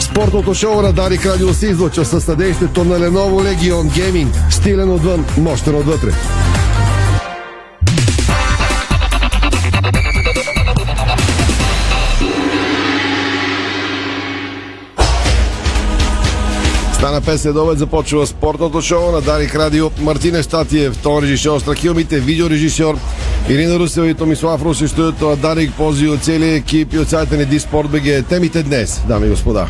Спортното 0.00 0.54
шоу 0.54 0.82
на 0.82 0.92
Дарик 0.92 1.26
Радио 1.26 1.54
се 1.54 1.66
излъчва 1.66 2.04
със 2.04 2.24
съдействието 2.24 2.84
на 2.84 2.98
Lenovo 2.98 3.56
Legion 3.56 3.82
Gaming. 3.82 4.50
Стилен 4.50 4.90
отвън, 4.90 5.24
мощен 5.38 5.74
отвътре. 5.74 6.12
Стана 16.92 17.22
5 17.22 17.36
следобед, 17.36 17.78
започва 17.78 18.26
спортното 18.26 18.82
шоу 18.82 19.12
на 19.12 19.20
Дарик 19.20 19.54
Радио. 19.54 19.90
Мартина 20.00 20.42
Штатиев, 20.42 20.98
тон 21.02 21.22
режисьор, 21.22 21.60
Страхилмите, 21.60 22.20
видеорежисьор, 22.20 22.98
Ирина 23.50 23.78
Русева 23.78 24.08
и 24.08 24.14
Томислав 24.14 24.62
Руси, 24.62 24.86
на 25.20 25.36
Дарик 25.36 25.72
Пози 25.72 26.08
от 26.08 26.22
целия 26.22 26.54
екип 26.54 26.94
и 26.94 26.98
от 26.98 27.08
сайта 27.08 27.36
ни 27.36 27.44
Диспорт 27.44 27.90
БГ. 27.90 28.28
Темите 28.28 28.62
днес, 28.62 29.00
дами 29.08 29.26
и 29.26 29.30
господа. 29.30 29.66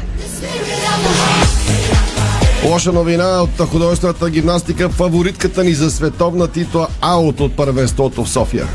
Лоша 2.64 2.92
новина 2.92 3.42
от 3.42 3.69
художествената 3.69 4.30
гимнастика. 4.30 4.88
Фаворитката 4.88 5.64
ни 5.64 5.74
за 5.74 5.91
световна 5.91 6.48
титла 6.48 6.88
аут 7.00 7.41
от 7.41 7.56
първенството 7.56 8.24
в 8.24 8.30
София. 8.30 8.66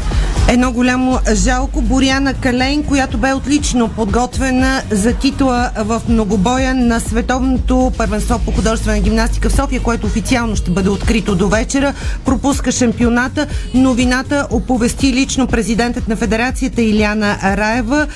Едно 0.53 0.71
голямо 0.71 1.19
жалко. 1.33 1.81
Боряна 1.81 2.33
Калейн, 2.33 2.83
която 2.83 3.17
бе 3.17 3.33
отлично 3.33 3.89
подготвена 3.89 4.81
за 4.91 5.13
титла 5.13 5.69
в 5.77 6.01
многобоя 6.09 6.75
на 6.75 6.99
световното 6.99 7.91
първенство 7.97 8.39
по 8.45 8.51
художествена 8.51 8.99
гимнастика 8.99 9.49
в 9.49 9.55
София, 9.55 9.81
което 9.81 10.07
официално 10.07 10.55
ще 10.55 10.71
бъде 10.71 10.89
открито 10.89 11.35
до 11.35 11.47
вечера. 11.47 11.93
Пропуска 12.25 12.71
шампионата. 12.71 13.47
Новината 13.73 14.47
оповести 14.51 15.13
лично 15.13 15.47
президентът 15.47 16.07
на 16.07 16.15
федерацията 16.15 16.81
Иляна 16.81 17.37
Раева. 17.43 18.07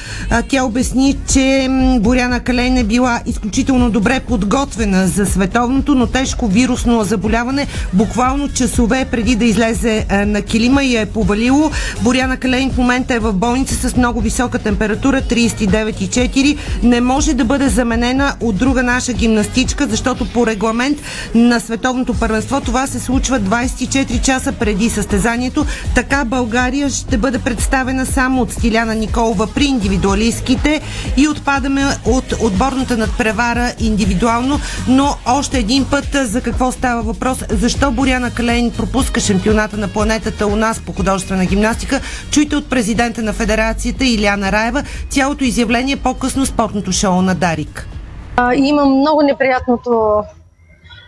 Тя 0.50 0.64
обясни, 0.64 1.18
че 1.34 1.68
Боряна 2.00 2.40
Калейн 2.40 2.78
е 2.78 2.84
била 2.84 3.20
изключително 3.26 3.90
добре 3.90 4.20
подготвена 4.20 5.08
за 5.08 5.26
световното, 5.26 5.96
но 5.96 6.08
тежко 6.08 6.48
вирусно 6.48 7.04
заболяване. 7.04 7.68
Буквално 7.94 8.50
часове 8.50 9.06
преди 9.12 9.36
да 9.36 9.46
излезе 9.46 10.06
на 10.26 10.42
килима 10.42 10.84
и 10.84 10.96
е 10.96 11.06
повалило. 11.06 11.72
Боряна 12.02 12.27
Калейн 12.36 12.72
в 12.72 12.78
момента 12.78 13.14
е 13.14 13.20
в 13.20 13.34
болница 13.34 13.90
с 13.90 13.96
много 13.96 14.22
висока 14.22 14.60
температура 14.60 15.22
39,4. 15.22 16.58
Не 16.84 17.02
може 17.02 17.34
да 17.34 17.46
бъде 17.46 17.70
заменена 17.70 18.36
от 18.40 18.58
друга 18.58 18.84
наша 18.84 19.14
гимнастичка, 19.14 19.88
защото 19.88 20.30
по 20.34 20.48
регламент 20.48 20.98
на 21.36 21.60
световното 21.60 22.14
първенство 22.14 22.62
това 22.62 22.88
се 22.88 23.00
случва 23.00 23.40
24 23.40 24.22
часа 24.22 24.52
преди 24.52 24.90
състезанието. 24.90 25.66
Така 25.96 26.26
България 26.26 26.90
ще 26.90 27.18
бъде 27.18 27.40
представена 27.40 28.06
само 28.06 28.42
от 28.42 28.52
Стиляна 28.52 28.96
Николова 28.96 29.48
при 29.48 29.66
индивидуалистките 29.66 30.82
и 31.18 31.28
отпадаме 31.28 31.86
от 32.06 32.34
отборната 32.42 32.98
надпревара 32.98 33.74
индивидуално, 33.80 34.60
но 34.88 35.16
още 35.26 35.60
един 35.60 35.86
път 35.86 36.08
за 36.24 36.42
какво 36.42 36.72
става 36.72 37.02
въпрос, 37.02 37.38
защо 37.50 37.92
Боряна 37.92 38.32
Калейн 38.32 38.72
пропуска 38.72 39.20
шампионата 39.20 39.78
на 39.78 39.88
планетата 39.88 40.48
у 40.48 40.56
нас 40.56 40.80
по 40.80 40.94
художествена 40.94 41.46
гимнастика, 41.46 42.02
Чуйте 42.32 42.56
от 42.56 42.70
президента 42.70 43.22
на 43.22 43.34
федерацията 43.34 44.06
Иляна 44.06 44.52
Раева 44.52 44.84
цялото 45.10 45.44
изявление 45.44 45.96
по-късно 45.96 46.46
спортното 46.46 46.92
шоу 46.92 47.22
на 47.22 47.36
Дарик. 47.36 47.88
А, 48.36 48.56
имам 48.56 49.00
много 49.00 49.22
неприятното, 49.22 50.24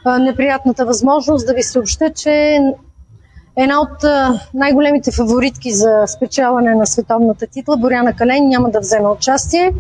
а, 0.06 0.20
неприятната 0.20 0.86
възможност 0.86 1.48
да 1.48 1.54
ви 1.54 1.64
съобща, 1.64 2.14
че 2.14 2.60
една 3.58 3.82
от 3.82 4.04
най-големите 4.54 5.12
фаворитки 5.12 5.72
за 5.72 6.04
спечелване 6.08 6.76
на 6.76 6.88
световната 6.88 7.48
титла, 7.48 7.78
Боряна 7.78 8.14
Кален, 8.16 8.48
няма 8.48 8.70
да 8.70 8.80
вземе 8.80 9.08
участие. 9.08 9.74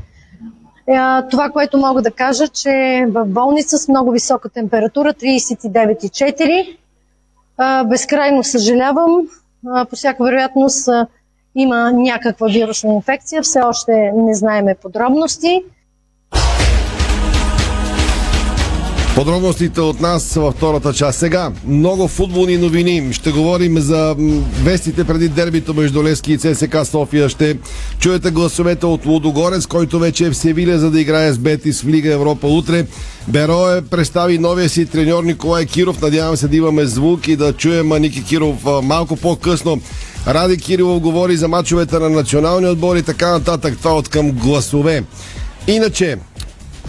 Това, 1.31 1.49
което 1.49 1.77
мога 1.77 2.02
да 2.02 2.11
кажа, 2.11 2.47
че 2.47 3.05
в 3.08 3.25
болница 3.25 3.77
с 3.77 3.88
много 3.88 4.11
висока 4.11 4.49
температура, 4.49 5.14
39,4. 5.14 6.77
Безкрайно 7.86 8.43
съжалявам. 8.43 9.21
По 9.89 9.95
всяка 9.95 10.23
вероятност 10.23 10.89
има 11.61 11.92
някаква 11.92 12.47
вирусна 12.47 12.93
инфекция. 12.93 13.42
Все 13.42 13.59
още 13.59 14.11
не 14.15 14.33
знаеме 14.33 14.75
подробности. 14.75 15.64
Подробностите 19.19 19.81
от 19.81 20.02
нас 20.02 20.33
във 20.33 20.55
втората 20.55 20.93
част. 20.93 21.19
Сега, 21.19 21.52
много 21.67 22.07
футболни 22.07 22.57
новини. 22.57 23.13
Ще 23.13 23.31
говорим 23.31 23.80
за 23.80 24.15
вестите 24.63 25.03
преди 25.03 25.30
дербито 25.30 25.73
между 25.73 26.03
Лески 26.03 26.33
и 26.33 26.37
ЦСК 26.37 26.77
София. 26.85 27.29
Ще 27.29 27.58
чуете 27.99 28.31
гласовете 28.31 28.85
от 28.85 29.05
Лудогорец, 29.05 29.65
който 29.65 29.99
вече 29.99 30.25
е 30.25 30.29
в 30.29 30.37
Севиля, 30.37 30.79
за 30.79 30.91
да 30.91 31.02
играе 31.02 31.33
с 31.33 31.37
Бетис 31.37 31.81
в 31.81 31.87
Лига 31.87 32.13
Европа 32.13 32.47
утре. 32.47 32.85
Берое 33.27 33.81
представи 33.81 34.37
новия 34.37 34.69
си 34.69 34.85
треньор 34.85 35.23
Николай 35.23 35.65
Киров. 35.65 36.02
Надявам 36.02 36.37
се 36.37 36.47
да 36.47 36.58
имаме 36.58 36.85
звук 36.85 37.27
и 37.27 37.35
да 37.35 37.53
чуем 37.53 37.89
Ники 37.89 38.23
Киров 38.23 38.55
малко 38.83 39.15
по-късно. 39.15 39.81
Ради 40.27 40.58
Кирилов 40.58 40.99
говори 40.99 41.37
за 41.37 41.47
мачовете 41.47 41.99
на 41.99 42.09
националния 42.09 42.71
отбор 42.71 42.95
и 42.95 43.03
така 43.03 43.31
нататък. 43.31 43.77
Това 43.77 43.93
от 43.93 44.09
към 44.09 44.31
гласове. 44.31 45.03
Иначе, 45.67 46.17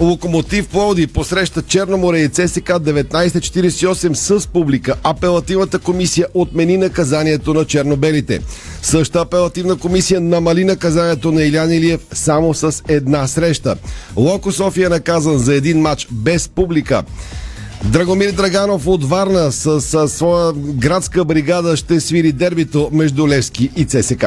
Локомотив 0.00 0.68
Плоди 0.68 1.06
посреща 1.06 1.62
Черноморе 1.62 2.18
и 2.18 2.28
ЦСК 2.28 2.68
1948 2.68 4.12
с 4.12 4.46
публика. 4.46 4.94
Апелативната 5.02 5.78
комисия 5.78 6.26
отмени 6.34 6.76
наказанието 6.76 7.54
на 7.54 7.64
чернобелите. 7.64 8.40
Същата 8.82 9.20
апелативна 9.20 9.76
комисия 9.76 10.20
намали 10.20 10.64
наказанието 10.64 11.32
на 11.32 11.42
Илян 11.42 11.72
Илиев 11.72 12.00
само 12.12 12.54
с 12.54 12.82
една 12.88 13.26
среща. 13.26 13.76
Локо 14.16 14.52
София 14.52 14.86
е 14.86 14.90
наказан 14.90 15.38
за 15.38 15.54
един 15.54 15.80
матч 15.80 16.06
без 16.10 16.48
публика. 16.48 17.02
Драгомир 17.84 18.32
Драганов 18.32 18.86
от 18.86 19.04
Варна 19.04 19.52
с, 19.52 19.80
с 19.80 20.08
своя 20.08 20.52
градска 20.52 21.24
бригада 21.24 21.76
ще 21.76 22.00
свири 22.00 22.32
дербито 22.32 22.88
между 22.92 23.28
Левски 23.28 23.70
и 23.76 23.84
ЦСК. 23.84 24.26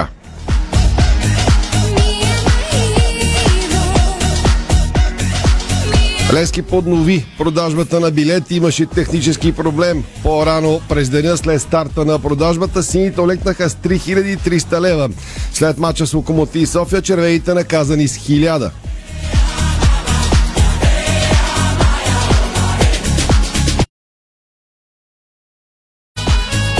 Лески 6.33 6.61
поднови 6.61 7.25
продажбата 7.37 7.99
на 7.99 8.11
билети. 8.11 8.55
Имаше 8.55 8.85
технически 8.85 9.51
проблем. 9.51 10.03
По-рано 10.23 10.81
през 10.89 11.09
деня 11.09 11.37
след 11.37 11.61
старта 11.61 12.05
на 12.05 12.19
продажбата 12.19 12.83
сините 12.83 13.21
олекнаха 13.21 13.69
с 13.69 13.75
3300 13.75 14.81
лева. 14.81 15.09
След 15.53 15.77
мача 15.77 16.07
с 16.07 16.13
Локомотив 16.13 16.69
София 16.69 17.01
червеите 17.01 17.53
наказани 17.53 18.07
с 18.07 18.17
1000. 18.17 18.71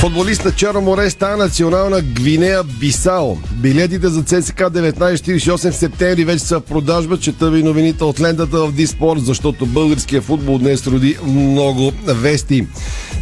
Футболист 0.03 0.45
на 0.45 0.51
Черно 0.51 0.81
море 0.81 1.09
стана 1.09 1.37
национална 1.37 2.01
Гвинея 2.01 2.63
Бисао. 2.63 3.35
Билетите 3.51 4.07
за 4.07 4.23
ЦСК 4.23 4.59
1948 4.59 5.71
в 5.71 5.75
септември 5.75 6.25
вече 6.25 6.39
са 6.39 6.59
в 6.59 6.63
продажба. 6.63 7.19
Чета 7.19 7.51
ви 7.51 7.63
новините 7.63 8.03
от 8.03 8.21
лентата 8.21 8.57
в 8.57 8.71
Диспорт, 8.71 9.25
защото 9.25 9.65
българския 9.65 10.21
футбол 10.21 10.57
днес 10.57 10.87
роди 10.87 11.17
много 11.27 11.91
вести. 12.05 12.67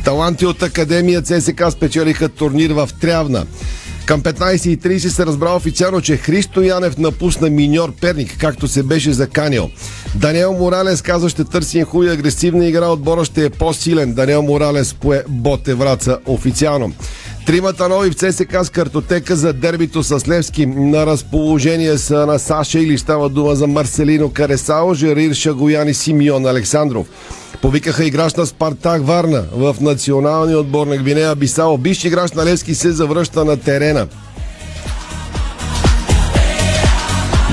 Таланти 0.06 0.46
от 0.46 0.64
Академия 0.64 1.22
ЦСК 1.22 1.64
спечелиха 1.72 2.30
турнир 2.30 2.72
в 2.72 2.90
Трявна. 3.02 3.46
Към 4.06 4.22
15.30 4.22 4.98
се 4.98 5.26
разбра 5.26 5.56
официално, 5.56 6.02
че 6.02 6.18
Христо 6.18 6.62
Янев 6.62 6.98
напусна 6.98 7.50
миньор 7.50 7.94
Перник, 8.02 8.38
както 8.40 8.68
се 8.68 8.84
беше 8.84 9.14
заканил. 9.14 9.70
Даниел 10.16 10.54
Моралес 10.54 11.02
казва, 11.02 11.30
ще 11.30 11.44
търси 11.44 11.84
хуй 11.84 12.12
агресивна 12.12 12.66
игра, 12.66 12.88
отбора 12.88 13.26
ще 13.26 13.46
е 13.46 13.50
по-силен. 13.50 14.14
Даниел 14.14 14.42
Моралес 14.42 14.94
пое 14.94 15.24
Боте 15.28 15.76
официално. 16.26 16.94
Тримата 17.46 17.90
нови 17.90 18.10
в 18.10 18.16
ЦСК 18.16 18.56
с 18.64 18.70
картотека 18.70 19.36
за 19.36 19.54
дербито 19.54 20.04
с 20.04 20.28
Левски 20.28 20.66
на 20.66 21.06
разположение 21.06 21.98
са 21.98 22.26
на 22.26 22.40
Саша 22.40 22.80
или 22.80 22.98
става 22.98 23.30
дума 23.30 23.56
за 23.56 23.68
Марселино 23.68 24.30
Каресао, 24.30 24.94
Жерир 24.94 25.34
Шагоян 25.34 25.88
и 25.88 25.94
Симеон 25.94 26.46
Александров. 26.46 27.08
Повикаха 27.62 28.06
играч 28.06 28.34
на 28.34 28.46
Спартак 28.46 29.02
Варна 29.02 29.44
в 29.56 29.76
националния 29.82 30.60
отбор 30.60 30.88
на 30.88 30.98
Гвинея 30.98 31.36
Бисао. 31.36 31.78
Биш 31.78 32.06
играч 32.06 32.32
на 32.32 32.46
Левски 32.46 32.76
се 32.76 32.92
завръща 32.92 33.46
на 33.46 33.58
терена. 33.58 34.08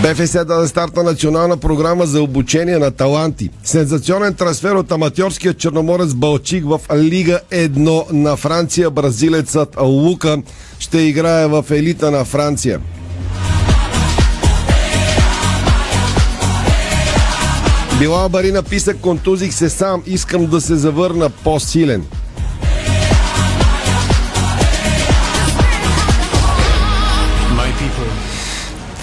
БФС 0.03 0.33
даде 0.45 0.69
старт 0.69 0.97
на 0.97 1.03
национална 1.03 1.57
програма 1.57 2.07
за 2.07 2.23
обучение 2.23 2.79
на 2.79 2.91
таланти. 2.91 3.51
Сензационен 3.65 4.35
трансфер 4.35 4.75
от 4.75 4.93
аматьорския 4.93 5.55
черноморец 5.55 6.15
Балчик 6.15 6.65
в 6.65 6.81
Лига 6.97 7.41
1 7.51 8.13
на 8.13 8.37
Франция. 8.37 8.91
Бразилецът 8.91 9.77
Лука 9.81 10.43
ще 10.79 10.99
играе 10.99 11.47
в 11.47 11.65
елита 11.71 12.11
на 12.11 12.25
Франция. 12.25 12.81
Била 17.99 18.29
Бари 18.29 18.53
написа 18.53 18.95
контузих 18.95 19.55
се 19.55 19.69
сам, 19.69 20.03
искам 20.07 20.47
да 20.47 20.61
се 20.61 20.77
завърна 20.77 21.31
по-силен. 21.31 22.05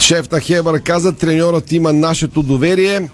Шеф 0.06 0.32
на 0.32 0.40
Хебър 0.40 0.82
каза, 0.82 1.12
треньорът 1.12 1.72
има 1.72 1.94
нашето 1.94 2.44
доверие. 2.44 3.10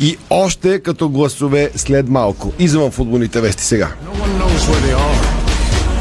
и 0.00 0.16
още 0.30 0.80
като 0.80 1.08
гласове 1.08 1.70
след 1.76 2.08
малко. 2.08 2.52
Извън 2.58 2.90
футболните 2.90 3.40
вести 3.40 3.64
сега. 3.64 3.88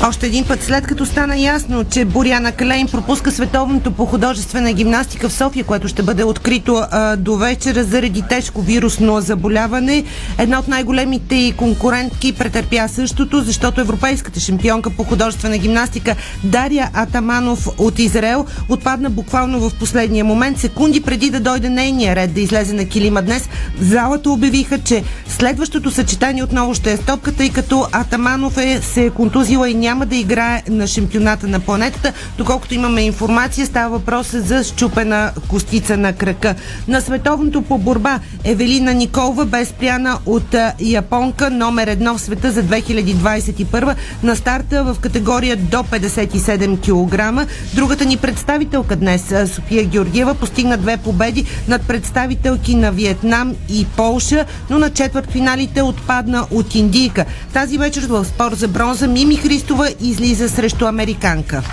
Още 0.08 0.26
един 0.26 0.46
път, 0.46 0.64
след 0.64 0.88
като 0.88 1.06
стана 1.06 1.38
ясно, 1.38 1.84
че 1.84 2.06
Боряна 2.06 2.52
Калейн 2.52 2.88
пропуска 2.88 3.32
световното 3.32 3.92
по 3.92 4.06
художествена 4.06 4.74
гимнастика 4.74 5.30
в 5.30 5.34
София, 5.34 5.64
което 5.64 5.88
ще 5.88 6.04
бъде 6.04 6.24
открито 6.24 6.84
а, 6.92 7.16
до 7.16 7.36
вечера 7.36 7.84
заради 7.84 8.24
тежко 8.30 8.62
вирусно 8.62 9.22
заболяване, 9.22 10.04
една 10.38 10.60
от 10.60 10.68
най-големите 10.68 11.36
и 11.36 11.52
конкурентки 11.52 12.34
претърпя 12.34 12.88
същото, 12.88 13.42
защото 13.42 13.82
европейската 13.82 14.40
шампионка 14.40 14.90
по 14.90 15.04
художествена 15.04 15.58
гимнастика 15.58 16.16
Дария 16.44 16.90
Атаманов 16.94 17.68
от 17.78 18.00
Израел 18.00 18.46
отпадна 18.70 19.10
буквално 19.10 19.70
в 19.70 19.80
последния 19.80 20.26
момент, 20.26 20.60
секунди 20.60 21.02
преди 21.02 21.30
да 21.30 21.40
дойде 21.40 21.70
нейния 21.70 22.16
ред 22.16 22.34
да 22.34 22.42
излезе 22.42 22.74
на 22.74 22.86
килима 22.86 23.22
днес. 23.22 23.50
В 23.80 23.84
залата 23.84 24.30
обявиха, 24.32 24.80
че 24.80 25.04
следващото 25.28 25.92
съчетание 25.92 26.44
отново 26.44 26.74
ще 26.74 26.92
е 26.92 26.98
стопката, 26.98 27.38
тъй 27.38 27.50
като 27.50 27.88
Атаманов 27.92 28.58
е, 28.58 28.82
се 28.82 29.06
е 29.06 29.10
контузила 29.10 29.70
и 29.70 29.74
няма 29.74 29.91
няма 29.92 30.06
да 30.06 30.16
играе 30.16 30.64
на 30.70 30.88
шампионата 30.88 31.48
на 31.48 31.60
планетата. 31.60 32.14
Доколкото 32.38 32.74
имаме 32.74 33.02
информация, 33.02 33.66
става 33.66 33.90
въпрос 33.98 34.32
за 34.34 34.64
щупена 34.64 35.32
костица 35.48 35.98
на 35.98 36.14
крака. 36.14 36.56
На 36.88 37.02
световното 37.02 37.62
по 37.62 37.78
борба 37.78 38.20
Евелина 38.44 38.94
Николова 38.94 39.46
бе 39.46 39.66
спряна 39.66 40.20
от 40.26 40.56
японка 40.80 41.50
номер 41.50 41.88
едно 41.88 42.14
в 42.14 42.22
света 42.22 42.52
за 42.52 42.64
2021 42.64 43.96
на 44.24 44.36
старта 44.36 44.84
в 44.84 45.00
категория 45.00 45.56
до 45.58 45.78
57 45.78 46.80
кг. 46.82 47.48
Другата 47.74 48.06
ни 48.06 48.18
представителка 48.18 48.96
днес, 48.96 49.34
София 49.46 49.84
Георгиева, 49.84 50.36
постигна 50.36 50.78
две 50.78 50.98
победи 50.98 51.46
над 51.68 51.88
представителки 51.88 52.76
на 52.76 52.92
Виетнам 52.92 53.56
и 53.70 53.86
Полша, 53.98 54.46
но 54.70 54.80
на 54.80 54.90
четвърт 54.90 55.32
финалите 55.32 55.82
отпадна 55.82 56.46
от 56.52 56.76
Индийка. 56.76 57.26
Тази 57.54 57.78
вечер 57.78 58.08
в 58.10 58.26
спор 58.26 58.54
за 58.54 58.68
бронза 58.68 59.08
Мими 59.08 59.36
Христова 59.36 59.81
Петрова 59.82 60.12
излиза 60.12 60.48
срещу 60.48 60.86
американка. 60.86 61.64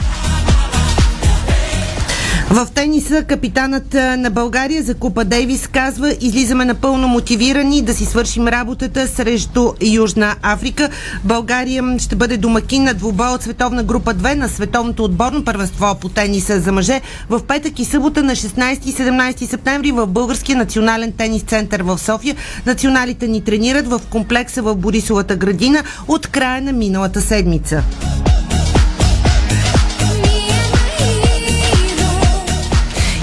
В 2.50 2.67
тениса 2.75 3.23
капитанът 3.23 3.95
на 3.95 4.31
България 4.31 4.83
за 4.83 4.95
Купа 4.95 5.25
Дейвис 5.25 5.67
казва 5.67 6.17
излизаме 6.21 6.65
напълно 6.65 7.09
мотивирани 7.09 7.83
да 7.83 7.95
си 7.95 8.05
свършим 8.05 8.49
работата 8.49 9.09
срещу 9.09 9.73
Южна 9.83 10.37
Африка. 10.43 10.89
България 11.25 11.85
ще 11.99 12.17
бъде 12.17 12.37
домакин 12.37 12.85
на 12.85 12.95
двубой 12.95 13.29
от 13.29 13.43
световна 13.43 13.83
група 13.83 14.15
2 14.15 14.35
на 14.35 14.49
световното 14.49 15.05
отборно 15.05 15.45
първенство 15.45 15.95
по 16.00 16.09
тениса 16.09 16.61
за 16.61 16.73
мъже 16.73 17.00
в 17.29 17.41
петък 17.47 17.79
и 17.79 17.85
събота 17.85 18.23
на 18.23 18.33
16 18.33 18.87
и 18.87 18.93
17 18.93 19.45
септември 19.45 19.93
в 19.93 20.06
Българския 20.06 20.56
национален 20.56 21.12
тенис 21.12 21.43
център 21.43 21.83
в 21.83 21.99
София. 21.99 22.37
Националите 22.67 23.29
ни 23.29 23.45
тренират 23.45 23.89
в 23.89 24.00
комплекса 24.11 24.62
в 24.62 24.77
Борисовата 24.77 25.37
градина 25.37 25.83
от 26.09 26.27
края 26.27 26.62
на 26.62 26.73
миналата 26.73 27.21
седмица. 27.21 27.83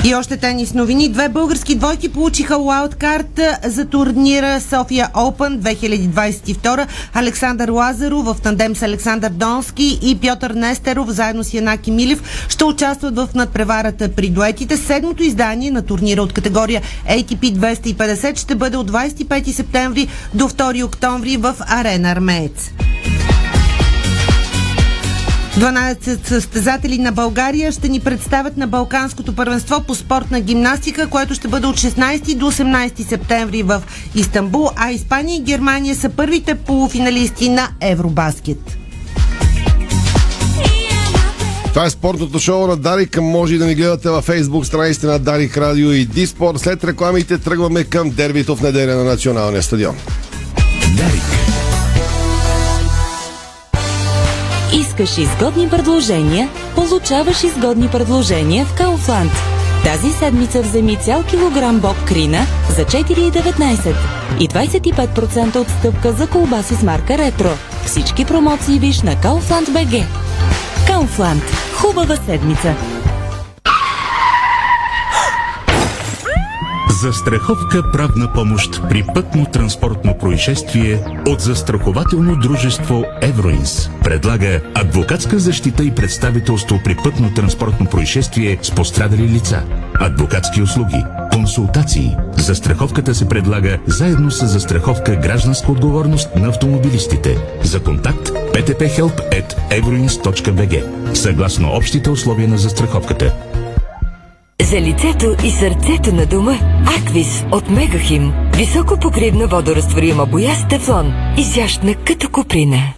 И 0.05 0.15
още 0.15 0.37
тенис 0.37 0.73
новини. 0.73 1.09
Две 1.09 1.29
български 1.29 1.75
двойки 1.75 2.09
получиха 2.09 2.57
лаудкарт 2.57 3.39
за 3.63 3.85
турнира 3.85 4.61
София 4.61 5.09
Open 5.13 5.59
2022. 5.59 6.87
Александър 7.13 7.69
Лазаров 7.69 8.25
в 8.25 8.41
тандем 8.43 8.75
с 8.75 8.81
Александър 8.81 9.29
Донски 9.29 9.99
и 10.01 10.19
Пьотър 10.19 10.51
Нестеров 10.51 11.09
заедно 11.09 11.43
с 11.43 11.53
Янаки 11.53 11.91
Милев 11.91 12.45
ще 12.49 12.63
участват 12.63 13.15
в 13.15 13.29
надпреварата 13.35 14.11
при 14.11 14.29
дуетите. 14.29 14.77
Седмото 14.77 15.23
издание 15.23 15.71
на 15.71 15.81
турнира 15.81 16.21
от 16.21 16.33
категория 16.33 16.81
ATP 17.09 17.53
250 17.53 18.37
ще 18.37 18.55
бъде 18.55 18.77
от 18.77 18.91
25 18.91 19.51
септември 19.51 20.07
до 20.33 20.49
2 20.49 20.85
октомври 20.85 21.37
в 21.37 21.55
Арена 21.59 22.11
Армеец. 22.11 22.71
12 25.55 26.27
състезатели 26.27 26.97
на 26.97 27.11
България 27.11 27.71
ще 27.71 27.89
ни 27.89 27.99
представят 27.99 28.57
на 28.57 28.67
Балканското 28.67 29.35
първенство 29.35 29.83
по 29.87 29.95
спортна 29.95 30.41
гимнастика, 30.41 31.07
което 31.07 31.33
ще 31.33 31.47
бъде 31.47 31.67
от 31.67 31.77
16 31.77 32.35
до 32.35 32.51
18 32.51 33.07
септември 33.07 33.63
в 33.63 33.83
Истанбул, 34.15 34.69
а 34.75 34.91
Испания 34.91 35.37
и 35.37 35.41
Германия 35.41 35.95
са 35.95 36.09
първите 36.09 36.55
полуфиналисти 36.55 37.49
на 37.49 37.69
Евробаскет. 37.81 38.77
Това 41.69 41.85
е 41.85 41.89
спортното 41.89 42.39
шоу 42.39 42.67
на 42.67 42.77
Дарик. 42.77 43.21
Може 43.21 43.55
и 43.55 43.57
да 43.57 43.65
ни 43.65 43.75
гледате 43.75 44.09
във 44.09 44.25
фейсбук 44.25 44.65
страниците 44.65 45.07
на 45.07 45.19
Дарик 45.19 45.57
Радио 45.57 45.91
и 45.91 46.05
Диспорт. 46.05 46.59
След 46.59 46.83
рекламите 46.83 47.37
тръгваме 47.37 47.83
към 47.83 48.09
дербито 48.09 48.55
в 48.55 48.61
неделя 48.61 48.95
на 48.95 49.03
националния 49.03 49.63
стадион. 49.63 49.95
Дарик. 50.97 51.44
Искаш 54.95 55.17
изгодни 55.17 55.69
предложения? 55.69 56.49
Получаваш 56.75 57.43
изгодни 57.43 57.87
предложения 57.87 58.65
в 58.65 58.73
Кауфланд. 58.73 59.31
Тази 59.83 60.11
седмица 60.11 60.61
вземи 60.61 60.95
цял 60.95 61.23
килограм 61.23 61.79
боб 61.79 61.95
крина 62.07 62.45
за 62.75 62.85
4,19 62.85 63.95
и 64.39 64.49
25% 64.49 65.55
отстъпка 65.55 66.13
за 66.13 66.27
колбаси 66.27 66.75
с 66.75 66.83
марка 66.83 67.17
Ретро. 67.17 67.49
Всички 67.85 68.25
промоции 68.25 68.79
виж 68.79 69.01
на 69.01 69.15
Kaufland 69.15 69.69
BG. 69.69 70.03
Kaufland. 70.87 71.43
Хубава 71.73 72.15
седмица! 72.15 72.75
Застраховка 77.05 77.91
правна 77.91 78.33
помощ 78.33 78.81
при 78.89 79.03
пътно-транспортно 79.03 80.17
происшествие 80.17 81.03
от 81.27 81.41
застрахователно 81.41 82.35
дружество 82.35 83.05
Евроинс. 83.21 83.89
Предлага 84.03 84.61
адвокатска 84.75 85.39
защита 85.39 85.83
и 85.83 85.95
представителство 85.95 86.79
при 86.83 86.95
пътно-транспортно 86.95 87.89
происшествие 87.89 88.59
с 88.61 88.71
пострадали 88.71 89.21
лица. 89.21 89.63
Адвокатски 89.99 90.61
услуги, 90.61 91.05
консултации. 91.31 92.15
Застраховката 92.37 93.15
се 93.15 93.29
предлага 93.29 93.79
заедно 93.87 94.31
с 94.31 94.47
застраховка 94.47 95.15
гражданска 95.15 95.71
отговорност 95.71 96.35
на 96.35 96.47
автомобилистите. 96.47 97.37
За 97.63 97.83
контакт 97.83 98.29
ptphelp.euroins.bg 98.29 100.83
Съгласно 101.15 101.75
общите 101.75 102.09
условия 102.09 102.47
на 102.47 102.57
застраховката. 102.57 103.33
За 104.71 104.81
лицето 104.81 105.35
и 105.43 105.51
сърцето 105.51 106.15
на 106.15 106.25
дома 106.25 106.59
Аквис 106.97 107.45
от 107.51 107.69
Мегахим. 107.69 108.33
Високо 108.55 108.99
покривна 108.99 109.47
водорастворима 109.47 110.25
боя 110.25 110.55
с 110.55 110.67
тефлон. 110.67 111.13
Изящна 111.37 111.95
като 111.95 112.29
куприна. 112.29 112.93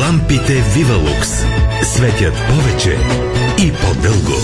Лампите 0.00 0.64
Вивалукс 0.74 1.44
светят 1.82 2.34
повече 2.48 2.98
и 3.58 3.72
по-дълго. 3.72 4.40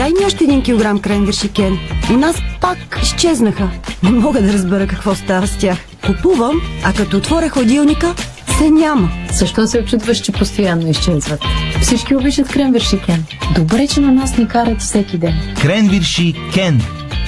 Дай 0.00 0.10
ми 0.10 0.26
още 0.26 0.44
един 0.44 0.62
килограм 0.62 0.98
кренвирши, 0.98 1.48
Кен. 1.48 1.78
У 2.10 2.12
нас 2.12 2.36
пак 2.60 2.78
изчезнаха. 3.02 3.70
Не 4.02 4.10
мога 4.10 4.42
да 4.42 4.52
разбера 4.52 4.86
какво 4.86 5.14
става 5.14 5.46
с 5.46 5.58
тях. 5.58 5.78
Купувам, 6.06 6.60
а 6.84 6.92
като 6.92 7.16
отворя 7.16 7.48
ходилника, 7.48 8.14
се 8.58 8.70
няма. 8.70 9.10
Защо 9.32 9.66
се 9.66 9.78
очудваш, 9.78 10.18
че 10.18 10.32
постоянно 10.32 10.88
изчезват? 10.88 11.40
Всички 11.82 12.16
обичат 12.16 12.48
кренвирши 12.48 13.00
Кен. 13.06 13.24
Добре, 13.54 13.86
че 13.86 14.00
на 14.00 14.12
нас 14.12 14.38
ни 14.38 14.48
карат 14.48 14.80
всеки 14.80 15.18
ден. 15.18 15.34
Кренвирши 15.62 16.34
Кен. 16.54 16.80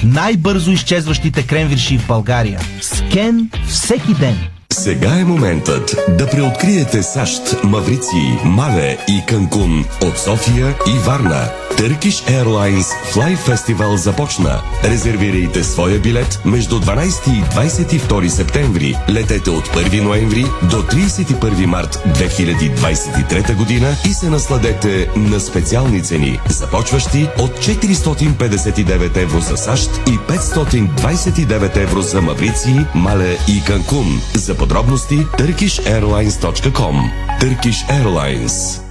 Най-бързо 0.03 0.71
изчезващите 0.71 1.47
кренвирши 1.47 1.97
в 1.97 2.07
България. 2.07 2.59
С 2.81 3.03
Кен 3.11 3.49
всеки 3.67 4.13
ден. 4.13 4.37
Сега 4.73 5.19
е 5.19 5.23
моментът 5.23 5.95
да 6.17 6.29
преоткриете 6.29 7.03
САЩ, 7.03 7.41
Маврици, 7.63 8.39
Мале 8.45 8.97
и 9.09 9.23
Канкун 9.27 9.85
от 10.01 10.17
София 10.17 10.75
и 10.87 10.99
Варна. 11.05 11.49
Turkish 11.77 12.23
Airlines 12.27 12.87
Fly 13.13 13.37
Festival 13.37 13.95
започна. 13.95 14.61
Резервирайте 14.83 15.63
своя 15.63 15.99
билет 15.99 16.39
между 16.45 16.79
12 16.79 17.27
и 17.27 17.43
22 17.43 18.27
септември. 18.27 18.97
Летете 19.09 19.49
от 19.49 19.67
1 19.67 20.01
ноември 20.01 20.45
до 20.63 20.83
31 20.83 21.65
март 21.65 21.99
2023 22.07 23.55
година 23.55 23.95
и 24.09 24.13
се 24.13 24.29
насладете 24.29 25.09
на 25.15 25.39
специални 25.39 26.03
цени, 26.03 26.39
започващи 26.49 27.29
от 27.39 27.51
459 27.51 29.17
евро 29.17 29.39
за 29.39 29.57
САЩ 29.57 29.89
и 30.07 30.17
529 30.17 31.77
евро 31.77 32.01
за 32.01 32.21
Маврици, 32.21 32.85
Мале 32.95 33.37
и 33.47 33.63
Канкун. 33.67 34.21
За 34.33 34.55
подробности 34.55 35.15
turkishairlines.com 35.15 36.95
Turkish 37.41 37.87
Airlines 37.89 38.82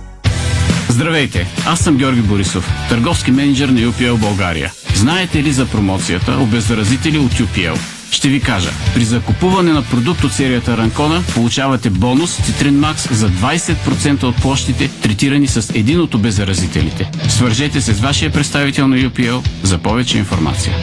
Здравейте, 0.92 1.46
аз 1.66 1.80
съм 1.80 1.96
Георги 1.96 2.20
Борисов, 2.20 2.70
търговски 2.88 3.30
менеджер 3.30 3.68
на 3.68 3.80
UPL 3.80 4.16
България. 4.16 4.72
Знаете 4.94 5.42
ли 5.42 5.52
за 5.52 5.66
промоцията 5.66 6.36
Обеззаразители 6.40 7.18
от 7.18 7.32
UPL? 7.32 7.78
Ще 8.10 8.28
ви 8.28 8.40
кажа. 8.40 8.70
При 8.94 9.04
закупуване 9.04 9.72
на 9.72 9.82
продукт 9.82 10.24
от 10.24 10.32
серията 10.32 10.76
Ранкона 10.76 11.22
получавате 11.34 11.90
бонус 11.90 12.38
Citrин 12.38 12.72
Max 12.72 13.12
за 13.12 13.28
20% 13.28 14.22
от 14.22 14.36
площите, 14.36 14.90
третирани 15.02 15.46
с 15.46 15.72
един 15.74 16.00
от 16.00 16.14
обеззаразителите. 16.14 17.10
Свържете 17.28 17.80
се 17.80 17.94
с 17.94 18.00
вашия 18.00 18.32
представител 18.32 18.88
на 18.88 18.96
UPL 18.96 19.48
за 19.62 19.78
повече 19.78 20.18
информация. 20.18 20.74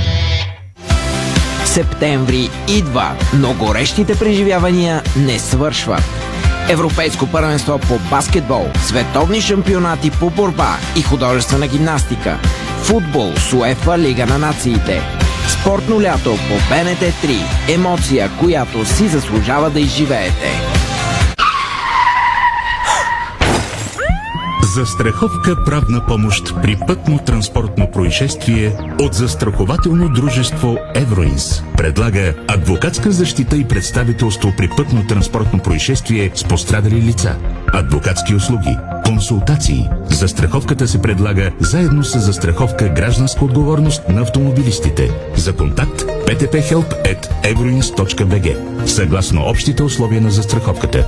Септември 1.65 2.49
идва, 2.67 3.11
но 3.33 3.53
горещите 3.53 4.15
преживявания 4.15 5.03
не 5.17 5.39
свършват. 5.39 6.28
Европейско 6.69 7.27
първенство 7.27 7.79
по 7.79 7.99
баскетбол, 8.09 8.65
световни 8.83 9.41
шампионати 9.41 10.11
по 10.11 10.29
борба 10.29 10.77
и 10.97 11.01
художествена 11.01 11.67
гимнастика, 11.67 12.39
футбол 12.83 13.33
с 13.37 13.53
УЕФА 13.53 13.97
Лига 13.97 14.25
на 14.25 14.37
нациите, 14.37 15.01
спортно 15.47 16.01
лято 16.01 16.31
по 16.31 16.55
БНТ 16.69 16.99
3, 16.99 17.73
емоция, 17.73 18.31
която 18.39 18.85
си 18.85 19.07
заслужава 19.07 19.69
да 19.69 19.79
изживеете. 19.79 20.78
Застраховка 24.75 25.63
правна 25.65 26.05
помощ 26.05 26.55
при 26.61 26.75
пътно-транспортно 26.75 27.91
происшествие 27.91 28.77
от 28.99 29.13
застрахователно 29.13 30.09
дружество 30.09 30.77
Евроинс. 30.95 31.63
Предлага 31.77 32.33
адвокатска 32.47 33.11
защита 33.11 33.57
и 33.57 33.67
представителство 33.67 34.53
при 34.57 34.69
пътно-транспортно 34.69 35.63
происшествие 35.63 36.31
с 36.35 36.43
пострадали 36.43 37.01
лица. 37.01 37.35
Адвокатски 37.73 38.35
услуги, 38.35 38.77
консултации. 39.05 39.89
Застраховката 40.09 40.87
се 40.87 41.01
предлага 41.01 41.51
заедно 41.59 42.03
с 42.03 42.19
застраховка 42.19 42.89
гражданска 42.89 43.45
отговорност 43.45 44.09
на 44.09 44.21
автомобилистите. 44.21 45.11
За 45.35 45.53
контакт 45.53 46.01
ptphelp.euroins.bg 46.01 48.57
Съгласно 48.85 49.49
общите 49.49 49.83
условия 49.83 50.21
на 50.21 50.31
застраховката. 50.31 51.07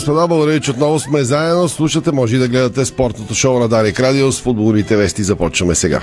Господа, 0.00 0.26
благодаря, 0.28 0.60
че 0.60 0.70
отново 0.70 1.00
сме 1.00 1.24
заедно. 1.24 1.68
Слушате, 1.68 2.12
може 2.12 2.36
и 2.36 2.38
да 2.38 2.48
гледате 2.48 2.84
спортното 2.84 3.34
шоу 3.34 3.58
на 3.58 3.68
Дарик 3.68 4.00
Радио 4.00 4.32
с 4.32 4.40
футболните 4.40 4.96
вести. 4.96 5.22
Започваме 5.22 5.74
сега. 5.74 6.00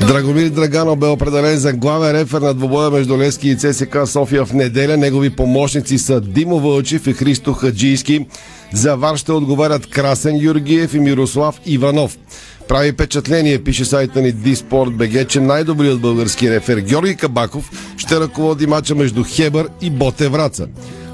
Драгомир 0.00 0.48
Драганов 0.48 0.98
бе 0.98 1.06
определен 1.06 1.56
за 1.56 1.72
главен 1.72 2.12
рефер 2.12 2.40
на 2.40 2.54
двобоя 2.54 2.90
между 2.90 3.18
Лески 3.18 3.48
и 3.48 3.56
ЦСК 3.56 3.96
София 4.06 4.44
в 4.44 4.52
неделя. 4.52 4.96
Негови 4.96 5.30
помощници 5.30 5.98
са 5.98 6.20
Димо 6.20 6.60
Вълчев 6.60 7.06
и 7.06 7.12
Христо 7.12 7.52
Хаджийски. 7.52 8.26
За 8.72 8.96
вар 8.96 9.16
ще 9.16 9.32
отговарят 9.32 9.86
Красен 9.86 10.36
Юргиев 10.36 10.94
и 10.94 11.00
Мирослав 11.00 11.60
Иванов. 11.66 12.18
Прави 12.68 12.92
впечатление, 12.92 13.58
пише 13.58 13.84
сайта 13.84 14.22
ни 14.22 14.32
БГ, 14.90 15.28
че 15.28 15.40
най-добрият 15.40 16.00
български 16.00 16.50
рефер 16.50 16.78
Георги 16.78 17.16
Кабаков 17.16 17.70
ще 17.96 18.20
ръководи 18.20 18.66
мача 18.66 18.94
между 18.94 19.24
Хебър 19.24 19.68
и 19.82 19.90
Боте 19.90 20.28
Враца. 20.28 20.66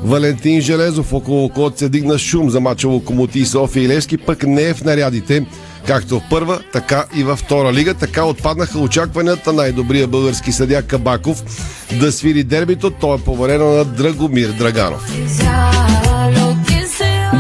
Валентин 0.03 0.61
Железов, 0.61 1.13
около 1.13 1.49
когото 1.49 1.79
се 1.79 1.89
дигна 1.89 2.19
шум 2.19 2.51
за 2.51 2.61
мача 2.61 2.89
Локомоти 2.89 3.47
София 3.47 3.85
и 3.85 3.89
Левски, 3.89 4.17
пък 4.17 4.47
не 4.47 4.63
е 4.63 4.75
в 4.75 4.85
нарядите, 4.85 5.47
както 5.87 6.19
в 6.19 6.23
първа, 6.31 6.59
така 6.73 7.05
и 7.17 7.25
във 7.25 7.39
втора 7.39 7.73
лига. 7.73 7.95
Така 7.95 8.25
отпаднаха 8.25 8.79
очакванията 8.79 9.53
най-добрия 9.53 10.07
български 10.07 10.53
съдя 10.53 10.83
Кабаков 10.83 11.43
да 12.01 12.13
свири 12.13 12.45
дербито. 12.45 12.91
То 12.91 13.15
е 13.15 13.19
поверено 13.19 13.73
на 13.73 13.85
Драгомир 13.85 14.49
Драганов. 14.49 15.13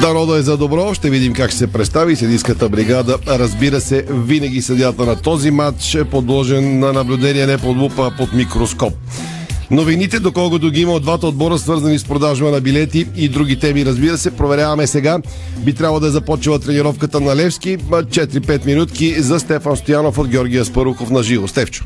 Дано 0.01 0.27
да 0.27 0.39
е 0.39 0.43
за 0.43 0.57
добро. 0.57 0.95
Ще 0.95 1.11
видим 1.11 1.33
как 1.33 1.51
ще 1.51 1.59
се 1.59 1.67
представи 1.67 2.17
съдийската 2.17 2.69
бригада. 2.69 3.19
Разбира 3.29 3.81
се, 3.81 4.05
винаги 4.11 4.63
съдята 4.63 5.05
на 5.05 5.17
този 5.17 5.51
матч 5.51 5.95
е 5.95 6.05
подложен 6.05 6.79
на 6.79 6.93
наблюдение 6.93 7.47
не 7.47 7.59
под 7.59 7.77
лупа, 7.77 8.11
а 8.13 8.17
под 8.17 8.33
микроскоп. 8.33 8.95
Новините, 9.71 10.21
доколкото 10.21 10.71
ги 10.71 10.81
има 10.81 10.93
от 10.93 11.03
двата 11.03 11.27
отбора, 11.27 11.59
свързани 11.59 11.99
с 11.99 12.05
продажба 12.05 12.51
на 12.51 12.61
билети 12.61 13.07
и 13.17 13.29
други 13.29 13.59
теми, 13.59 13.85
разбира 13.85 14.19
се, 14.19 14.37
проверяваме 14.37 14.87
сега. 14.87 15.19
Би 15.65 15.75
трябвало 15.75 16.01
да 16.01 16.07
е 16.07 16.11
започва 16.11 16.59
тренировката 16.59 17.21
на 17.21 17.37
Левски. 17.37 17.79
4-5 17.79 18.67
минутки 18.67 19.23
за 19.23 19.41
Стефан 19.41 19.77
Стоянов 19.77 20.19
от 20.19 20.29
Георгия 20.29 20.65
Спарухов 20.65 21.11
на 21.11 21.23
живо. 21.23 21.49
Стевчо. 21.49 21.85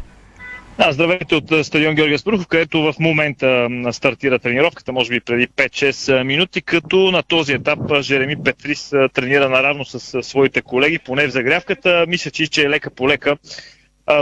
Да, 0.78 0.92
здравейте 0.92 1.34
от 1.34 1.66
стадион 1.66 1.94
Георгия 1.94 2.18
Спрухов, 2.18 2.46
където 2.46 2.82
в 2.82 2.94
момента 3.00 3.68
стартира 3.92 4.38
тренировката, 4.38 4.92
може 4.92 5.10
би 5.10 5.20
преди 5.20 5.46
5-6 5.46 6.22
минути, 6.22 6.62
като 6.62 6.96
на 7.10 7.22
този 7.22 7.52
етап 7.52 7.78
Жереми 8.00 8.36
Петрис 8.44 8.90
тренира 9.14 9.48
наравно 9.48 9.84
с 9.84 10.22
своите 10.22 10.62
колеги, 10.62 10.98
поне 10.98 11.28
в 11.28 11.30
загрявката. 11.30 12.04
Мисля, 12.08 12.30
че 12.30 12.62
е 12.62 12.70
лека 12.70 12.90
по 12.90 13.08
лека. 13.08 13.36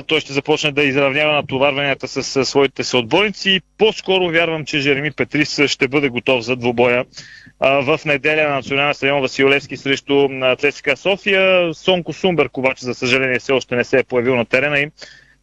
Той 0.06 0.20
ще 0.20 0.32
започне 0.32 0.72
да 0.72 0.82
изравнява 0.82 1.32
натоварванията 1.32 2.08
с 2.08 2.44
своите 2.44 2.84
съотборници. 2.84 3.60
По-скоро 3.78 4.30
вярвам, 4.30 4.64
че 4.64 4.78
Жереми 4.78 5.10
Петрис 5.10 5.60
ще 5.66 5.88
бъде 5.88 6.08
готов 6.08 6.44
за 6.44 6.56
двубоя 6.56 7.04
в 7.60 8.00
неделя 8.04 8.48
на 8.48 8.54
националния 8.54 8.94
стадион 8.94 9.20
Василевски 9.20 9.76
срещу 9.76 10.28
ЦСКА 10.58 10.96
София. 10.96 11.74
Сонко 11.74 12.12
Сумберг 12.12 12.58
обаче, 12.58 12.84
за 12.84 12.94
съжаление, 12.94 13.38
все 13.38 13.52
още 13.52 13.76
не 13.76 13.84
се 13.84 13.98
е 13.98 14.04
появил 14.04 14.36
на 14.36 14.44
терена 14.44 14.80
им. 14.80 14.90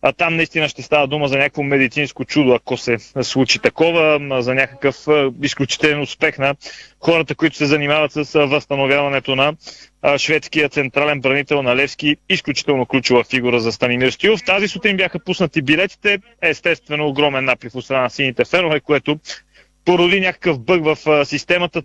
А 0.08 0.12
там 0.12 0.36
наистина 0.36 0.70
ще 0.70 0.82
става 0.82 1.08
дума 1.08 1.28
за 1.28 1.38
някакво 1.38 1.64
медицинско 1.64 2.26
чудо, 2.26 2.54
ако 2.54 2.78
се 2.78 2.98
случи 3.22 3.60
такова, 3.60 4.20
за 4.42 4.56
някакъв 4.56 4.96
изключителен 5.44 6.02
успех 6.02 6.38
на 6.38 6.56
хората, 7.00 7.36
които 7.36 7.56
се 7.56 7.66
занимават 7.66 8.12
с 8.12 8.46
възстановяването 8.48 9.36
на 9.36 9.54
шведския 10.18 10.70
централен 10.70 11.22
бранител 11.22 11.62
на 11.62 11.76
Левски, 11.76 12.16
изключително 12.30 12.86
ключова 12.86 13.24
фигура 13.24 13.60
за 13.60 13.72
Станимир 13.72 14.12
Стилов. 14.12 14.44
Тази 14.44 14.68
сутрин 14.68 14.98
бяха 14.98 15.20
пуснати 15.20 15.62
билетите, 15.62 16.20
естествено 16.42 17.08
огромен 17.08 17.46
наплив 17.46 17.76
от 17.76 17.86
страна 17.86 18.02
на 18.02 18.10
сините 18.10 18.46
фенове, 18.46 18.80
което 18.80 19.20
породи 19.86 20.20
някакъв 20.20 20.60
бъг 20.60 20.84
в 20.84 21.26
системата. 21.26 21.82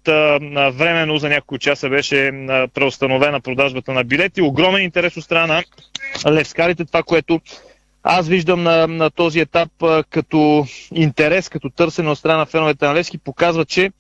Временно 0.72 1.18
за 1.18 1.28
няколко 1.28 1.58
часа 1.58 1.88
беше 1.88 2.30
преустановена 2.74 3.40
продажбата 3.40 3.92
на 3.92 4.04
билети. 4.04 4.42
Огромен 4.42 4.82
интерес 4.82 5.16
от 5.16 5.24
страна 5.24 5.62
на 6.24 6.32
левскарите. 6.32 6.84
Това, 6.84 7.02
което 7.02 7.40
аз 8.02 8.28
виждам 8.28 8.62
на, 8.62 8.87
на 8.87 9.11
този 9.11 9.40
етап 9.40 9.83
а, 9.83 10.04
като 10.11 10.66
интерес, 10.95 11.49
като 11.49 11.71
търсене 11.71 12.11
от 12.11 12.19
страна 12.19 12.37
на 12.38 12.47
феновете 12.47 12.87
на 12.87 12.95
Левски, 12.95 13.19
показва, 13.19 13.64
че 13.64 13.90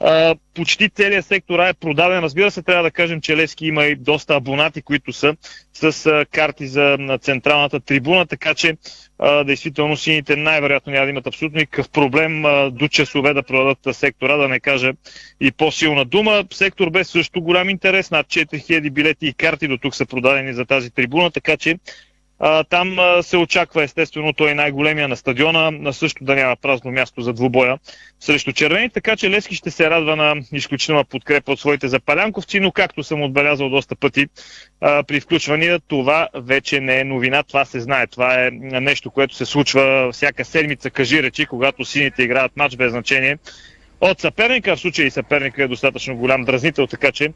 а, 0.00 0.34
почти 0.54 0.90
целият 0.90 1.26
сектор 1.26 1.58
е 1.58 1.72
продаден. 1.72 2.18
Разбира 2.18 2.50
се, 2.50 2.62
трябва 2.62 2.82
да 2.82 2.90
кажем, 2.90 3.20
че 3.20 3.36
Левски 3.36 3.66
има 3.66 3.84
и 3.84 3.96
доста 3.96 4.34
абонати, 4.34 4.82
които 4.82 5.12
са 5.12 5.36
с 5.72 6.06
а, 6.06 6.24
карти 6.32 6.66
за 6.66 6.96
на 6.98 7.18
централната 7.18 7.80
трибуна, 7.80 8.26
така 8.26 8.54
че 8.54 8.76
а, 9.18 9.44
действително 9.44 9.96
сините 9.96 10.36
най-вероятно 10.36 10.92
няма 10.92 11.04
да 11.06 11.10
имат 11.10 11.26
абсолютно 11.26 11.58
никакъв 11.58 11.90
проблем 11.90 12.44
а, 12.44 12.70
до 12.70 12.88
часове 12.88 13.34
да 13.34 13.42
продадат 13.42 13.96
сектора, 13.96 14.36
да 14.36 14.48
не 14.48 14.60
кажа 14.60 14.92
и 15.40 15.50
по-силна 15.50 16.04
дума. 16.04 16.44
Сектор 16.52 16.90
без 16.90 17.08
също 17.08 17.42
голям 17.42 17.68
интерес, 17.68 18.10
над 18.10 18.26
4000 18.26 18.90
билети 18.90 19.26
и 19.26 19.32
карти 19.32 19.68
до 19.68 19.78
тук 19.78 19.94
са 19.94 20.06
продадени 20.06 20.54
за 20.54 20.64
тази 20.64 20.90
трибуна, 20.90 21.30
така 21.30 21.56
че 21.56 21.76
там 22.68 22.96
се 23.22 23.36
очаква 23.36 23.82
естествено 23.82 24.32
той 24.32 24.50
е 24.50 24.54
най-големия 24.54 25.08
на 25.08 25.16
стадиона, 25.16 25.70
на 25.70 25.92
също 25.92 26.24
да 26.24 26.34
няма 26.34 26.56
празно 26.56 26.90
място 26.90 27.20
за 27.20 27.32
двубоя 27.32 27.78
срещу 28.20 28.52
червени, 28.52 28.90
така 28.90 29.16
че 29.16 29.30
Лески 29.30 29.54
ще 29.54 29.70
се 29.70 29.90
радва 29.90 30.16
на 30.16 30.36
изключителна 30.52 31.04
подкрепа 31.04 31.52
от 31.52 31.60
своите 31.60 31.88
запалянковци, 31.88 32.60
но 32.60 32.72
както 32.72 33.02
съм 33.02 33.22
отбелязал 33.22 33.70
доста 33.70 33.96
пъти 33.96 34.26
при 34.80 35.20
включвания, 35.20 35.80
това 35.88 36.28
вече 36.34 36.80
не 36.80 37.00
е 37.00 37.04
новина, 37.04 37.42
това 37.42 37.64
се 37.64 37.80
знае, 37.80 38.06
това 38.06 38.46
е 38.46 38.50
нещо, 38.80 39.10
което 39.10 39.34
се 39.34 39.44
случва 39.44 40.12
всяка 40.12 40.44
седмица, 40.44 40.90
кажи 40.90 41.22
речи, 41.22 41.46
когато 41.46 41.84
сините 41.84 42.22
играят 42.22 42.56
матч 42.56 42.76
без 42.76 42.90
значение. 42.90 43.38
От 44.00 44.20
съперника, 44.20 44.76
в 44.76 44.80
случай 44.80 45.10
съперника 45.10 45.62
е 45.62 45.68
достатъчно 45.68 46.16
голям 46.16 46.44
дразнител, 46.44 46.86
така 46.86 47.12
че 47.12 47.32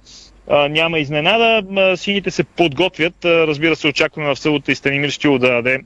няма 0.48 0.98
изненада. 0.98 1.62
Сините 1.96 2.30
се 2.30 2.44
подготвят. 2.44 3.24
Разбира 3.24 3.76
се, 3.76 3.88
очакваме 3.88 4.34
в 4.34 4.38
събота 4.38 4.72
и 4.72 4.74
Станимир 4.74 5.10
Штило 5.10 5.38
да 5.38 5.48
даде 5.48 5.80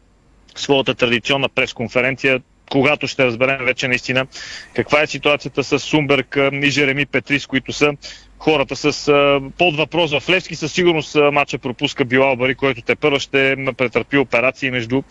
своята 0.55 0.95
традиционна 0.95 1.49
пресконференция, 1.49 2.41
когато 2.71 3.07
ще 3.07 3.25
разберем 3.25 3.65
вече 3.65 3.89
наистина 3.89 4.27
каква 4.75 5.03
е 5.03 5.07
ситуацията 5.07 5.65
с 5.65 5.79
Сумберг 5.79 6.39
и 6.53 6.71
Жереми 6.71 7.07
Петрис, 7.07 7.47
които 7.47 7.73
са 7.73 7.93
хората 8.39 8.77
с 8.77 9.13
под 9.59 9.77
въпрос 9.77 10.19
в 10.21 10.31
Левски. 10.31 10.55
Със 10.55 10.73
сигурност 10.73 11.17
матча 11.33 11.59
пропуска 11.59 12.05
Билал 12.05 12.37
Бари, 12.37 12.55
който 12.55 12.83
те 12.83 12.97
първо 12.97 13.21
ще 13.21 13.57
претърпи 13.77 14.19
операции 14.19 14.71
между 14.71 15.03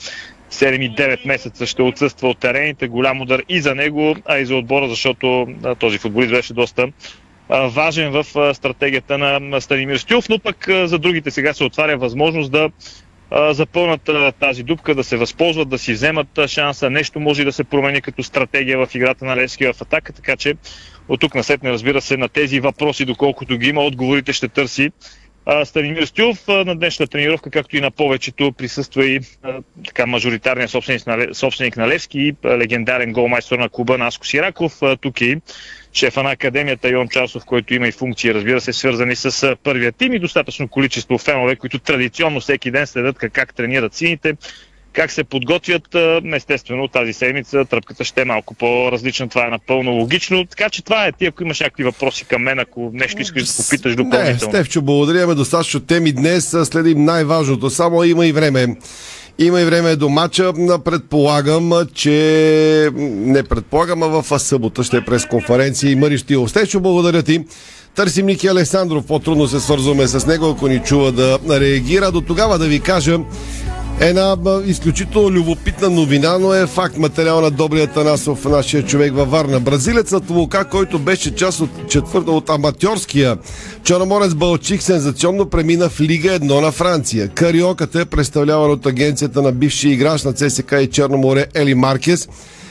7-9 0.51 1.27
месеца 1.27 1.65
ще 1.65 1.81
отсъства 1.81 2.29
от 2.29 2.37
терените. 2.37 2.87
Голям 2.87 3.21
удар 3.21 3.43
и 3.49 3.61
за 3.61 3.75
него, 3.75 4.15
а 4.25 4.37
и 4.37 4.45
за 4.45 4.55
отбора, 4.55 4.89
защото 4.89 5.47
този 5.79 5.97
футболист 5.97 6.31
беше 6.31 6.53
доста 6.53 6.87
важен 7.49 8.11
в 8.11 8.53
стратегията 8.53 9.17
на 9.39 9.61
Станимир 9.61 9.97
Стюлов, 9.97 10.29
но 10.29 10.39
пък 10.39 10.65
за 10.69 10.99
другите 10.99 11.31
сега 11.31 11.53
се 11.53 11.63
отваря 11.63 11.97
възможност 11.97 12.51
да 12.51 12.69
запълнат 13.51 14.09
тази 14.39 14.63
дупка, 14.63 14.95
да 14.95 15.03
се 15.03 15.17
възползват, 15.17 15.69
да 15.69 15.77
си 15.77 15.93
вземат 15.93 16.39
шанса. 16.47 16.89
Нещо 16.89 17.19
може 17.19 17.43
да 17.43 17.53
се 17.53 17.63
промени 17.63 18.01
като 18.01 18.23
стратегия 18.23 18.85
в 18.85 18.95
играта 18.95 19.25
на 19.25 19.35
Левски 19.35 19.65
в 19.65 19.81
атака, 19.81 20.13
така 20.13 20.35
че 20.35 20.53
от 21.09 21.19
тук 21.19 21.35
насетне, 21.35 21.71
разбира 21.71 22.01
се, 22.01 22.17
на 22.17 22.29
тези 22.29 22.59
въпроси, 22.59 23.05
доколкото 23.05 23.57
ги 23.57 23.69
има, 23.69 23.81
отговорите 23.81 24.33
ще 24.33 24.47
търси 24.47 24.91
Станимир 25.63 26.05
Стюлов 26.05 26.49
а, 26.49 26.65
на 26.65 26.75
днешната 26.75 27.11
тренировка, 27.11 27.49
както 27.49 27.77
и 27.77 27.81
на 27.81 27.91
повечето 27.91 28.51
присъства 28.51 29.05
и 29.05 29.19
така 29.85 30.05
мажоритарният 30.05 30.71
собственик 30.71 31.07
на, 31.07 31.27
собственик 31.33 31.77
на 31.77 31.87
Левски 31.87 32.35
легендарен 32.45 33.13
голмайстор 33.13 33.59
на 33.59 33.69
клуба 33.69 33.97
Наско 33.97 34.25
Сираков. 34.25 34.81
Тук 35.01 35.21
е 35.21 35.41
шефа 35.97 36.23
на 36.23 36.31
академията 36.31 36.89
Йон 36.89 37.07
Часов, 37.07 37.45
който 37.45 37.73
има 37.73 37.87
и 37.87 37.91
функции, 37.91 38.33
разбира 38.33 38.61
се, 38.61 38.73
свързани 38.73 39.15
с 39.15 39.55
първия 39.63 39.91
тим 39.91 40.13
и 40.13 40.19
достатъчно 40.19 40.67
количество 40.67 41.17
фенове, 41.17 41.55
които 41.55 41.79
традиционно 41.79 42.39
всеки 42.39 42.71
ден 42.71 42.87
следят 42.87 43.17
как, 43.17 43.31
как 43.31 43.53
тренират 43.53 43.93
сините 43.93 44.33
как 44.97 45.11
се 45.11 45.23
подготвят. 45.23 45.95
Естествено, 46.33 46.87
тази 46.87 47.13
седмица 47.13 47.65
тръпката 47.65 48.03
ще 48.03 48.21
е 48.21 48.25
малко 48.25 48.53
по-различна. 48.53 49.29
Това 49.29 49.47
е 49.47 49.49
напълно 49.49 49.91
логично. 49.91 50.45
Така 50.45 50.69
че 50.69 50.83
това 50.83 51.05
е. 51.05 51.11
Ти, 51.11 51.25
ако 51.25 51.43
имаш 51.43 51.59
някакви 51.59 51.83
въпроси 51.83 52.25
към 52.25 52.41
мен, 52.41 52.59
ако 52.59 52.91
нещо 52.93 53.21
искаш 53.21 53.43
да 53.43 53.63
попиташ 53.63 53.95
Не, 53.95 54.03
допълнително. 54.03 54.53
Стевчо, 54.53 54.81
благодаряме 54.81 55.35
достатъчно 55.35 55.79
теми 55.79 56.11
днес. 56.11 56.55
Следим 56.63 57.05
най-важното. 57.05 57.69
Само 57.69 58.03
има 58.03 58.27
и 58.27 58.31
време. 58.31 58.67
Има 59.39 59.61
и 59.61 59.65
време 59.65 59.95
до 59.95 60.09
матча. 60.09 60.53
Предполагам, 60.85 61.71
че... 61.93 62.89
Не 62.95 63.43
предполагам, 63.43 64.03
а 64.03 64.07
в 64.07 64.39
събота 64.39 64.83
ще 64.83 64.97
е 64.97 65.05
пресконференция 65.05 65.91
и 65.91 65.95
Мари 65.95 66.17
Штилов. 66.17 66.49
Стевчо, 66.49 66.79
благодаря 66.79 67.23
ти. 67.23 67.45
Търсим 67.95 68.25
Ники 68.25 68.47
Александров. 68.47 69.05
По-трудно 69.05 69.47
се 69.47 69.59
свързваме 69.59 70.07
с 70.07 70.27
него, 70.27 70.49
ако 70.49 70.67
ни 70.67 70.79
чува 70.79 71.11
да 71.11 71.39
реагира. 71.49 72.11
До 72.11 72.21
тогава 72.21 72.59
да 72.59 72.65
ви 72.65 72.79
кажа, 72.79 73.19
Една 73.99 74.37
изключително 74.65 75.29
любопитна 75.29 75.89
новина, 75.89 76.37
но 76.37 76.53
е 76.53 76.67
факт 76.67 76.97
материал 76.97 77.41
на 77.41 77.51
добрия 77.51 77.87
Танасов, 77.87 78.45
нашия 78.45 78.85
човек 78.85 79.13
във 79.15 79.31
Варна. 79.31 79.59
Бразилецът 79.59 80.29
Лука, 80.29 80.65
който 80.65 80.99
беше 80.99 81.35
част 81.35 81.59
от 81.59 81.69
четвърта 81.89 82.31
от 82.31 82.49
аматьорския 82.49 83.37
Черноморец 83.83 84.33
Балчик, 84.33 84.81
сензационно 84.81 85.49
премина 85.49 85.89
в 85.89 86.01
Лига 86.01 86.29
1 86.29 86.61
на 86.61 86.71
Франция. 86.71 87.27
Кариоката 87.27 88.01
е 88.01 88.05
представлявана 88.05 88.73
от 88.73 88.85
агенцията 88.85 89.41
на 89.41 89.51
бивши 89.51 89.89
играч 89.89 90.23
на 90.23 90.33
ЦСК 90.33 90.75
и 90.81 90.87
Черноморе 90.87 91.45
Ели 91.53 91.75
Маркес 91.75 92.27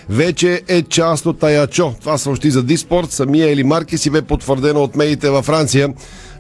вече 0.08 0.62
е 0.68 0.82
част 0.82 1.26
от 1.26 1.42
Аячо. 1.42 1.94
Това 2.00 2.18
съобщи 2.18 2.50
за 2.50 2.62
Диспорт. 2.62 3.12
Самия 3.12 3.50
Ели 3.50 3.64
Маркес 3.64 4.06
и 4.06 4.10
бе 4.10 4.22
потвърдено 4.22 4.82
от 4.82 4.96
медиите 4.96 5.30
във 5.30 5.44
Франция. 5.44 5.88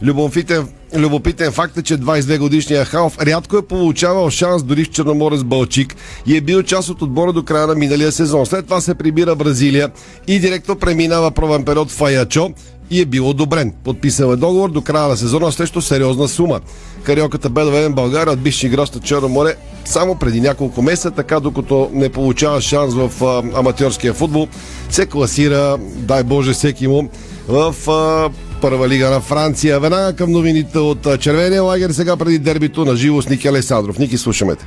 Любопитен, 0.02 0.68
любопитен 0.94 1.52
факт 1.52 1.76
е, 1.78 1.82
че 1.82 1.98
22 1.98 2.38
годишният 2.38 2.88
Халф 2.88 3.18
рядко 3.18 3.56
е 3.56 3.62
получавал 3.62 4.30
шанс 4.30 4.62
дори 4.62 4.84
в 4.84 4.90
Черноморец 4.90 5.42
Балчик 5.42 5.96
и 6.26 6.36
е 6.36 6.40
бил 6.40 6.62
част 6.62 6.88
от 6.88 7.02
отбора 7.02 7.32
до 7.32 7.44
края 7.44 7.66
на 7.66 7.74
миналия 7.74 8.12
сезон. 8.12 8.46
След 8.46 8.64
това 8.64 8.80
се 8.80 8.94
прибира 8.94 9.36
Бразилия 9.36 9.90
и 10.26 10.40
директно 10.40 10.76
преминава 10.76 11.30
пробен 11.30 11.64
период 11.64 11.90
в 11.90 12.02
Аячо 12.02 12.50
и 12.90 13.00
е 13.00 13.04
бил 13.04 13.28
одобрен. 13.28 13.72
Подписал 13.84 14.32
е 14.32 14.36
договор 14.36 14.70
до 14.70 14.82
края 14.82 15.08
на 15.08 15.16
сезона 15.16 15.52
срещу 15.52 15.80
сериозна 15.80 16.28
сума. 16.28 16.60
Кариоката 17.02 17.50
бе 17.50 17.64
доведен 17.64 17.92
България 17.92 18.32
от 18.32 18.40
бивши 18.40 18.66
играч 18.66 18.90
на 18.90 19.00
Черно 19.00 19.28
море 19.28 19.56
само 19.84 20.14
преди 20.14 20.40
няколко 20.40 20.82
месеца, 20.82 21.10
така 21.10 21.40
докато 21.40 21.90
не 21.92 22.08
получава 22.08 22.60
шанс 22.60 22.94
в 22.94 23.24
а, 23.24 23.58
аматьорския 23.58 24.12
футбол, 24.12 24.48
се 24.90 25.06
класира, 25.06 25.78
дай 25.96 26.22
Боже 26.22 26.52
всеки 26.52 26.88
му, 26.88 27.08
в 27.48 27.74
а, 27.90 28.30
първа 28.60 28.88
лига 28.88 29.10
на 29.10 29.20
Франция. 29.20 29.80
Веднага 29.80 30.16
към 30.16 30.32
новините 30.32 30.78
от 30.78 31.20
червения 31.20 31.62
лагер, 31.62 31.90
сега 31.90 32.16
преди 32.16 32.38
дербито 32.38 32.84
на 32.84 32.96
живо 32.96 33.22
с 33.22 33.28
Ники 33.28 33.48
Александров. 33.48 33.98
Ники, 33.98 34.18
слушаме 34.18 34.56
те. 34.56 34.66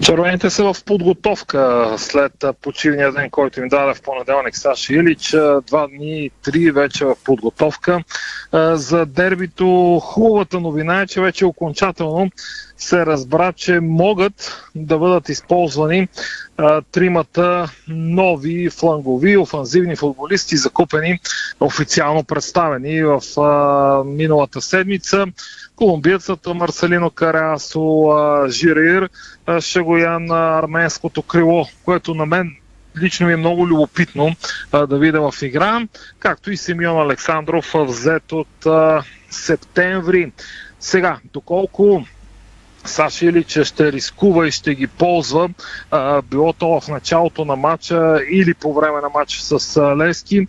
Червените 0.00 0.50
са 0.50 0.64
в 0.64 0.84
подготовка 0.84 1.90
след 1.96 2.32
почивния 2.62 3.12
ден, 3.12 3.30
който 3.30 3.60
им 3.60 3.68
даде 3.68 3.94
в 3.94 4.02
понеделник 4.02 4.56
Саша 4.56 4.94
Илич. 4.94 5.30
Два 5.66 5.86
дни, 5.86 6.30
три 6.44 6.70
вече 6.70 7.04
в 7.04 7.16
подготовка. 7.24 8.02
За 8.72 9.06
дербито 9.06 9.98
хубавата 10.02 10.60
новина 10.60 11.02
е, 11.02 11.06
че 11.06 11.20
вече 11.20 11.46
окончателно 11.46 12.30
се 12.80 13.06
разбра, 13.06 13.52
че 13.52 13.80
могат 13.80 14.64
да 14.74 14.98
бъдат 14.98 15.28
използвани 15.28 16.08
а, 16.56 16.82
тримата 16.82 17.70
нови 17.88 18.70
флангови 18.70 19.36
офанзивни 19.36 19.96
футболисти, 19.96 20.56
закупени 20.56 21.20
официално 21.60 22.24
представени 22.24 23.02
в 23.02 23.40
а, 23.40 24.04
миналата 24.04 24.60
седмица. 24.60 25.26
Колумбиецът 25.76 26.46
Марселино 26.54 27.10
Карасо 27.10 28.10
Жирир 28.48 29.08
а, 29.46 29.60
ще 29.60 29.80
го 29.80 29.96
я 29.96 30.18
на 30.18 30.58
арменското 30.58 31.22
крило, 31.22 31.66
което 31.84 32.14
на 32.14 32.26
мен 32.26 32.56
лично 33.00 33.26
ми 33.26 33.32
е 33.32 33.36
много 33.36 33.66
любопитно 33.66 34.36
а, 34.72 34.86
да 34.86 34.98
видя 34.98 35.30
в 35.30 35.42
игра, 35.42 35.86
както 36.18 36.50
и 36.50 36.56
Симеон 36.56 37.02
Александров 37.02 37.74
взет 37.74 38.32
от 38.32 38.66
а, 38.66 39.02
септември. 39.30 40.32
Сега, 40.80 41.18
доколко 41.32 42.04
Саши 42.84 43.26
Илич 43.26 43.58
ще 43.58 43.92
рискува 43.92 44.48
и 44.48 44.50
ще 44.50 44.74
ги 44.74 44.86
ползва, 44.86 45.48
било 46.24 46.52
то 46.52 46.80
в 46.80 46.88
началото 46.88 47.44
на 47.44 47.56
матча 47.56 48.18
или 48.30 48.54
по 48.54 48.74
време 48.74 49.00
на 49.00 49.08
матча 49.14 49.40
с 49.42 49.80
Лески. 49.96 50.46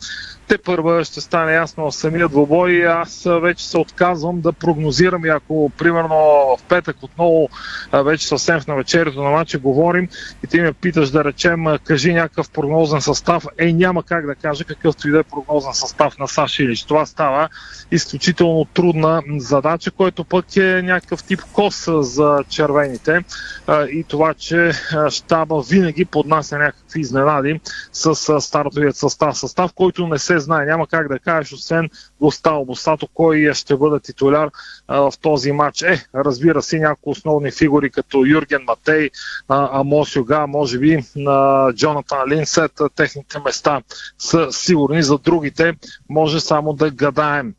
Те 0.51 0.57
първа 0.57 1.03
ще 1.05 1.21
стане 1.21 1.53
ясно 1.53 1.91
в 1.91 1.95
самия 1.95 2.27
двобой. 2.27 2.87
Аз 2.87 3.27
вече 3.41 3.69
се 3.69 3.77
отказвам 3.77 4.41
да 4.41 4.53
прогнозирам 4.53 5.25
и 5.25 5.29
ако 5.29 5.71
примерно 5.77 6.15
в 6.57 6.57
петък 6.69 7.03
отново 7.03 7.49
вече 7.93 8.27
съвсем 8.27 8.59
в 8.59 8.67
навечерието 8.67 9.23
на 9.23 9.29
матча 9.29 9.59
говорим 9.59 10.07
и 10.43 10.47
ти 10.47 10.61
ме 10.61 10.73
питаш 10.73 11.09
да 11.09 11.23
речем 11.23 11.65
кажи 11.83 12.13
някакъв 12.13 12.49
прогнозен 12.49 13.01
състав, 13.01 13.45
е 13.57 13.73
няма 13.73 14.03
как 14.03 14.25
да 14.25 14.35
кажа 14.35 14.63
какъвто 14.63 15.07
и 15.07 15.11
да 15.11 15.19
е 15.19 15.23
прогнозен 15.23 15.73
състав 15.73 16.17
на 16.17 16.27
Саши 16.27 16.63
Илич. 16.63 16.83
Това 16.83 17.05
става 17.05 17.49
изключително 17.91 18.65
трудна 18.65 19.21
задача, 19.37 19.91
който 19.91 20.23
пък 20.23 20.57
е 20.57 20.81
някакъв 20.81 21.23
тип 21.23 21.41
кос 21.53 21.89
за 21.99 22.39
червените 22.49 23.23
и 23.69 24.05
това, 24.07 24.33
че 24.33 24.71
щаба 25.09 25.61
винаги 25.61 26.05
поднася 26.05 26.57
някакви 26.91 27.01
изненади 27.01 27.59
с 27.91 28.41
стартовият 28.41 28.95
състав. 28.95 29.37
Състав, 29.37 29.73
който 29.73 30.07
не 30.07 30.19
се 30.19 30.39
знае. 30.39 30.65
Няма 30.65 30.87
как 30.87 31.07
да 31.07 31.19
кажеш, 31.19 31.53
освен 31.53 31.89
Гоставо 32.19 32.65
Босато, 32.65 33.07
кой 33.13 33.53
ще 33.53 33.75
бъде 33.75 33.99
титуляр 33.99 34.49
в 34.87 35.13
този 35.21 35.51
матч. 35.51 35.81
Е, 35.81 36.05
разбира 36.15 36.61
се, 36.61 36.79
някои 36.79 37.11
основни 37.11 37.51
фигури, 37.51 37.89
като 37.89 38.25
Юрген 38.25 38.63
Матей, 38.67 39.09
Амос 39.49 40.15
Юга, 40.15 40.47
може 40.47 40.79
би 40.79 41.03
на 41.15 41.69
Джонатан 41.73 42.29
Линсет, 42.29 42.71
техните 42.95 43.39
места 43.45 43.81
са 44.17 44.51
сигурни. 44.51 45.03
За 45.03 45.17
другите 45.17 45.73
може 46.09 46.39
само 46.39 46.73
да 46.73 46.91
гадаем 46.91 47.53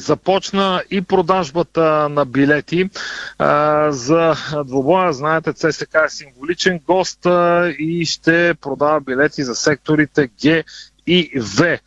започна 0.00 0.82
и 0.90 1.02
продажбата 1.02 2.08
на 2.08 2.24
билети 2.24 2.90
а, 3.38 3.92
за 3.92 4.34
двобоя. 4.66 5.12
Знаете, 5.12 5.52
ЦСК 5.52 5.94
е 6.06 6.08
символичен 6.08 6.80
гост 6.86 7.26
а, 7.26 7.68
и 7.78 8.04
ще 8.04 8.54
продава 8.60 9.00
билети 9.00 9.44
за 9.44 9.54
секторите 9.54 10.28
Г 10.42 10.62
и 11.06 11.30
В. 11.36 11.78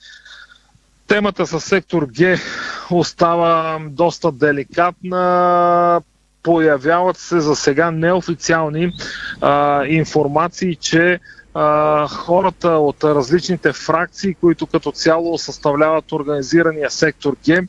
Темата 1.08 1.48
с 1.48 1.60
сектор 1.60 2.08
Г 2.18 2.38
остава 2.92 3.80
доста 3.90 4.32
деликатна. 4.32 6.02
Появяват 6.44 7.18
се 7.18 7.40
за 7.40 7.56
сега 7.56 7.92
неофициални 7.92 8.94
а, 9.42 9.86
информации, 9.86 10.76
че 10.76 11.20
а, 11.54 12.08
хората 12.08 12.70
от 12.70 13.04
различните 13.04 13.74
фракции, 13.74 14.34
които 14.34 14.68
като 14.68 14.92
цяло 14.92 15.38
съставляват 15.38 16.12
организирания 16.12 16.92
сектор 16.92 17.36
Г, 17.46 17.64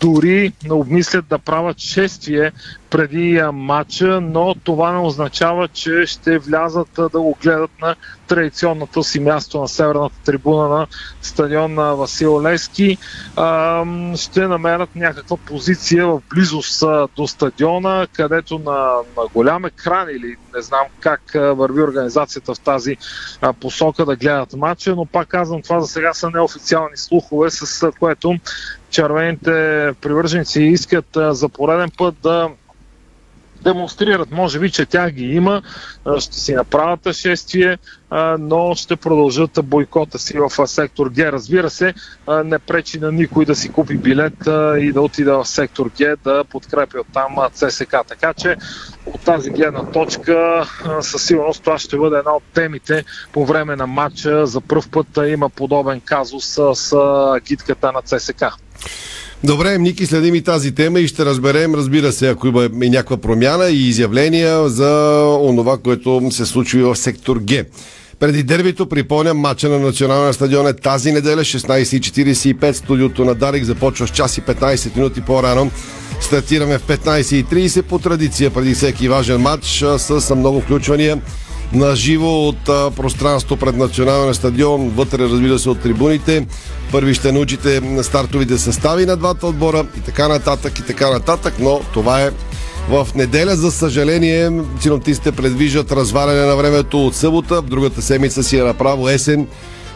дори 0.00 0.52
не 0.64 0.72
обмислят 0.72 1.24
да 1.28 1.38
правят 1.38 1.78
шествие 1.78 2.52
преди 2.90 3.42
матча, 3.52 4.20
но 4.20 4.54
това 4.64 4.92
не 4.92 4.98
означава, 4.98 5.68
че 5.68 6.06
ще 6.06 6.38
влязат 6.38 6.88
да 6.96 7.20
го 7.20 7.36
гледат 7.42 7.70
на 7.80 7.96
традиционното 8.26 9.02
си 9.02 9.20
място 9.20 9.60
на 9.60 9.68
северната 9.68 10.14
трибуна 10.24 10.68
на 10.68 10.86
стадион 11.22 11.74
на 11.74 11.94
Васил 11.94 12.42
Левски. 12.42 12.98
А, 13.36 13.84
ще 14.16 14.46
намерят 14.46 14.96
някаква 14.96 15.36
позиция 15.36 16.06
в 16.06 16.22
близост 16.30 16.84
до 17.16 17.26
стадиона, 17.26 18.06
където 18.12 18.58
на, 18.58 18.94
на 19.16 19.26
голям 19.34 19.64
екран 19.64 20.08
или 20.10 20.36
не 20.54 20.62
знам 20.62 20.86
как 21.00 21.20
върви 21.34 21.82
организацията 21.82 22.54
в 22.54 22.60
тази 22.60 22.96
посока 23.60 24.04
да 24.04 24.16
гледат 24.16 24.52
матча, 24.52 24.94
но 24.96 25.06
пак 25.06 25.28
казвам, 25.28 25.62
това 25.62 25.80
за 25.80 25.86
сега 25.86 26.14
са 26.14 26.30
неофициални 26.30 26.96
слухове, 26.96 27.50
с 27.50 27.90
което 27.98 28.34
червените 28.90 29.50
привърженици 30.00 30.62
искат 30.62 31.06
за 31.14 31.48
пореден 31.48 31.90
път 31.98 32.14
да 32.22 32.50
демонстрират, 33.68 34.30
може 34.30 34.58
би, 34.58 34.70
че 34.70 34.86
тя 34.86 35.10
ги 35.10 35.24
има, 35.24 35.62
ще 36.18 36.36
си 36.36 36.54
направят 36.54 37.12
шествие, 37.12 37.78
но 38.38 38.74
ще 38.74 38.96
продължат 38.96 39.50
бойкота 39.64 40.18
си 40.18 40.38
в 40.38 40.66
сектор 40.66 41.10
Г. 41.16 41.32
Разбира 41.32 41.70
се, 41.70 41.94
не 42.44 42.58
пречи 42.58 42.98
на 42.98 43.12
никой 43.12 43.44
да 43.44 43.54
си 43.54 43.68
купи 43.68 43.96
билет 43.96 44.34
и 44.80 44.92
да 44.92 45.00
отида 45.00 45.38
в 45.38 45.48
сектор 45.48 45.90
Г 45.98 46.16
да 46.24 46.44
подкрепи 46.44 46.98
оттам 46.98 47.36
ЦСК. 47.52 47.96
Така 48.08 48.34
че 48.34 48.56
от 49.06 49.20
тази 49.20 49.50
гледна 49.50 49.84
точка 49.84 50.66
със 51.00 51.26
сигурност 51.26 51.62
това 51.62 51.78
ще 51.78 51.96
бъде 51.96 52.18
една 52.18 52.32
от 52.36 52.42
темите 52.54 53.04
по 53.32 53.46
време 53.46 53.76
на 53.76 53.86
матча. 53.86 54.46
За 54.46 54.60
първ 54.60 54.90
път 54.90 55.06
има 55.28 55.50
подобен 55.50 56.00
казус 56.00 56.44
с 56.44 56.74
гидката 57.44 57.92
на 57.92 58.02
ЦСК. 58.02 58.44
Добре, 59.44 59.78
Ники, 59.78 60.06
следим 60.06 60.34
и 60.34 60.42
тази 60.42 60.74
тема 60.74 61.00
и 61.00 61.08
ще 61.08 61.24
разберем, 61.24 61.74
разбира 61.74 62.12
се, 62.12 62.28
ако 62.28 62.46
има 62.46 62.64
и 62.82 62.90
някаква 62.90 63.16
промяна 63.16 63.68
и 63.68 63.88
изявления 63.88 64.68
за 64.68 65.22
онова, 65.40 65.78
което 65.78 66.22
се 66.30 66.46
случи 66.46 66.78
в 66.78 66.96
сектор 66.96 67.40
Г. 67.48 67.64
Преди 68.20 68.42
дербито 68.42 68.86
припомням 68.86 69.38
матча 69.38 69.68
на 69.68 69.78
националния 69.78 70.32
стадион 70.32 70.66
е 70.66 70.72
тази 70.72 71.12
неделя 71.12 71.40
16.45. 71.40 72.72
Студиото 72.72 73.24
на 73.24 73.34
Дарик 73.34 73.64
започва 73.64 74.06
с 74.06 74.10
час 74.10 74.38
и 74.38 74.42
15 74.42 74.96
минути 74.96 75.20
по-рано. 75.20 75.70
Стартираме 76.20 76.78
в 76.78 76.82
15.30 76.82 77.82
по 77.82 77.98
традиция 77.98 78.50
преди 78.50 78.74
всеки 78.74 79.08
важен 79.08 79.40
матч 79.40 79.84
с 79.98 80.34
много 80.36 80.60
включвания 80.60 81.20
на 81.72 81.96
живо 81.96 82.48
от 82.48 82.68
а, 82.68 82.90
пространство 82.90 83.56
пред 83.56 83.76
националния 83.76 84.34
стадион, 84.34 84.88
вътре 84.88 85.18
разбира 85.18 85.58
се 85.58 85.70
от 85.70 85.80
трибуните. 85.80 86.46
Първи 86.92 87.14
ще 87.14 87.32
научите 87.32 87.80
на 87.80 88.04
стартовите 88.04 88.58
състави 88.58 89.06
на 89.06 89.16
двата 89.16 89.46
отбора 89.46 89.86
и 89.96 90.00
така 90.00 90.28
нататък 90.28 90.78
и 90.78 90.82
така 90.82 91.10
нататък, 91.10 91.54
но 91.60 91.80
това 91.92 92.22
е 92.22 92.30
в 92.88 93.08
неделя, 93.14 93.56
за 93.56 93.70
съжаление, 93.70 94.50
синоптистите 94.80 95.32
предвиждат 95.32 95.92
разваляне 95.92 96.46
на 96.46 96.56
времето 96.56 97.06
от 97.06 97.14
събота. 97.14 97.62
Другата 97.62 98.02
седмица 98.02 98.44
си 98.44 98.58
е 98.58 98.62
направо 98.62 99.08
есен. 99.08 99.46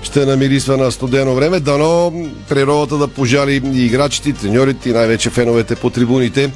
Ще 0.03 0.27
намирисва 0.27 0.77
на 0.77 0.93
студено 0.93 1.35
време. 1.35 1.61
Дано 1.61 2.13
природата 2.49 2.99
да 2.99 3.09
пожали 3.09 3.63
и 3.75 3.87
играчите, 3.87 4.29
и 4.29 4.33
треньорите, 4.33 4.91
и 4.91 4.93
най-вече 4.93 5.31
феновете 5.31 5.77
по 5.77 5.91
трибуните 5.91 6.51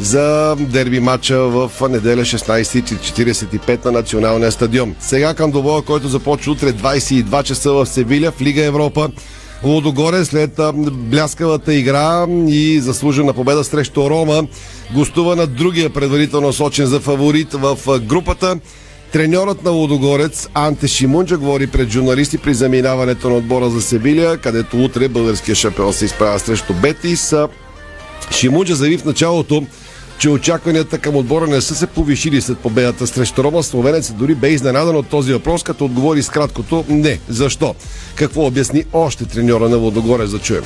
за 0.00 0.56
дерби 0.58 1.00
матча 1.00 1.38
в 1.38 1.70
неделя 1.90 2.20
16.45 2.20 3.84
на 3.84 3.92
националния 3.92 4.52
стадион. 4.52 4.94
Сега 5.00 5.34
към 5.34 5.50
добоя, 5.50 5.82
който 5.82 6.08
започва 6.08 6.52
утре 6.52 6.72
22 6.72 7.42
часа 7.42 7.72
в 7.72 7.86
Севиля 7.86 8.30
в 8.30 8.40
Лига 8.40 8.64
Европа. 8.64 9.10
Лодогоре 9.64 10.24
след 10.24 10.60
бляскавата 10.92 11.74
игра 11.74 12.26
и 12.48 12.80
заслужена 12.80 13.32
победа 13.32 13.64
срещу 13.64 14.10
Рома 14.10 14.42
гостува 14.94 15.36
на 15.36 15.46
другия 15.46 15.90
предварително 15.90 16.52
сочен 16.52 16.86
за 16.86 17.00
фаворит 17.00 17.52
в 17.52 17.78
групата. 18.00 18.58
Треньорът 19.12 19.64
на 19.64 19.70
Лодогорец 19.70 20.48
Анте 20.54 20.88
Шимунджа 20.88 21.36
говори 21.36 21.66
пред 21.66 21.90
журналисти 21.90 22.38
при 22.38 22.54
заминаването 22.54 23.30
на 23.30 23.36
отбора 23.36 23.70
за 23.70 23.82
Севилия, 23.82 24.36
където 24.36 24.84
утре 24.84 25.08
българския 25.08 25.54
шампион 25.54 25.92
се 25.92 26.04
изправя 26.04 26.38
срещу 26.38 26.74
Бетис. 26.74 27.34
Шимунджа 28.30 28.74
заяви 28.74 28.98
в 28.98 29.04
началото, 29.04 29.66
че 30.18 30.28
очакванията 30.28 30.98
към 30.98 31.16
отбора 31.16 31.46
не 31.46 31.60
са 31.60 31.74
се 31.74 31.86
повишили 31.86 32.40
след 32.40 32.58
победата 32.58 33.06
срещу 33.06 33.44
Рома. 33.44 33.62
Словенец 33.62 34.12
дори 34.12 34.34
бе 34.34 34.48
изненадан 34.48 34.96
от 34.96 35.06
този 35.06 35.32
въпрос, 35.32 35.62
като 35.62 35.84
отговори 35.84 36.22
с 36.22 36.28
краткото 36.28 36.84
не. 36.88 37.18
Защо? 37.28 37.74
Какво 38.14 38.46
обясни 38.46 38.84
още 38.92 39.24
треньора 39.24 39.68
на 39.68 39.78
Водогоре 39.78 40.26
за 40.26 40.38
чуем? 40.38 40.62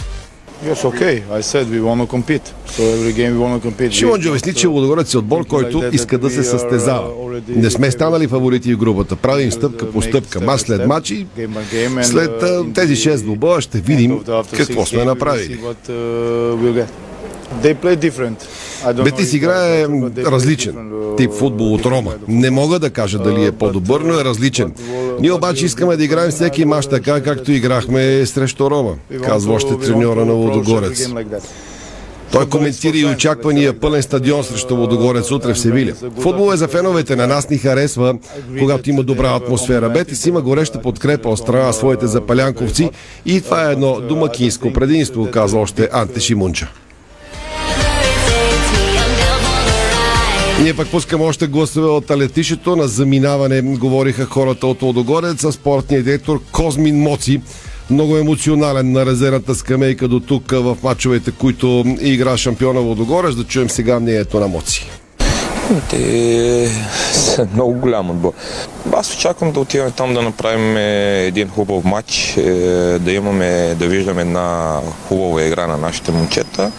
Yes, 0.64 0.84
okay. 0.84 1.22
I 1.38 1.40
said 1.40 1.64
we 1.70 1.80
want 1.80 2.00
to 2.02 2.06
compete. 2.06 2.46
So 2.76 2.82
every 2.96 3.12
game 3.12 3.32
we 3.36 3.40
want 3.44 3.54
to 3.56 3.68
compete. 3.68 3.90
Шимон 3.90 4.28
обясни, 4.28 4.54
че 4.54 4.66
Лудогорец 4.66 5.14
е 5.14 5.18
отбор, 5.18 5.46
който 5.46 5.84
иска 5.92 6.18
да 6.18 6.30
се 6.30 6.44
състезава. 6.44 7.10
Не 7.48 7.70
сме 7.70 7.90
станали 7.90 8.28
фаворити 8.28 8.74
в 8.74 8.78
групата. 8.78 9.16
Правим 9.16 9.52
стъпка 9.52 9.90
по 9.90 10.02
стъпка, 10.02 10.40
мач 10.40 10.60
след 10.60 10.86
мач 10.86 11.10
и 11.10 11.26
след 12.02 12.30
тези 12.74 12.96
6 12.96 13.16
двубоя 13.22 13.60
ще 13.60 13.78
видим 13.78 14.20
какво 14.56 14.86
сме 14.86 15.04
направили. 15.04 15.60
Бетис 19.04 19.32
играе 19.32 19.86
различен 20.26 20.74
тип 21.16 21.32
футбол 21.32 21.74
от 21.74 21.86
Рома. 21.86 22.12
Не 22.28 22.50
мога 22.50 22.78
да 22.78 22.90
кажа 22.90 23.18
дали 23.18 23.44
е 23.44 23.52
по-добър, 23.52 24.00
но 24.00 24.20
е 24.20 24.24
различен. 24.24 24.72
Ние 25.20 25.32
обаче 25.32 25.64
искаме 25.64 25.96
да 25.96 26.04
играем 26.04 26.30
всеки 26.30 26.64
мач 26.64 26.86
така, 26.86 27.20
както 27.20 27.52
играхме 27.52 28.26
срещу 28.26 28.70
Рома, 28.70 28.94
казва 29.24 29.54
още 29.54 29.78
треньора 29.78 30.24
на 30.24 30.32
Лодогорец. 30.32 31.08
Той 32.32 32.48
коментира 32.48 32.96
и 32.96 33.04
очаквания 33.04 33.80
пълен 33.80 34.02
стадион 34.02 34.44
срещу 34.44 34.76
Водогорец 34.76 35.30
утре 35.30 35.54
в 35.54 35.58
Севиля. 35.58 35.92
Футбол 36.20 36.52
е 36.52 36.56
за 36.56 36.68
феновете. 36.68 37.16
На 37.16 37.26
нас 37.26 37.50
ни 37.50 37.58
харесва, 37.58 38.14
когато 38.58 38.90
има 38.90 39.02
добра 39.02 39.36
атмосфера. 39.36 39.90
Бетис 39.90 40.26
има 40.26 40.40
гореща 40.40 40.80
подкрепа 40.80 41.28
от 41.28 41.38
страна 41.38 41.66
на 41.66 41.72
своите 41.72 42.06
запалянковци 42.06 42.90
и 43.26 43.40
това 43.40 43.68
е 43.68 43.72
едно 43.72 44.00
домакинско 44.00 44.72
предимство, 44.72 45.30
казва 45.30 45.60
още 45.60 45.88
Анте 45.92 46.20
Шимунча. 46.20 46.72
Ние 50.62 50.76
пък 50.76 50.88
пускаме 50.88 51.24
още 51.24 51.46
гласове 51.46 51.88
от 51.88 52.10
летището. 52.10 52.76
На 52.76 52.88
заминаване 52.88 53.60
говориха 53.62 54.24
хората 54.24 54.66
от 54.66 54.82
Лодогорец, 54.82 55.44
а 55.44 55.52
спортният 55.52 56.04
директор 56.04 56.40
Козмин 56.52 57.02
Моци 57.02 57.40
много 57.90 58.16
емоционален 58.16 58.92
на 58.92 59.06
резервната 59.06 59.54
скамейка 59.54 60.08
до 60.08 60.20
тук 60.20 60.50
в 60.50 60.76
мачовете, 60.82 61.30
които 61.30 61.84
игра 62.00 62.36
шампиона 62.36 62.80
Водогорец. 62.80 63.34
Да 63.34 63.44
чуем 63.44 63.70
сега 63.70 64.00
мнението 64.00 64.40
на 64.40 64.48
Моци. 64.48 64.90
Те 65.90 66.68
са 67.12 67.48
много 67.54 67.72
голям 67.72 68.10
отбор. 68.10 68.32
Аз 68.92 69.14
очаквам 69.14 69.52
да 69.52 69.60
отиваме 69.60 69.90
там 69.90 70.14
да 70.14 70.22
направим 70.22 70.76
един 71.26 71.48
хубав 71.48 71.84
матч, 71.84 72.36
е, 72.36 72.42
да 72.98 73.12
имаме, 73.12 73.74
да 73.78 73.86
виждаме 73.86 74.22
една 74.22 74.80
хубава 75.08 75.42
игра 75.42 75.66
на 75.66 75.76
нашите 75.76 76.12
момчета 76.12 76.72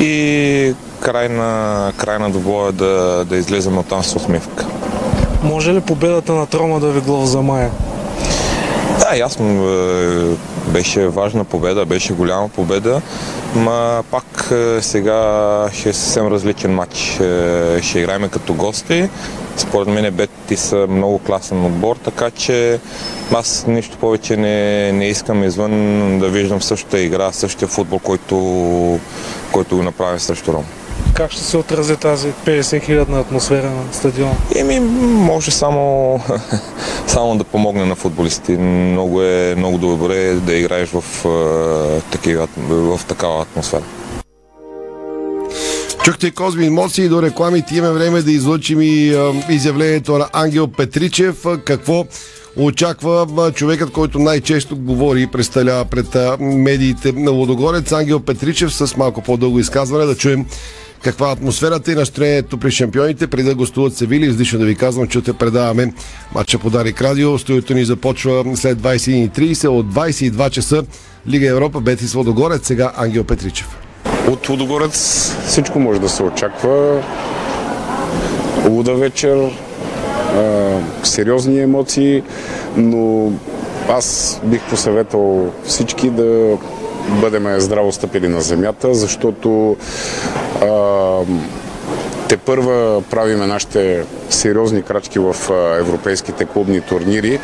и 0.00 0.74
край 1.00 1.28
на, 1.28 1.92
край 1.96 2.18
на 2.18 2.30
двобоя 2.30 2.72
да, 2.72 3.24
да 3.24 3.36
излезем 3.36 3.78
от 3.78 3.86
там 3.86 4.04
с 4.04 4.16
усмивка. 4.16 4.66
Може 5.42 5.72
ли 5.72 5.80
победата 5.80 6.32
на 6.32 6.46
Трома 6.46 6.80
да 6.80 6.88
ви 6.88 7.00
глав 7.00 7.24
за 7.24 7.42
Мая? 7.42 7.70
Да, 9.00 9.16
ясно. 9.16 9.68
Е, 9.68 10.36
беше 10.70 11.08
важна 11.08 11.44
победа, 11.44 11.84
беше 11.86 12.12
голяма 12.12 12.48
победа, 12.48 13.02
ма 13.54 14.02
пак 14.10 14.48
е, 14.50 14.82
сега 14.82 15.68
ще 15.72 15.88
е 15.88 15.92
съвсем 15.92 16.26
различен 16.26 16.74
матч. 16.74 17.20
Е, 17.20 17.78
ще 17.82 17.98
играем 17.98 18.28
като 18.28 18.54
гости. 18.54 19.08
Според 19.56 19.88
мен 19.88 20.14
Бети 20.14 20.56
са 20.56 20.86
много 20.88 21.18
класен 21.18 21.64
отбор, 21.64 21.96
така 21.96 22.30
че 22.30 22.80
аз 23.32 23.64
нищо 23.66 23.96
повече 23.98 24.36
не, 24.36 24.92
не 24.92 25.08
искам 25.08 25.44
извън 25.44 26.18
да 26.18 26.28
виждам 26.28 26.62
същата 26.62 27.00
игра, 27.00 27.32
същия 27.32 27.68
футбол, 27.68 27.98
който, 27.98 28.36
който 29.52 29.76
го 29.76 29.82
направим 29.82 30.20
срещу 30.20 30.52
Ром. 30.52 30.64
Как 31.14 31.30
ще 31.30 31.42
се 31.42 31.56
отрази 31.56 31.96
тази 31.96 32.32
50 32.32 32.82
хилядна 32.82 33.20
атмосфера 33.20 33.70
на 33.70 33.92
стадиона? 33.92 34.34
Еми, 34.56 34.80
може 34.80 35.50
само, 35.50 36.20
само 37.06 37.36
да 37.36 37.44
помогне 37.44 37.84
на 37.84 37.94
футболисти. 37.94 38.52
Много 38.52 39.22
е 39.22 39.54
много 39.56 39.78
добре 39.78 40.32
да 40.32 40.54
играеш 40.54 40.88
в, 40.88 41.04
в 42.60 43.00
такава 43.08 43.42
атмосфера. 43.42 43.82
Чухте 46.06 46.30
Козми 46.30 46.66
емоции 46.66 47.08
до 47.08 47.22
рекламите. 47.22 47.76
Имаме 47.76 47.98
време 47.98 48.22
да 48.22 48.32
излъчим 48.32 48.82
и 48.82 49.14
а, 49.14 49.32
изявлението 49.50 50.18
на 50.18 50.28
Ангел 50.32 50.66
Петричев. 50.66 51.44
Какво 51.64 52.06
очаква 52.56 53.52
човекът, 53.54 53.92
който 53.92 54.18
най-често 54.18 54.76
говори 54.76 55.22
и 55.22 55.26
представлява 55.26 55.84
пред 55.84 56.16
медиите 56.40 57.12
на 57.12 57.30
Лодогорец, 57.30 57.92
Ангел 57.92 58.20
Петричев, 58.20 58.74
с 58.74 58.96
малко 58.96 59.22
по-дълго 59.22 59.58
изказване. 59.58 60.04
Да 60.04 60.16
чуем 60.16 60.46
каква 61.02 61.32
атмосферата 61.32 61.92
и 61.92 61.94
настроението 61.94 62.58
при 62.58 62.70
шампионите. 62.70 63.26
Преди 63.26 63.48
да 63.48 63.54
гостуват 63.54 63.96
Севили, 63.96 64.26
излишно 64.26 64.58
да 64.58 64.64
ви 64.64 64.74
казвам, 64.74 65.08
че 65.08 65.22
те 65.22 65.32
предаваме 65.32 65.94
матча 66.34 66.58
по 66.58 66.70
Дарик 66.70 67.02
Радио. 67.02 67.38
Стоито 67.38 67.74
ни 67.74 67.84
започва 67.84 68.56
след 68.56 68.78
21.30 68.78 69.68
от 69.68 69.86
22 69.94 70.50
часа 70.50 70.84
Лига 71.28 71.48
Европа, 71.48 71.80
Бетис 71.80 72.12
Водогорец, 72.12 72.66
сега 72.66 72.92
Ангел 72.96 73.24
Петричев. 73.24 73.85
От 74.30 74.46
Водогорец 74.46 74.96
всичко 75.46 75.78
може 75.78 76.00
да 76.00 76.08
се 76.08 76.22
очаква. 76.22 77.02
Луда 78.68 78.94
вечер, 78.94 79.50
сериозни 81.02 81.60
емоции, 81.60 82.22
но 82.76 83.32
аз 83.88 84.40
бих 84.44 84.62
посъветвал 84.62 85.52
всички 85.64 86.10
да 86.10 86.56
бъдем 87.20 87.60
здраво 87.60 87.92
стъпили 87.92 88.28
на 88.28 88.40
земята, 88.40 88.94
защото 88.94 89.76
а, 90.62 90.66
те 92.28 92.36
първа 92.36 93.02
правиме 93.10 93.46
нашите 93.46 94.04
сериозни 94.30 94.82
крачки 94.82 95.18
в 95.18 95.36
европейските 95.78 96.44
клубни 96.44 96.80
турнири 96.80 97.40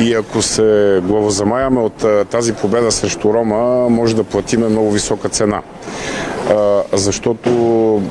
и 0.00 0.14
ако 0.14 0.42
се 0.42 1.00
главозамаяме 1.02 1.80
от 1.80 2.28
тази 2.30 2.52
победа 2.52 2.92
срещу 2.92 3.34
Рома, 3.34 3.88
може 3.88 4.16
да 4.16 4.24
платиме 4.24 4.68
много 4.68 4.90
висока 4.90 5.28
цена. 5.28 5.62
Защото 6.92 8.02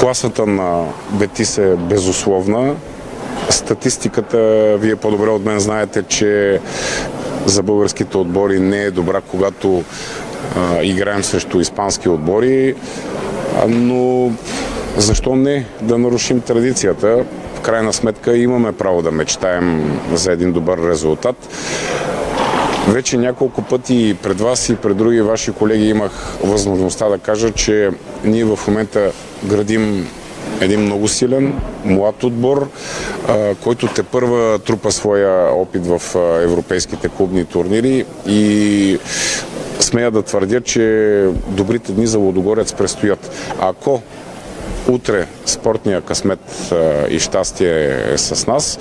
Класата 0.00 0.46
на 0.46 0.84
Бетис 1.10 1.58
е 1.58 1.76
безусловна. 1.76 2.74
Статистиката, 3.50 4.38
вие 4.78 4.96
по-добре 4.96 5.30
от 5.30 5.44
мен 5.44 5.60
знаете, 5.60 6.02
че 6.02 6.60
за 7.46 7.62
българските 7.62 8.16
отбори 8.16 8.60
не 8.60 8.82
е 8.82 8.90
добра, 8.90 9.20
когато 9.20 9.84
а, 10.56 10.82
играем 10.82 11.24
срещу 11.24 11.60
испански 11.60 12.08
отбори, 12.08 12.74
но 13.68 14.30
защо 14.96 15.36
не 15.36 15.66
да 15.82 15.98
нарушим 15.98 16.40
традицията? 16.40 17.24
В 17.54 17.60
крайна 17.60 17.92
сметка 17.92 18.36
имаме 18.36 18.72
право 18.72 19.02
да 19.02 19.10
мечтаем 19.10 19.98
за 20.12 20.32
един 20.32 20.52
добър 20.52 20.88
резултат. 20.88 21.48
Вече 22.88 23.16
няколко 23.16 23.62
пъти 23.62 24.16
пред 24.22 24.40
вас 24.40 24.68
и 24.68 24.76
пред 24.76 24.96
други 24.96 25.20
ваши 25.20 25.52
колеги 25.52 25.88
имах 25.88 26.36
възможността 26.44 27.08
да 27.08 27.18
кажа, 27.18 27.50
че 27.52 27.90
ние 28.24 28.44
в 28.44 28.58
момента 28.68 29.12
градим 29.44 30.06
един 30.60 30.80
много 30.80 31.08
силен, 31.08 31.54
млад 31.84 32.24
отбор, 32.24 32.68
който 33.62 33.86
те 33.86 34.02
първа 34.02 34.58
трупа 34.58 34.92
своя 34.92 35.54
опит 35.54 35.86
в 35.86 36.02
европейските 36.42 37.08
клубни 37.08 37.44
турнири 37.44 38.04
и 38.26 38.98
смея 39.80 40.10
да 40.10 40.22
твърдя, 40.22 40.60
че 40.60 41.26
добрите 41.48 41.92
дни 41.92 42.06
за 42.06 42.18
Лодогорец 42.18 42.72
предстоят. 42.72 43.30
Ако 43.60 44.02
утре 44.88 45.26
спортния 45.46 46.00
късмет 46.00 46.72
и 47.10 47.18
щастие 47.18 48.04
е 48.12 48.18
с 48.18 48.46
нас, 48.46 48.78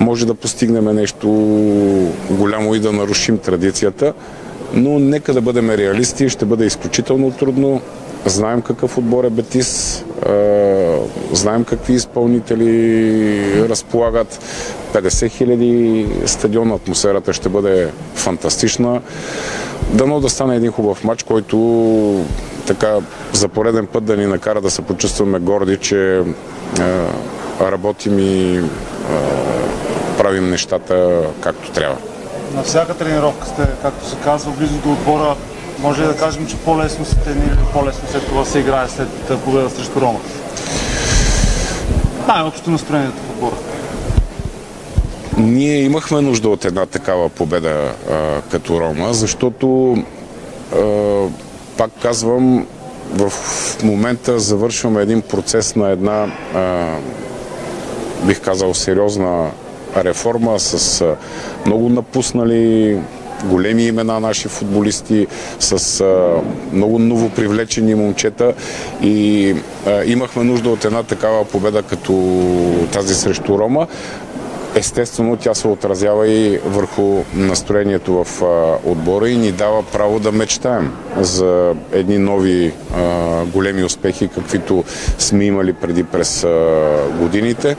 може 0.00 0.26
да 0.26 0.34
постигнем 0.34 0.84
нещо 0.84 1.28
голямо 2.30 2.74
и 2.74 2.80
да 2.80 2.92
нарушим 2.92 3.38
традицията, 3.38 4.12
но 4.74 4.98
нека 4.98 5.32
да 5.32 5.40
бъдем 5.40 5.70
реалисти, 5.70 6.28
ще 6.28 6.44
бъде 6.44 6.64
изключително 6.64 7.30
трудно. 7.30 7.80
Знаем 8.26 8.62
какъв 8.62 8.98
отбор 8.98 9.24
е 9.24 9.30
Бетис, 9.30 10.04
знаем 11.32 11.64
какви 11.64 11.92
изпълнители 11.92 13.68
разполагат. 13.68 14.38
50 14.92 15.30
хиляди 15.30 16.06
стадион, 16.26 16.72
атмосферата 16.72 17.32
ще 17.32 17.48
бъде 17.48 17.90
фантастична. 18.14 19.00
Дано 19.90 20.20
да 20.20 20.28
стане 20.28 20.56
един 20.56 20.72
хубав 20.72 21.04
матч, 21.04 21.22
който 21.22 22.24
така 22.66 22.96
за 23.32 23.48
пореден 23.48 23.86
път 23.86 24.04
да 24.04 24.16
ни 24.16 24.26
накара 24.26 24.60
да 24.60 24.70
се 24.70 24.82
почувстваме 24.82 25.38
горди, 25.38 25.76
че 25.76 26.22
работим 27.60 28.18
и 28.18 28.60
правим 30.18 30.50
нещата 30.50 31.20
както 31.40 31.70
трябва. 31.70 31.96
На 32.54 32.62
всяка 32.62 32.94
тренировка 32.94 33.46
сте, 33.46 33.62
както 33.82 34.08
се 34.08 34.16
казва, 34.24 34.52
близо 34.58 34.74
до 34.74 34.92
отбора. 34.92 35.34
Може 35.78 36.06
да 36.06 36.16
кажем, 36.16 36.46
че 36.46 36.56
по-лесно 36.56 37.04
се 37.04 37.16
тренира 37.16 37.58
по-лесно 37.72 38.08
след 38.10 38.26
това 38.26 38.44
се 38.44 38.58
играе 38.58 38.88
след 38.88 39.08
победа 39.44 39.70
срещу 39.70 40.00
Рома? 40.00 40.18
Най-общо 42.28 42.70
настроението 42.70 43.16
в 43.16 43.30
отбора. 43.30 43.56
Ние 45.36 45.82
имахме 45.82 46.20
нужда 46.20 46.48
от 46.48 46.64
една 46.64 46.86
такава 46.86 47.28
победа 47.28 47.94
а, 48.10 48.40
като 48.50 48.80
Рома, 48.80 49.14
защото 49.14 49.96
а, 50.76 50.78
пак 51.76 51.90
казвам, 52.02 52.66
в 53.12 53.32
момента 53.82 54.38
завършваме 54.38 55.02
един 55.02 55.22
процес 55.22 55.76
на 55.76 55.90
една, 55.90 56.26
а, 56.54 56.86
бих 58.26 58.40
казал, 58.40 58.74
сериозна 58.74 59.50
реформа 59.96 60.60
с 60.60 61.04
много 61.66 61.88
напуснали 61.88 62.98
големи 63.44 63.86
имена 63.86 64.20
наши 64.20 64.48
футболисти, 64.48 65.26
с 65.58 66.00
а, 66.00 66.40
много 66.72 66.98
ново 66.98 67.30
привлечени 67.30 67.94
момчета 67.94 68.54
и 69.02 69.54
а, 69.86 70.04
имахме 70.04 70.44
нужда 70.44 70.70
от 70.70 70.84
една 70.84 71.02
такава 71.02 71.44
победа 71.44 71.82
като 71.82 72.12
тази 72.92 73.14
срещу 73.14 73.58
Рома. 73.58 73.86
Естествено, 74.76 75.36
тя 75.36 75.54
се 75.54 75.68
отразява 75.68 76.28
и 76.28 76.58
върху 76.64 77.22
настроението 77.34 78.24
в 78.24 78.42
а, 78.42 78.78
отбора 78.90 79.28
и 79.28 79.36
ни 79.36 79.52
дава 79.52 79.82
право 79.82 80.20
да 80.20 80.32
мечтаем 80.32 80.92
за 81.20 81.74
едни 81.92 82.18
нови 82.18 82.72
а, 82.96 83.44
големи 83.44 83.84
успехи, 83.84 84.28
каквито 84.28 84.84
сме 85.18 85.44
имали 85.44 85.72
преди 85.72 86.04
през 86.04 86.44
а, 86.44 86.94
годините. 87.18 87.76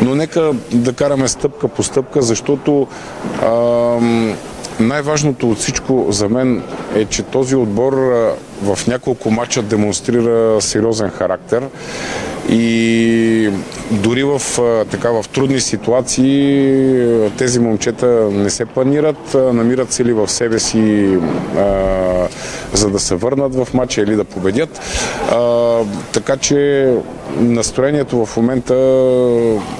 Но 0.00 0.14
нека 0.14 0.52
да 0.72 0.92
караме 0.92 1.28
стъпка 1.28 1.68
по 1.68 1.82
стъпка, 1.82 2.22
защото 2.22 2.86
а, 3.42 3.50
най-важното 4.80 5.50
от 5.50 5.58
всичко 5.58 6.06
за 6.08 6.28
мен 6.28 6.62
е, 6.94 7.04
че 7.04 7.22
този 7.22 7.56
отбор 7.56 7.92
в 8.62 8.78
няколко 8.86 9.30
мача 9.30 9.62
демонстрира 9.62 10.60
сериозен 10.60 11.10
характер 11.10 11.62
и 12.48 13.50
дори 13.90 14.24
в, 14.24 14.42
така, 14.90 15.10
в 15.10 15.24
трудни 15.32 15.60
ситуации 15.60 17.30
тези 17.38 17.60
момчета 17.60 18.06
не 18.32 18.50
се 18.50 18.64
планират, 18.64 19.34
намират 19.34 19.92
сили 19.92 20.12
в 20.12 20.28
себе 20.28 20.58
си 20.58 21.16
а, 21.56 22.28
за 22.72 22.90
да 22.90 22.98
се 22.98 23.14
върнат 23.14 23.54
в 23.54 23.68
матча 23.74 24.02
или 24.02 24.16
да 24.16 24.24
победят. 24.24 24.80
А, 25.30 25.78
така 26.12 26.36
че 26.36 26.92
настроението 27.36 28.26
в 28.26 28.36
момента 28.36 28.74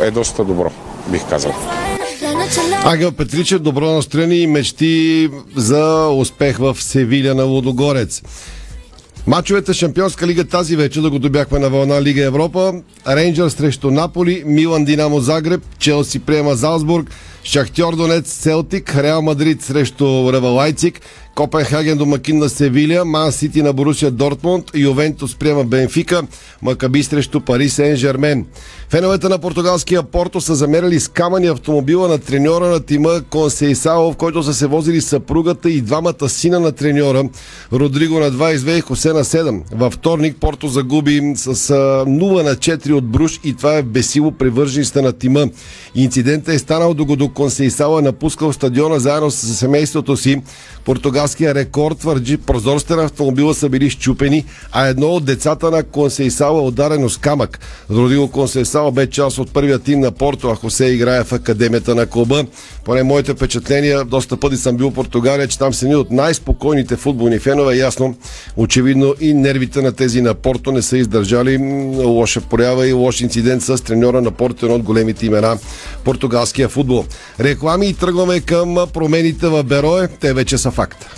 е 0.01 0.11
доста 0.11 0.45
добро, 0.45 0.71
бих 1.09 1.29
казал. 1.29 1.55
Ангел 2.85 3.13
Петричев, 3.13 3.59
добро 3.61 3.93
настроение 3.93 4.39
и 4.39 4.47
мечти 4.47 5.31
за 5.57 6.09
успех 6.09 6.59
в 6.59 6.77
Севиля 6.81 7.35
на 7.35 7.45
Лодогорец. 7.45 8.23
Мачовете 9.27 9.73
Шампионска 9.73 10.27
лига 10.27 10.45
тази 10.45 10.77
вечер 10.77 11.01
да 11.01 11.11
го 11.11 11.19
добяхме 11.19 11.59
на 11.59 11.71
вълна 11.71 12.03
Лига 12.03 12.25
Европа. 12.25 12.75
Рейнджър 13.09 13.49
срещу 13.49 13.91
Наполи, 13.91 14.43
Милан 14.47 14.85
Динамо 14.85 15.21
Загреб, 15.21 15.61
Челси 15.79 16.19
приема 16.19 16.55
Залсбург, 16.55 17.11
Шахтьор 17.45 17.97
Донец 17.97 18.33
Селтик, 18.33 18.97
Реал 18.97 19.23
Мадрид 19.23 19.63
срещу 19.63 20.33
Рева 20.33 20.49
Лайцик, 20.49 21.01
Копенхаген 21.39 21.99
домакин 21.99 22.39
на 22.39 22.49
Севиля, 22.49 23.05
Ман 23.05 23.33
Сити 23.33 23.63
на 23.63 23.73
Борусия 23.73 24.11
Дортмунд, 24.11 24.71
Ювентус 24.75 25.35
приема 25.35 25.65
Бенфика, 25.65 26.23
Макаби 26.63 27.03
срещу 27.03 27.41
Пари 27.41 27.69
Сен 27.69 27.97
Жермен. 27.97 28.47
Феновете 28.91 29.29
на 29.29 29.39
португалския 29.39 30.03
Порто 30.03 30.41
са 30.41 30.55
замерили 30.55 31.01
с 31.01 31.09
камъни 31.09 31.47
автомобила 31.47 32.09
на 32.09 32.19
треньора 32.19 32.67
на 32.69 32.81
тима 32.81 33.21
Консейсао, 33.31 34.13
в 34.13 34.17
който 34.17 34.43
са 34.43 34.55
се 34.55 34.67
возили 34.67 35.01
съпругата 35.01 35.71
и 35.71 35.81
двамата 35.81 36.29
сина 36.29 36.61
на 36.61 36.73
треньора, 36.73 37.25
Родриго 37.73 38.21
на 38.21 38.31
22 38.31 38.79
и 38.79 38.81
Хосе 38.81 39.13
на 39.13 39.25
7. 39.25 39.63
Във 39.73 39.93
вторник 39.93 40.37
Порто 40.41 40.69
загуби 40.69 41.33
с 41.37 41.55
0 41.55 42.43
на 42.43 42.55
4 42.57 42.93
от 42.93 43.09
Бруш 43.09 43.41
и 43.45 43.57
това 43.57 43.75
е 43.75 43.83
бесило 43.83 44.31
привържеността 44.33 45.03
на 45.03 45.13
тима. 45.13 45.49
Инцидентът 45.95 46.55
е 46.55 46.59
станал 46.59 46.95
докато 46.95 47.29
Консейсао 47.29 47.99
е 47.99 48.03
напускал 48.03 48.53
стадиона 48.53 49.01
заедно 49.01 49.31
с 49.31 49.37
семейството 49.37 50.17
си. 50.17 50.43
Португалския 51.29 51.55
рекорд 51.55 51.99
твърди, 51.99 52.37
прозорците 52.37 52.95
на 52.97 53.05
автомобила 53.05 53.55
са 53.55 53.69
били 53.69 53.91
щупени, 53.91 54.45
а 54.73 54.87
едно 54.87 55.07
от 55.07 55.25
децата 55.25 55.71
на 55.71 55.83
Консейсао 55.83 56.59
е 56.59 56.63
ударено 56.63 57.09
с 57.09 57.17
камък. 57.17 57.59
Родриго 57.91 58.31
Консейсао 58.31 58.93
бе 58.93 59.11
част 59.11 59.39
от 59.39 59.53
първия 59.53 59.79
тим 59.79 60.01
на 60.01 60.13
Порто, 60.13 60.49
а 60.49 60.55
Хосе 60.55 60.85
играе 60.85 61.25
в 61.25 61.33
академията 61.33 61.95
на 61.95 62.07
клуба. 62.07 62.45
Поне 62.85 63.03
моите 63.03 63.33
впечатления, 63.33 64.05
доста 64.05 64.37
пъти 64.37 64.57
съм 64.57 64.77
бил 64.77 64.91
в 64.91 64.95
Португалия, 64.95 65.49
че 65.49 65.59
там 65.59 65.75
са 65.75 65.85
едни 65.85 65.97
от 65.97 66.11
най-спокойните 66.11 66.97
футболни 66.97 67.39
фенове. 67.39 67.77
Ясно, 67.77 68.17
очевидно 68.57 69.15
и 69.21 69.35
нервите 69.35 69.83
на 69.83 69.93
тези 69.93 70.23
на 70.23 70.35
Порто 70.35 70.73
не 70.73 70.83
са 70.83 70.99
издържали 70.99 71.59
лоша 72.05 72.41
проява 72.41 72.89
и 72.89 72.93
лош 72.93 73.21
инцидент 73.21 73.63
с 73.63 73.85
треньора 73.85 74.21
на 74.21 74.31
Порто, 74.31 74.67
едно 74.67 74.77
от 74.77 74.83
големите 74.83 75.27
имена 75.27 75.59
португалския 76.05 76.69
футбол. 76.69 77.05
Реклами 77.41 77.87
и 77.87 77.95
тръгваме 77.95 78.41
към 78.41 78.87
промените 78.95 79.49
в 79.49 79.65
Берое. 79.65 80.09
Те 80.21 80.35
вече 80.35 80.59
са 80.59 80.71
факт. 80.71 81.18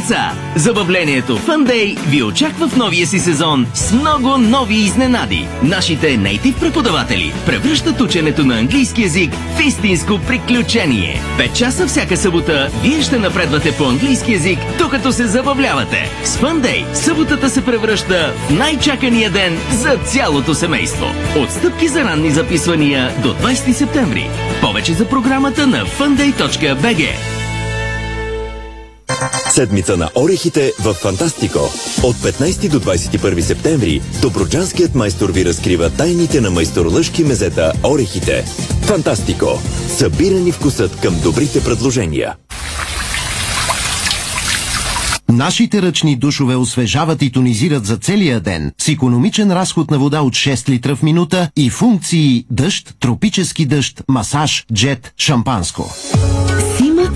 Деца, 0.00 0.32
забавлението 0.56 1.38
Fun 1.38 1.66
Day 1.70 1.98
ви 2.08 2.22
очаква 2.22 2.68
в 2.68 2.76
новия 2.76 3.06
си 3.06 3.18
сезон 3.18 3.66
с 3.74 3.92
много 3.92 4.38
нови 4.38 4.74
изненади. 4.74 5.48
Нашите 5.62 6.16
нейтив 6.16 6.60
преподаватели 6.60 7.34
превръщат 7.46 8.00
ученето 8.00 8.44
на 8.44 8.58
английски 8.58 9.02
язик 9.02 9.34
в 9.56 9.60
истинско 9.66 10.18
приключение. 10.26 11.20
Пет 11.38 11.56
часа 11.56 11.86
всяка 11.86 12.16
събота 12.16 12.70
вие 12.82 13.02
ще 13.02 13.18
напредвате 13.18 13.76
по 13.76 13.84
английски 13.84 14.32
язик, 14.32 14.58
докато 14.78 15.12
се 15.12 15.26
забавлявате. 15.26 16.10
С 16.24 16.36
Fun 16.36 16.60
Day 16.60 16.92
съботата 16.94 17.50
се 17.50 17.64
превръща 17.64 18.32
в 18.48 18.50
най-чакания 18.50 19.30
ден 19.30 19.58
за 19.70 19.96
цялото 19.96 20.54
семейство. 20.54 21.06
Отстъпки 21.38 21.88
за 21.88 22.04
ранни 22.04 22.30
записвания 22.30 23.10
до 23.22 23.34
20 23.34 23.72
септември. 23.72 24.30
Повече 24.60 24.92
за 24.92 25.08
програмата 25.08 25.66
на 25.66 25.86
funday.bg. 25.86 27.35
Седмица 29.50 29.96
на 29.96 30.10
орехите 30.14 30.72
в 30.80 30.94
Фантастико. 30.94 31.58
От 32.02 32.16
15 32.16 32.70
до 32.70 32.80
21 32.80 33.40
септември 33.40 34.02
Доброджанският 34.22 34.94
майстор 34.94 35.30
ви 35.30 35.44
разкрива 35.44 35.90
тайните 35.90 36.40
на 36.40 36.50
майстор 36.50 36.86
лъжки 36.86 37.24
мезета 37.24 37.72
орехите. 37.84 38.44
Фантастико. 38.82 39.62
Събирани 39.88 40.52
вкусът 40.52 41.00
към 41.00 41.20
добрите 41.22 41.64
предложения. 41.64 42.34
Нашите 45.28 45.82
ръчни 45.82 46.16
душове 46.16 46.56
освежават 46.56 47.22
и 47.22 47.32
тонизират 47.32 47.86
за 47.86 47.96
целия 47.96 48.40
ден 48.40 48.72
с 48.78 48.88
економичен 48.88 49.52
разход 49.52 49.90
на 49.90 49.98
вода 49.98 50.20
от 50.20 50.34
6 50.34 50.68
литра 50.68 50.96
в 50.96 51.02
минута 51.02 51.50
и 51.56 51.70
функции 51.70 52.46
дъжд, 52.50 52.94
тропически 53.00 53.66
дъжд, 53.66 54.02
масаж, 54.08 54.64
джет, 54.74 55.12
шампанско. 55.18 55.90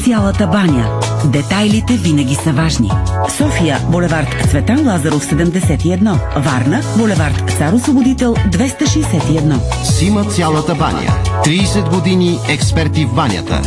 Цялата 0.04 0.46
баня. 0.46 1.00
Детайлите 1.24 1.96
винаги 1.96 2.34
са 2.34 2.52
важни. 2.52 2.90
София, 3.36 3.78
булевард 3.88 4.28
Цветан 4.50 4.88
Лазаров 4.88 5.24
71. 5.24 6.18
Варна, 6.36 6.82
булевард 6.96 7.50
Цар 7.58 7.72
Освободител 7.72 8.34
261. 8.34 9.84
Сима 9.84 10.24
цялата 10.24 10.74
баня. 10.74 11.14
30 11.44 11.90
години 11.90 12.38
експерти 12.48 13.04
в 13.04 13.14
банята. 13.14 13.62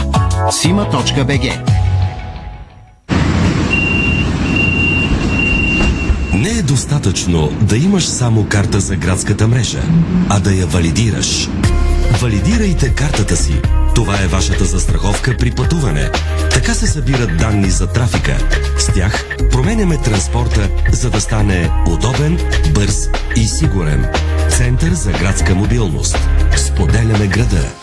Сима.бг 0.52 1.74
Не 6.34 6.50
е 6.50 6.62
достатъчно 6.62 7.50
да 7.62 7.78
имаш 7.78 8.06
само 8.06 8.46
карта 8.50 8.80
за 8.80 8.96
градската 8.96 9.48
мрежа, 9.48 9.82
а 10.30 10.40
да 10.40 10.54
я 10.54 10.68
валидираш. 10.68 11.50
Валидирайте 12.12 12.94
картата 12.94 13.38
си. 13.38 13.62
Това 13.96 14.22
е 14.22 14.28
вашата 14.28 14.66
застраховка 14.66 15.38
при 15.38 15.52
пътуване. 15.52 16.10
Така 16.52 16.74
се 16.74 16.88
събират 16.88 17.38
данни 17.38 17.70
за 17.70 17.88
трафика. 17.88 18.38
С 18.78 18.94
тях 18.94 19.38
променяме 19.52 19.98
транспорта, 19.98 20.70
за 20.92 21.10
да 21.10 21.22
стане 21.22 21.72
удобен, 21.88 22.40
бърз 22.74 23.10
и 23.36 23.48
сигурен. 23.48 24.06
Център 24.50 24.94
за 24.94 25.12
градска 25.12 25.56
мобилност. 25.56 26.18
Споделяме 26.56 27.28
града. 27.28 27.83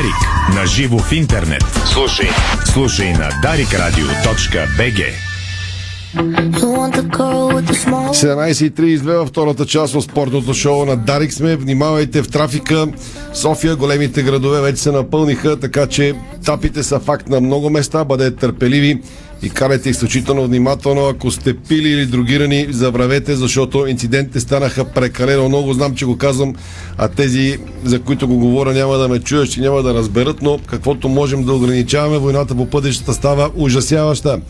Дарик. 0.00 0.16
На 0.54 0.66
живо 0.66 0.98
в 0.98 1.12
интернет. 1.12 1.64
Слушай. 1.84 2.28
Слушай 2.64 3.12
на 3.12 3.30
darikradio.bg 3.30 5.04
17.32 6.14 9.02
във 9.02 9.28
втората 9.28 9.66
част 9.66 9.94
от 9.94 10.04
спортното 10.04 10.54
шоу 10.54 10.84
на 10.84 10.96
Дарик 10.96 11.32
сме. 11.32 11.56
Внимавайте 11.56 12.22
в 12.22 12.28
трафика. 12.28 12.86
София, 13.34 13.76
големите 13.76 14.22
градове 14.22 14.60
вече 14.60 14.82
се 14.82 14.92
напълниха, 14.92 15.60
така 15.60 15.86
че 15.86 16.14
тапите 16.44 16.82
са 16.82 17.00
факт 17.00 17.28
на 17.28 17.40
много 17.40 17.70
места. 17.70 18.04
Бъдете 18.04 18.36
търпеливи 18.36 19.00
и 19.42 19.50
карайте 19.50 19.90
изключително 19.90 20.44
внимателно. 20.44 21.06
Ако 21.06 21.30
сте 21.30 21.56
пили 21.56 21.88
или 21.88 22.06
другирани, 22.06 22.66
забравете, 22.70 23.36
защото 23.36 23.86
инцидентите 23.86 24.40
станаха 24.40 24.84
прекалено 24.84 25.48
много. 25.48 25.72
Знам, 25.72 25.94
че 25.94 26.04
го 26.04 26.18
казвам, 26.18 26.54
а 26.98 27.08
тези, 27.08 27.58
за 27.84 28.00
които 28.00 28.28
го 28.28 28.38
говоря, 28.38 28.72
няма 28.72 28.96
да 28.96 29.08
ме 29.08 29.20
чуят, 29.20 29.50
ще 29.50 29.60
няма 29.60 29.82
да 29.82 29.94
разберат, 29.94 30.42
но 30.42 30.58
каквото 30.66 31.08
можем 31.08 31.44
да 31.44 31.52
ограничаваме, 31.52 32.18
войната 32.18 32.54
по 32.54 32.66
пътищата 32.66 33.14
става 33.14 33.50
ужасяваща. 33.56 34.40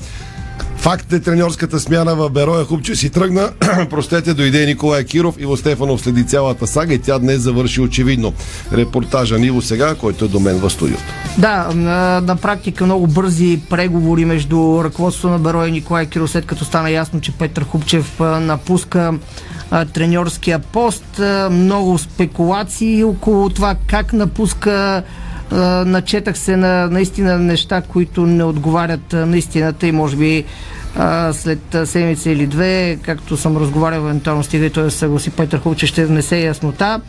Факт 0.80 1.12
е 1.12 1.20
треньорската 1.20 1.80
смяна 1.80 2.14
в 2.14 2.30
Бероя 2.30 2.64
Хубче 2.64 2.96
си 2.96 3.10
тръгна. 3.10 3.50
Простете, 3.90 4.34
дойде 4.34 4.66
Николай 4.66 5.04
Киров. 5.04 5.34
Иво 5.38 5.56
Стефанов 5.56 6.00
следи 6.00 6.26
цялата 6.26 6.66
сага 6.66 6.94
и 6.94 6.98
тя 6.98 7.18
днес 7.18 7.40
завърши 7.40 7.80
очевидно. 7.80 8.32
Репортажа 8.72 9.38
Ниво 9.38 9.60
сега, 9.60 9.94
който 9.94 10.24
е 10.24 10.28
до 10.28 10.40
мен 10.40 10.58
в 10.58 10.70
студиото. 10.70 11.02
Да, 11.38 11.68
на, 11.74 12.20
на 12.20 12.36
практика 12.36 12.84
много 12.84 13.06
бързи 13.06 13.60
преговори 13.70 14.24
между 14.24 14.84
ръководството 14.84 15.32
на 15.32 15.38
Бероя 15.38 15.68
и 15.68 15.72
Николай 15.72 16.06
Киров, 16.06 16.30
след 16.30 16.46
като 16.46 16.64
стана 16.64 16.90
ясно, 16.90 17.20
че 17.20 17.32
Петър 17.32 17.64
Хубчев 17.64 18.20
а, 18.20 18.24
напуска 18.24 19.14
треньорския 19.92 20.58
пост. 20.58 21.20
Много 21.50 21.98
спекулации 21.98 23.04
около 23.04 23.48
това 23.48 23.74
как 23.86 24.12
напуска 24.12 25.02
начетах 25.86 26.38
се 26.38 26.56
на 26.56 26.86
наистина 26.86 27.38
неща, 27.38 27.82
които 27.82 28.26
не 28.26 28.44
отговарят 28.44 29.12
на 29.12 29.38
истината 29.38 29.86
и 29.86 29.92
може 29.92 30.16
би 30.16 30.44
а, 30.96 31.32
след 31.32 31.76
седмица 31.84 32.30
или 32.30 32.46
две, 32.46 32.98
както 33.02 33.36
съм 33.36 33.56
разговарял, 33.56 34.00
евентуално 34.00 34.44
стига 34.44 34.66
и 34.66 34.70
той 34.70 34.82
да 34.82 34.90
се 34.90 34.98
съгласи 34.98 35.30
Петър 35.30 35.60
Хуп, 35.60 35.76
че 35.76 35.86
ще 35.86 36.06
внесе 36.06 36.40
яснота. 36.40 37.00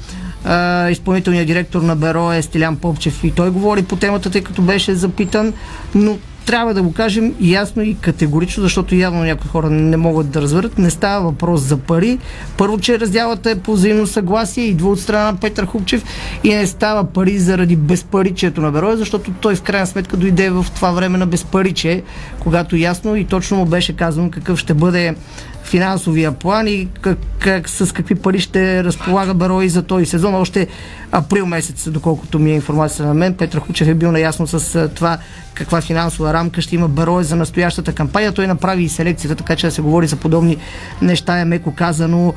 А, 0.45 0.89
изпълнителният 0.89 1.47
директор 1.47 1.82
на 1.82 1.95
Беро 1.95 2.32
е 2.32 2.41
Стилян 2.41 2.75
Попчев 2.75 3.23
и 3.23 3.32
той 3.32 3.49
говори 3.49 3.84
по 3.84 3.95
темата, 3.95 4.30
тъй 4.30 4.43
като 4.43 4.62
беше 4.62 4.95
запитан, 4.95 5.54
но 5.95 6.17
трябва 6.45 6.73
да 6.73 6.82
го 6.82 6.93
кажем 6.93 7.36
ясно 7.41 7.84
и 7.84 7.95
категорично, 7.95 8.63
защото 8.63 8.95
явно 8.95 9.23
някои 9.23 9.49
хора 9.49 9.69
не 9.69 9.97
могат 9.97 10.30
да 10.30 10.41
разберат. 10.41 10.77
Не 10.77 10.89
става 10.89 11.25
въпрос 11.25 11.62
за 11.62 11.77
пари. 11.77 12.19
Първо, 12.58 12.80
че 12.80 12.99
разделата 12.99 13.51
е 13.51 13.56
по 13.56 13.73
взаимно 13.73 14.08
съгласие, 14.08 14.63
идва 14.63 14.89
от 14.89 14.99
страна 14.99 15.32
на 15.32 15.38
Петър 15.38 15.65
Хупчев 15.65 16.04
и 16.43 16.56
не 16.56 16.67
става 16.67 17.04
пари 17.04 17.38
заради 17.38 17.75
безпаричието 17.75 18.62
на 18.62 18.71
Бероя, 18.71 18.97
защото 18.97 19.32
той 19.32 19.56
в 19.56 19.62
крайна 19.62 19.88
сметка 19.88 20.17
дойде 20.17 20.49
в 20.49 20.65
това 20.75 20.91
време 20.91 21.17
на 21.17 21.25
безпаричие, 21.25 22.04
когато 22.39 22.75
ясно 22.75 23.15
и 23.15 23.25
точно 23.25 23.58
му 23.58 23.65
беше 23.65 23.95
казано 23.95 24.32
какъв 24.32 24.60
ще 24.60 24.73
бъде 24.73 25.15
финансовия 25.63 26.32
план 26.32 26.67
и 26.67 26.88
как, 27.02 27.17
как, 27.39 27.69
с 27.69 27.93
какви 27.93 28.15
пари 28.15 28.39
ще 28.39 28.84
разполага 28.84 29.34
Барой 29.34 29.69
за 29.69 29.84
този 29.84 30.06
сезон. 30.06 30.36
Още 30.36 30.67
април 31.12 31.45
месец, 31.45 31.89
доколкото 31.89 32.39
ми 32.39 32.52
е 32.52 32.56
информация 32.56 33.06
на 33.06 33.13
мен, 33.13 33.34
Петър 33.34 33.60
Хучев 33.60 33.88
е 33.88 33.93
бил 33.93 34.12
наясно 34.12 34.47
с 34.47 34.89
това 34.95 35.17
каква 35.54 35.82
финансова 35.82 36.34
рамка 36.34 36.62
ще 36.62 36.76
има 36.76 36.88
Барой 36.88 37.24
за 37.24 37.36
настоящата 37.36 37.93
кампания. 37.93 38.32
Той 38.32 38.47
направи 38.47 38.84
и 38.84 38.89
селекцията, 38.89 39.36
така 39.36 39.56
че 39.56 39.67
да 39.67 39.71
се 39.71 39.82
говори 39.82 40.08
за 40.08 40.15
подобни 40.15 40.58
неща 41.02 41.39
е 41.39 41.45
меко 41.45 41.76
казано 41.76 42.34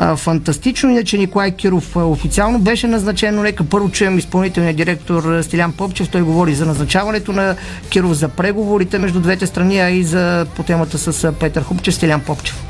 а, 0.00 0.16
фантастично. 0.16 0.90
Иначе 0.90 1.18
Николай 1.18 1.50
Киров 1.50 1.96
официално 1.96 2.58
беше 2.58 2.86
назначен, 2.86 3.34
но 3.34 3.42
нека 3.42 3.64
първо 3.64 3.90
чуем 3.90 4.18
изпълнителния 4.18 4.74
директор 4.74 5.42
Стилян 5.42 5.72
Попчев. 5.72 6.08
Той 6.08 6.22
говори 6.22 6.54
за 6.54 6.66
назначаването 6.66 7.32
на 7.32 7.56
Киров, 7.90 8.12
за 8.12 8.28
преговорите 8.28 8.98
между 8.98 9.20
двете 9.20 9.46
страни, 9.46 9.78
а 9.78 9.90
и 9.90 10.04
за 10.04 10.46
по 10.56 10.62
темата 10.62 10.98
с 10.98 11.32
Петър 11.32 11.62
Хупчев, 11.62 11.94
Стилян 11.94 12.20
Попчев. 12.20 12.64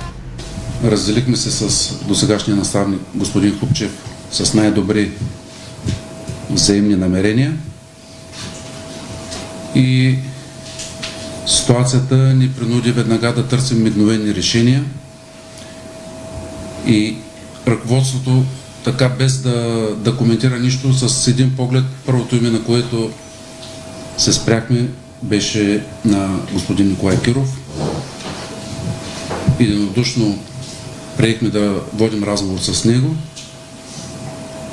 Разделихме 0.85 1.37
се 1.37 1.51
с 1.51 1.95
досегашния 2.05 2.57
наставник 2.57 3.01
господин 3.15 3.59
Хупчев 3.59 3.91
с 4.31 4.55
най-добри 4.55 5.11
взаимни 6.51 6.97
намерения 6.97 7.53
и 9.75 10.19
ситуацията 11.47 12.17
ни 12.17 12.53
принуди 12.53 12.93
веднага 12.93 13.35
да 13.35 13.47
търсим 13.47 13.83
мигновени 13.83 14.35
решения 14.35 14.85
и 16.87 17.17
ръководството 17.67 18.45
така 18.85 19.09
без 19.09 19.39
да, 19.39 19.89
да 19.97 20.17
коментира 20.17 20.59
нищо 20.59 20.93
с 20.93 21.29
един 21.29 21.57
поглед, 21.57 21.85
първото 22.07 22.37
име 22.37 22.51
на 22.51 22.65
което 22.65 23.11
се 24.19 24.33
спряхме 24.33 24.89
беше 25.23 25.85
на 26.05 26.41
господин 26.53 26.89
Николай 26.89 27.21
Киров. 27.23 27.59
Единодушно 29.61 30.39
приехме 31.17 31.49
да 31.49 31.75
водим 31.95 32.25
разговор 32.25 32.59
с 32.59 32.85
него, 32.85 33.15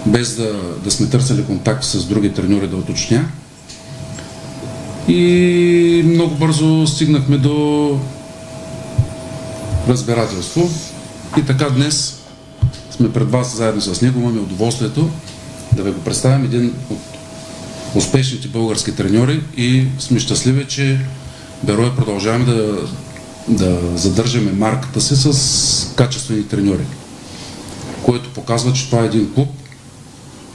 без 0.05 0.35
да, 0.35 0.53
да 0.83 0.91
сме 0.91 1.07
търсили 1.07 1.45
контакт 1.45 1.83
с 1.83 2.05
други 2.05 2.33
треньори 2.33 2.67
да 2.67 2.75
уточня. 2.75 3.25
И 5.07 6.03
много 6.05 6.35
бързо 6.35 6.87
стигнахме 6.87 7.37
до 7.37 7.99
разбирателство. 9.87 10.69
И 11.37 11.45
така 11.45 11.69
днес 11.69 12.24
сме 12.95 13.13
пред 13.13 13.31
вас 13.31 13.55
заедно 13.57 13.81
с 13.81 14.01
него. 14.01 14.19
Имаме 14.19 14.39
удоволствието 14.39 15.09
да 15.75 15.83
ви 15.83 15.91
го 15.91 16.01
представим 16.01 16.45
един 16.45 16.73
от 16.89 16.99
успешните 17.95 18.47
български 18.47 18.95
треньори 18.95 19.41
и 19.57 19.85
сме 19.99 20.19
щастливи, 20.19 20.65
че 20.67 20.99
Берое 21.63 21.95
продължаваме 21.95 22.45
да, 22.45 22.87
да 23.47 23.97
задържаме 23.97 24.51
марката 24.51 25.01
си 25.01 25.15
с 25.15 25.93
качествени 25.95 26.47
треньори, 26.47 26.83
което 28.03 28.33
показва, 28.33 28.73
че 28.73 28.85
това 28.85 29.01
е 29.01 29.05
един 29.05 29.33
клуб 29.33 29.49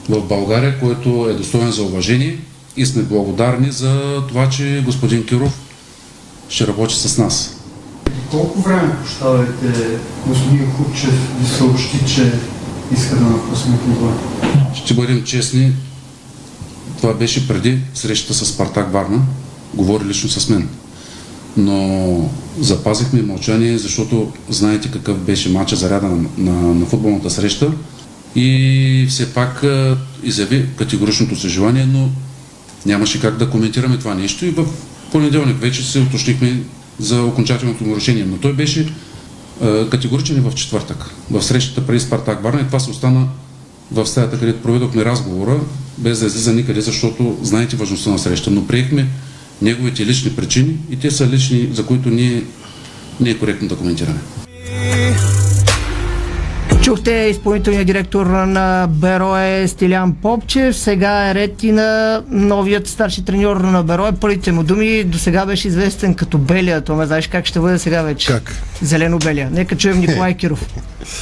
в 0.09 0.21
България, 0.21 0.79
който 0.79 1.27
е 1.29 1.33
достоен 1.33 1.71
за 1.71 1.83
уважение 1.83 2.37
и 2.77 2.85
сме 2.85 3.03
благодарни 3.03 3.71
за 3.71 4.23
това, 4.27 4.49
че 4.49 4.83
господин 4.85 5.25
Киров 5.25 5.59
ще 6.49 6.67
работи 6.67 6.95
с 6.95 7.17
нас. 7.17 7.60
Колко 8.31 8.61
време, 8.61 8.95
прощавайте, 9.03 9.97
господин 10.27 10.71
Хубчев 10.71 11.39
ви 11.39 11.47
съобщи, 11.47 11.99
че 12.15 12.31
иска 12.93 13.15
да 13.15 13.21
напусне 13.21 13.77
клуба? 13.77 14.13
Ще 14.75 14.93
бъдем 14.93 15.23
честни, 15.23 15.73
това 16.97 17.13
беше 17.13 17.47
преди 17.47 17.79
срещата 17.93 18.33
с 18.33 18.45
Спартак 18.45 18.93
Варна, 18.93 19.21
говори 19.73 20.05
лично 20.05 20.29
с 20.29 20.49
мен. 20.49 20.69
Но 21.57 22.29
запазихме 22.59 23.21
мълчание, 23.21 23.77
защото 23.77 24.31
знаете 24.49 24.91
какъв 24.91 25.17
беше 25.17 25.49
матча 25.49 25.75
заряда 25.75 26.07
на, 26.07 26.25
на, 26.37 26.73
на 26.73 26.85
футболната 26.85 27.29
среща 27.29 27.71
и 28.35 29.05
все 29.09 29.33
пак 29.33 29.65
изяви 30.23 30.65
категоричното 30.75 31.35
си 31.35 31.49
желание, 31.49 31.85
но 31.85 32.09
нямаше 32.85 33.21
как 33.21 33.37
да 33.37 33.49
коментираме 33.49 33.97
това 33.97 34.13
нещо 34.13 34.45
и 34.45 34.49
в 34.49 34.65
понеделник 35.11 35.57
вече 35.57 35.91
се 35.91 35.99
уточнихме 35.99 36.63
за 37.01 37.23
окончателното 37.23 37.83
му 37.83 37.95
решение. 37.95 38.25
Но 38.25 38.37
той 38.37 38.53
беше 38.53 38.93
е, 39.61 39.89
категоричен 39.89 40.37
и 40.37 40.39
в 40.39 40.55
четвъртък, 40.55 41.05
в 41.31 41.41
срещата 41.43 41.87
преди 41.87 41.99
Спартак 41.99 42.43
Варна 42.43 42.61
и 42.61 42.65
това 42.65 42.79
се 42.79 42.89
остана 42.89 43.27
в 43.91 44.05
стаята, 44.05 44.39
където 44.39 44.61
проведохме 44.61 45.05
разговора, 45.05 45.59
без 45.97 46.19
да 46.19 46.25
излиза 46.25 46.53
никъде, 46.53 46.81
защото 46.81 47.37
знаете 47.41 47.75
важността 47.75 48.09
на 48.09 48.19
среща. 48.19 48.51
Но 48.51 48.67
приехме 48.67 49.07
неговите 49.61 50.05
лични 50.05 50.31
причини 50.31 50.77
и 50.89 50.95
те 50.95 51.11
са 51.11 51.27
лични, 51.27 51.69
за 51.73 51.85
които 51.85 52.09
ние 52.09 52.43
не 53.19 53.29
е 53.29 53.37
коректно 53.37 53.67
да 53.67 53.75
коментираме. 53.75 54.19
Чухте 56.91 57.11
изпълнителния 57.11 57.85
директор 57.85 58.25
на 58.25 58.87
Берое 58.91 59.67
Стилян 59.67 60.13
Попчев. 60.13 60.77
Сега 60.77 61.29
е 61.29 61.35
ред 61.35 61.63
и 61.63 61.71
на 61.71 62.21
новият 62.29 62.87
старши 62.87 63.25
треньор 63.25 63.57
на 63.57 63.83
Берое. 63.83 64.11
Първите 64.11 64.51
му 64.51 64.63
думи 64.63 65.03
до 65.03 65.17
сега 65.17 65.45
беше 65.45 65.67
известен 65.67 66.13
като 66.13 66.37
Белия. 66.37 66.81
Томе, 66.81 67.05
знаеш 67.05 67.27
как 67.27 67.45
ще 67.45 67.59
бъде 67.59 67.79
сега 67.79 68.01
вече? 68.01 68.27
Как? 68.27 68.55
Зелено-белия. 68.81 69.49
Нека 69.51 69.77
чуем 69.77 69.99
Николай 69.99 70.33
Киров. 70.33 70.67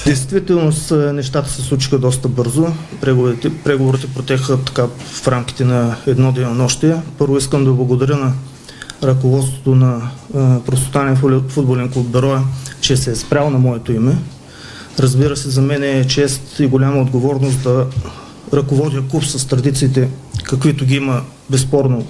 Действително 0.05 0.71
нещата 1.13 1.49
се 1.49 1.61
случиха 1.61 1.97
доста 1.97 2.27
бързо. 2.27 2.67
Преговорите, 3.01 3.51
преговорите 3.63 4.07
протеха 4.07 4.63
така 4.63 4.87
в 4.97 5.27
рамките 5.27 5.65
на 5.65 5.95
едно 6.07 6.31
денонощие. 6.31 6.95
Първо 7.17 7.37
искам 7.37 7.65
да 7.65 7.71
благодаря 7.71 8.17
на 8.17 8.33
ръководството 9.03 9.75
на 9.75 10.01
Простотанен 10.65 11.17
футболен 11.49 11.89
клуб 11.89 12.07
Бероя, 12.07 12.41
че 12.81 12.97
се 12.97 13.11
е 13.11 13.15
спрял 13.15 13.49
на 13.49 13.57
моето 13.57 13.93
име. 13.93 14.15
Разбира 14.99 15.37
се, 15.37 15.49
за 15.49 15.61
мен 15.61 15.83
е 15.83 16.07
чест 16.07 16.59
и 16.59 16.67
голяма 16.67 17.01
отговорност 17.01 17.63
да 17.63 17.87
ръководя 18.53 19.03
клуб 19.07 19.25
с 19.25 19.47
традициите, 19.47 20.09
каквито 20.43 20.85
ги 20.85 20.95
има 20.95 21.21
безспорно 21.49 22.05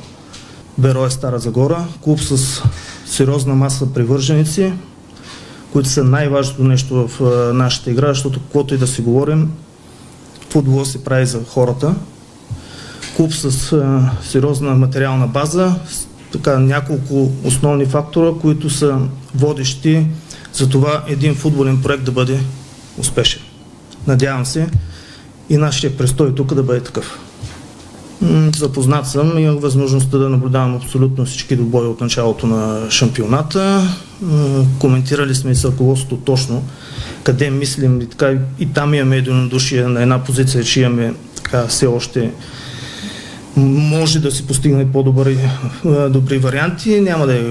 Бероя 0.77 1.11
Стара 1.11 1.39
Загора. 1.39 1.85
Клуб 2.01 2.19
с 2.19 2.63
сериозна 3.05 3.55
маса 3.55 3.93
привърженици, 3.93 4.73
които 5.71 5.89
са 5.89 6.03
най-важното 6.03 6.63
нещо 6.63 7.07
в 7.07 7.21
нашата 7.53 7.91
игра, 7.91 8.07
защото 8.07 8.39
каквото 8.39 8.73
и 8.73 8.77
да 8.77 8.87
си 8.87 9.01
говорим, 9.01 9.51
футбол 10.49 10.85
се 10.85 11.03
прави 11.03 11.25
за 11.25 11.39
хората. 11.49 11.95
Клуб 13.15 13.33
с 13.33 13.73
а, 13.73 14.11
сериозна 14.23 14.75
материална 14.75 15.27
база, 15.27 15.75
с, 15.89 16.07
така 16.31 16.59
няколко 16.59 17.31
основни 17.43 17.85
фактора, 17.85 18.31
които 18.41 18.69
са 18.69 18.97
водещи 19.35 20.07
за 20.53 20.69
това 20.69 21.03
един 21.07 21.35
футболен 21.35 21.81
проект 21.81 22.03
да 22.03 22.11
бъде 22.11 22.39
успешен. 22.97 23.41
Надявам 24.07 24.45
се 24.45 24.67
и 25.49 25.57
нашия 25.57 25.97
престой 25.97 26.35
тук 26.35 26.53
да 26.53 26.63
бъде 26.63 26.79
такъв. 26.79 27.19
Запознат 28.57 29.07
съм, 29.07 29.37
имах 29.37 29.61
възможността 29.61 30.17
да 30.17 30.29
наблюдавам 30.29 30.75
абсолютно 30.75 31.25
всички 31.25 31.55
добои 31.55 31.87
от 31.87 32.01
началото 32.01 32.47
на 32.47 32.91
шампионата. 32.91 33.87
Коментирали 34.79 35.35
сме 35.35 35.55
с 35.55 35.65
ръководството 35.65 36.17
точно 36.17 36.63
къде 37.23 37.49
мислим 37.49 38.01
и, 38.01 38.05
така, 38.05 38.33
и 38.59 38.65
там 38.73 38.93
имаме 38.93 39.17
единодушие 39.17 39.83
на 39.83 40.01
една 40.01 40.23
позиция, 40.23 40.63
че 40.63 40.81
имаме 40.81 41.13
така, 41.35 41.67
все 41.67 41.85
още 41.85 42.31
може 43.59 44.19
да 44.19 44.31
си 44.31 44.47
постигне 44.47 44.91
по-добри 44.91 45.37
добри 46.09 46.37
варианти. 46.37 47.01
Няма 47.01 47.27
да, 47.27 47.41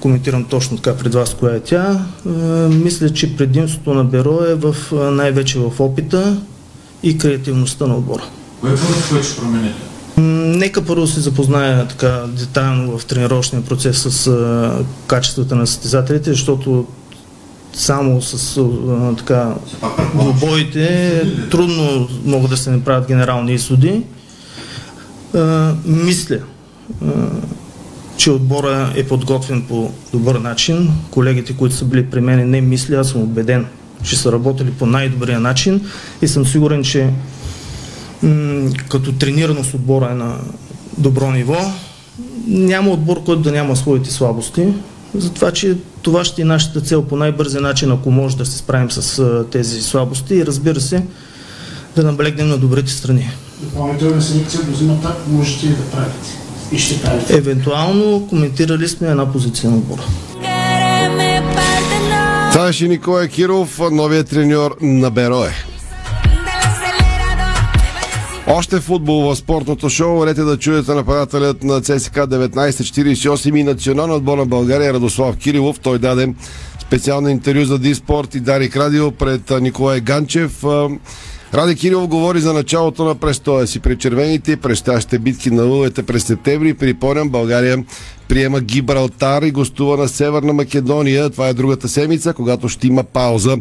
коментирам 0.00 0.44
точно 0.44 0.76
така 0.76 0.96
пред 0.96 1.14
вас 1.14 1.34
коя 1.34 1.54
е 1.54 1.60
тя. 1.60 2.06
Мисля, 2.70 3.10
че 3.10 3.36
предимството 3.36 3.94
на 3.94 4.04
Беро 4.04 4.40
е 4.44 4.54
в, 4.54 4.76
най-вече 5.12 5.58
в 5.58 5.80
опита 5.80 6.36
и 7.02 7.18
креативността 7.18 7.86
на 7.86 7.96
отбора. 7.96 8.22
Кое 8.60 8.70
е 8.70 8.76
първо, 8.76 9.02
което 9.10 9.26
ще 9.26 9.40
промените? 9.40 9.74
Нека 10.58 10.84
първо 10.84 11.06
се 11.06 11.20
запозная 11.20 11.88
така 11.88 12.24
детайлно 12.38 12.98
в 12.98 13.06
тренировъчния 13.06 13.62
процес 13.62 13.98
с 14.02 14.26
а, 14.26 14.72
качествата 15.06 15.54
на 15.54 15.66
състезателите, 15.66 16.30
защото 16.30 16.86
само 17.72 18.22
с 18.22 18.56
а, 18.56 19.16
така 19.16 19.54
двубоите 20.14 21.22
трудно 21.50 22.08
могат 22.24 22.50
да 22.50 22.56
се 22.56 22.70
направят 22.70 23.08
генерални 23.08 23.54
изсуди. 23.54 24.02
А, 25.34 25.74
мисля, 25.86 26.38
а, 27.02 27.08
че 28.16 28.30
отбора 28.30 28.92
е 28.96 29.06
подготвен 29.06 29.62
по 29.62 29.90
добър 30.12 30.34
начин. 30.34 30.90
Колегите, 31.10 31.56
които 31.56 31.74
са 31.74 31.84
били 31.84 32.06
при 32.06 32.20
мен, 32.20 32.50
не 32.50 32.60
мисля, 32.60 32.96
аз 32.96 33.08
съм 33.08 33.22
убеден, 33.22 33.66
че 34.02 34.16
са 34.16 34.32
работили 34.32 34.70
по 34.70 34.86
най-добрия 34.86 35.40
начин 35.40 35.80
и 36.22 36.28
съм 36.28 36.46
сигурен, 36.46 36.84
че 36.84 37.10
м- 38.22 38.70
като 38.88 39.12
тренираност 39.12 39.74
отбора 39.74 40.08
е 40.10 40.14
на 40.14 40.38
добро 40.98 41.30
ниво. 41.30 41.56
Няма 42.46 42.90
отбор, 42.90 43.24
който 43.24 43.42
да 43.42 43.52
няма 43.52 43.76
своите 43.76 44.10
слабости. 44.10 44.66
Затова, 45.14 45.50
че 45.52 45.76
това 46.02 46.24
ще 46.24 46.42
е 46.42 46.44
нашата 46.44 46.80
цел 46.80 47.02
по 47.02 47.16
най-бързия 47.16 47.60
начин, 47.60 47.92
ако 47.92 48.10
може 48.10 48.36
да 48.36 48.46
се 48.46 48.58
справим 48.58 48.90
с 48.90 49.44
тези 49.50 49.82
слабости 49.82 50.34
и 50.34 50.46
разбира 50.46 50.80
се, 50.80 51.02
да 51.96 52.02
наблегнем 52.02 52.48
на 52.48 52.58
добрите 52.58 52.92
страни. 52.92 53.30
Допълнителна 53.60 54.22
селекция 54.22 54.62
до 54.62 54.76
зимата 54.76 55.16
можете 55.28 55.66
да 55.66 55.90
правите. 55.90 56.28
И 56.72 56.78
ще 56.78 57.02
правите. 57.02 57.36
Евентуално 57.36 58.26
коментирали 58.28 58.88
сме 58.88 59.08
една 59.08 59.32
позиция 59.32 59.70
на 59.70 59.76
отбора. 59.76 60.02
Това 62.52 62.66
беше 62.66 62.88
Николай 62.88 63.28
Киров, 63.28 63.80
новият 63.92 64.28
треньор 64.28 64.76
на 64.80 65.10
Берое. 65.10 65.52
Още 68.48 68.80
футбол 68.80 69.22
в 69.22 69.36
спортното 69.36 69.90
шоу. 69.90 70.26
Рете 70.26 70.42
да 70.42 70.58
чуете 70.58 70.94
нападателят 70.94 71.64
на 71.64 71.80
ЦСК 71.80 72.14
1948 72.14 73.60
и 73.60 73.62
национална 73.62 74.14
отбор 74.14 74.38
на 74.38 74.46
България 74.46 74.92
Радослав 74.92 75.36
Кирилов. 75.36 75.80
Той 75.80 75.98
даде 75.98 76.34
специално 76.80 77.28
интервю 77.28 77.64
за 77.64 77.78
Диспорт 77.78 78.34
и 78.34 78.40
Дарик 78.40 78.76
Радио 78.76 79.10
пред 79.10 79.50
Николай 79.60 80.00
Ганчев. 80.00 80.64
Ради 81.54 81.74
Кирилов 81.74 82.08
говори 82.08 82.40
за 82.40 82.52
началото 82.52 83.04
на 83.04 83.14
престоя 83.14 83.66
си 83.66 83.80
при 83.80 83.98
червените 83.98 84.52
и 84.52 84.56
предстоящите 84.56 85.18
битки 85.18 85.50
на 85.50 85.62
лъвете 85.62 86.02
през 86.02 86.24
септември. 86.24 86.74
Припомням, 86.74 87.28
България 87.28 87.84
приема 88.28 88.60
Гибралтар 88.60 89.42
и 89.42 89.50
гостува 89.50 89.96
на 89.96 90.08
Северна 90.08 90.52
Македония. 90.52 91.30
Това 91.30 91.48
е 91.48 91.54
другата 91.54 91.88
седмица, 91.88 92.34
когато 92.34 92.68
ще 92.68 92.86
има 92.86 93.04
пауза 93.04 93.56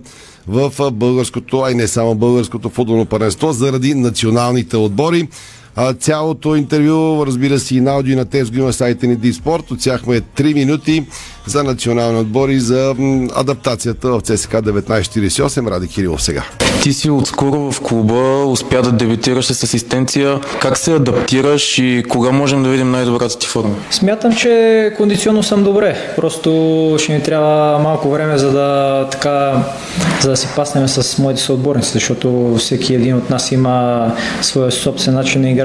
в 0.48 0.92
българското, 0.92 1.62
а 1.62 1.72
и 1.72 1.76
не 1.76 1.88
само 1.88 2.16
българското 2.16 2.70
футболно 2.70 3.06
паренство, 3.06 3.52
заради 3.52 3.94
националните 3.94 4.78
отбори. 4.78 5.28
А, 5.78 5.94
цялото 5.94 6.56
интервю, 6.56 7.26
разбира 7.26 7.60
се, 7.60 7.76
и 7.76 7.82
на 7.82 7.92
аудио 7.92 8.14
и 8.14 8.16
на 8.16 8.26
текст 8.26 8.52
го 8.52 8.60
има 8.60 8.74
сайта 8.74 9.08
ни 9.08 9.16
Диспорт. 9.16 9.72
Отсяхме 9.72 10.22
3 10.22 10.54
минути 10.54 11.06
за 11.46 11.64
национални 11.64 12.20
отбори 12.20 12.60
за 12.60 12.96
м, 12.98 13.28
адаптацията 13.36 14.10
в 14.10 14.22
ЦСК 14.22 14.52
1948. 14.52 15.72
Ради 15.72 15.88
Кирилов 15.88 16.22
сега. 16.22 16.44
Ти 16.82 16.94
си 16.94 17.10
отскоро 17.10 17.72
в 17.72 17.82
клуба, 17.82 18.46
успя 18.46 18.82
да 18.82 18.92
дебютираш 18.92 19.46
с 19.46 19.64
асистенция. 19.64 20.40
Как 20.62 20.78
се 20.78 20.94
адаптираш 20.94 21.78
и 21.78 22.04
кога 22.10 22.32
можем 22.32 22.64
да 22.64 22.70
видим 22.70 22.92
най-добрата 22.92 23.40
ти 23.40 23.48
форма? 23.48 23.76
Смятам, 23.92 24.36
че 24.36 24.94
кондиционно 24.98 25.44
съм 25.44 25.64
добре. 25.64 25.98
Просто 26.16 26.50
ще 27.00 27.14
ми 27.14 27.24
трябва 27.24 27.80
малко 27.80 28.10
време, 28.10 28.38
за 28.38 28.52
да, 28.52 29.08
така, 29.12 29.64
за 30.22 30.30
да 30.30 30.38
си 30.38 30.48
паснем 30.56 30.88
с 30.88 31.18
моите 31.18 31.42
съотборници, 31.42 31.92
защото 31.94 32.56
всеки 32.60 32.94
един 32.94 33.16
от 33.16 33.30
нас 33.30 33.52
има 33.52 34.12
своя 34.42 34.72
собствен 34.72 35.14
начин 35.16 35.42
на 35.42 35.50
игра, 35.50 35.65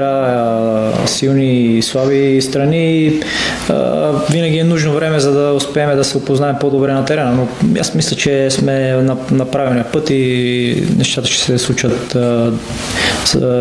силни 1.05 1.77
и 1.77 1.81
слаби 1.81 2.41
страни. 2.41 3.19
Винаги 4.31 4.57
е 4.57 4.63
нужно 4.63 4.93
време, 4.93 5.19
за 5.19 5.31
да 5.31 5.53
успеем 5.53 5.95
да 5.95 6.03
се 6.03 6.17
опознаем 6.17 6.55
по-добре 6.59 6.93
на 6.93 7.05
терена, 7.05 7.31
но 7.31 7.47
аз 7.79 7.95
мисля, 7.95 8.15
че 8.15 8.51
сме 8.51 8.91
на, 8.91 9.17
на 9.31 9.45
правилния 9.45 9.85
път 9.91 10.09
и 10.09 10.83
нещата 10.97 11.27
ще 11.27 11.43
се 11.43 11.57
случат 11.57 12.17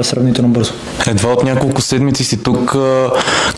сравнително 0.02 0.48
бързо. 0.48 0.72
Едва 1.06 1.32
от 1.32 1.44
няколко 1.44 1.82
седмици 1.82 2.24
си 2.24 2.42
тук. 2.42 2.76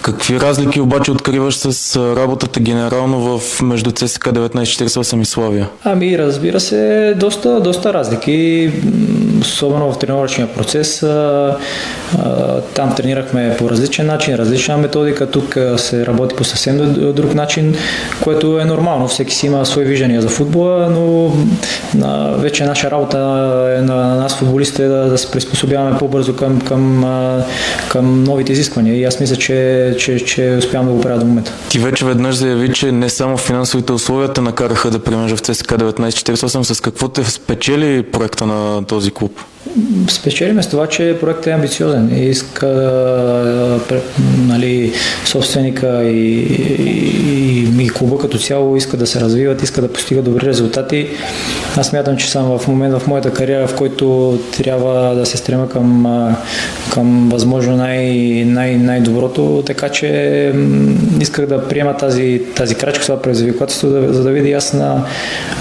Какви 0.03 0.41
разлики 0.41 0.80
обаче 0.80 1.11
откриваш 1.11 1.57
с 1.57 1.97
работата 2.16 2.61
генерално 2.61 3.39
в 3.39 3.62
между 3.62 3.91
ЦСК 3.91 4.26
1948 4.26 5.20
и 5.20 5.24
Славия? 5.24 5.68
Ами, 5.85 6.18
разбира 6.18 6.61
се, 6.61 7.14
доста, 7.16 7.61
доста 7.61 7.93
разлики, 7.93 8.70
особено 9.43 9.93
в 9.93 9.99
тренировъчния 9.99 10.49
процес. 10.55 11.01
Там 12.74 12.95
тренирахме 12.97 13.57
по 13.59 13.70
различен 13.70 14.07
начин, 14.07 14.34
различна 14.34 14.76
методика, 14.76 15.30
тук 15.30 15.57
се 15.76 16.07
работи 16.07 16.36
по 16.36 16.45
съвсем 16.45 16.95
друг 17.12 17.34
начин, 17.34 17.74
което 18.22 18.59
е 18.59 18.64
нормално. 18.64 19.09
Всеки 19.09 19.34
си 19.34 19.47
има 19.47 19.66
свои 19.66 19.84
виждания 19.84 20.22
за 20.22 20.28
футбола, 20.28 20.88
но 20.90 21.32
вече 22.36 22.64
наша 22.64 22.90
работа 22.90 23.18
е 23.78 23.82
на 23.82 24.14
нас 24.16 24.34
футболистите 24.34 24.86
да, 24.86 25.09
да 25.09 25.18
се 25.18 25.30
приспособяваме 25.30 25.99
по-бързо 25.99 26.36
към, 26.36 26.61
към, 26.61 27.05
към 27.88 28.24
новите 28.24 28.53
изисквания 28.53 28.97
и 28.97 29.05
аз 29.05 29.20
мисля, 29.20 29.36
че, 29.36 29.97
че, 29.99 30.18
че 30.18 30.57
успявам 30.59 30.86
да 30.86 30.93
го 30.93 31.01
правя 31.01 31.18
до 31.18 31.26
момента. 31.26 31.53
Ти 31.68 31.78
вече 31.78 32.05
веднъж 32.05 32.34
заяви, 32.34 32.72
че 32.72 32.93
не 32.93 33.09
само 33.09 33.36
финансовите 33.36 33.93
условия 33.93 34.32
те 34.32 34.40
накараха 34.40 34.90
да 34.90 34.99
приемеш 34.99 35.32
в 35.32 35.38
ЦСКА 35.38 35.78
1948. 35.78 36.62
С 36.62 36.80
какво 36.80 37.09
те 37.09 37.24
спечели 37.24 38.03
проекта 38.03 38.47
на 38.47 38.84
този 38.84 39.11
клуб? 39.11 39.32
Спечелиме 40.08 40.62
с 40.62 40.68
това, 40.68 40.86
че 40.86 41.16
проектът 41.20 41.46
е 41.46 41.50
амбициозен 41.50 42.10
и 42.16 42.26
иска 42.26 42.66
нали, 44.46 44.92
собственика 45.24 46.02
и, 46.04 46.40
и, 46.82 47.84
и 47.84 47.88
клуба 47.88 48.18
като 48.18 48.38
цяло 48.38 48.76
иска 48.76 48.96
да 48.96 49.06
се 49.06 49.20
развиват, 49.20 49.62
иска 49.62 49.80
да 49.80 49.92
постига 49.92 50.22
добри 50.22 50.46
резултати. 50.46 51.08
Аз 51.76 51.86
смятам, 51.86 52.16
че 52.16 52.30
съм 52.30 52.58
в 52.58 52.68
момент 52.68 52.98
в 52.98 53.06
моята 53.06 53.32
кариера, 53.32 53.68
в 53.68 53.76
който 53.76 54.38
трябва 54.56 55.14
да 55.14 55.26
се 55.26 55.36
стрема 55.36 55.68
към, 55.68 56.06
към 56.92 57.28
възможно 57.28 57.76
най, 57.76 58.06
най, 58.46 58.76
най-доброто, 58.76 59.62
така 59.66 59.88
че 59.88 60.52
исках 61.20 61.46
да 61.46 61.68
приема 61.68 61.96
тази, 61.96 62.42
тази 62.56 62.74
крачка, 62.74 63.04
това 63.04 63.22
предизвикателство, 63.22 63.88
за 63.88 64.22
да 64.22 64.30
видя 64.30 64.48
ясна 64.48 65.04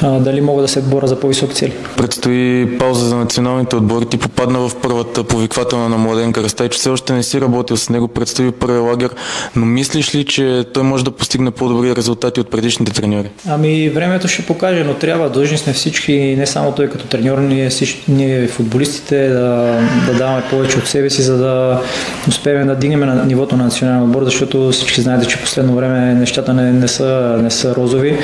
дали 0.04 0.42
мога 0.42 0.62
да 0.62 0.68
се 0.68 0.82
боря 0.82 1.08
за 1.08 1.20
по-високи 1.20 1.56
цели. 1.56 1.74
Предстои 1.98 2.78
пауза 2.78 3.06
за 3.06 3.16
националните 3.16 3.76
отбори. 3.76 4.01
Ти 4.06 4.18
попадна 4.18 4.60
в 4.60 4.72
първата 4.82 5.24
повиквателна 5.24 5.90
на 5.90 5.98
Младен 5.98 6.34
Кръстай, 6.34 6.70
че 6.70 6.80
все 6.80 6.90
още 6.90 7.14
не 7.14 7.24
си 7.24 7.42
работил 7.42 7.78
с 7.78 7.90
него, 7.90 8.08
предстои 8.08 8.52
първия 8.52 8.82
лагер, 8.82 9.10
но 9.56 9.66
мислиш 9.66 10.16
ли, 10.16 10.26
че 10.26 10.66
той 10.74 10.84
може 10.84 11.04
да 11.04 11.12
постигне 11.12 11.52
по-добри 11.52 11.96
резултати 11.96 12.40
от 12.40 12.52
предишните 12.52 12.94
треньори? 12.94 13.30
Ами 13.48 13.90
времето 13.90 14.28
ще 14.28 14.42
покаже, 14.42 14.84
но 14.84 14.94
трябва, 14.94 15.30
длъжни 15.30 15.58
сме 15.58 15.74
всички, 15.74 16.36
не 16.38 16.48
само 16.48 16.72
той 16.72 16.90
като 16.90 17.06
треньор, 17.06 17.38
ние, 17.38 17.70
всички, 17.70 18.12
ние 18.12 18.48
футболистите 18.48 19.28
да, 19.28 19.80
да 20.06 20.14
даваме 20.18 20.44
повече 20.50 20.78
от 20.78 20.88
себе 20.88 21.10
си, 21.10 21.22
за 21.22 21.38
да 21.38 21.82
успеем 22.28 22.68
да 22.68 22.76
дигнем 22.76 23.00
на 23.00 23.26
нивото 23.26 23.58
на 23.58 23.64
националния 23.64 24.04
отбор, 24.04 24.24
защото 24.24 24.72
всички 24.72 25.02
знаете, 25.02 25.28
че 25.28 25.38
последно 25.38 25.76
време 25.76 26.14
нещата 26.14 26.54
не, 26.54 26.72
не, 26.72 26.88
са, 26.88 27.40
не 27.42 27.52
са 27.52 27.76
розови. 27.76 28.18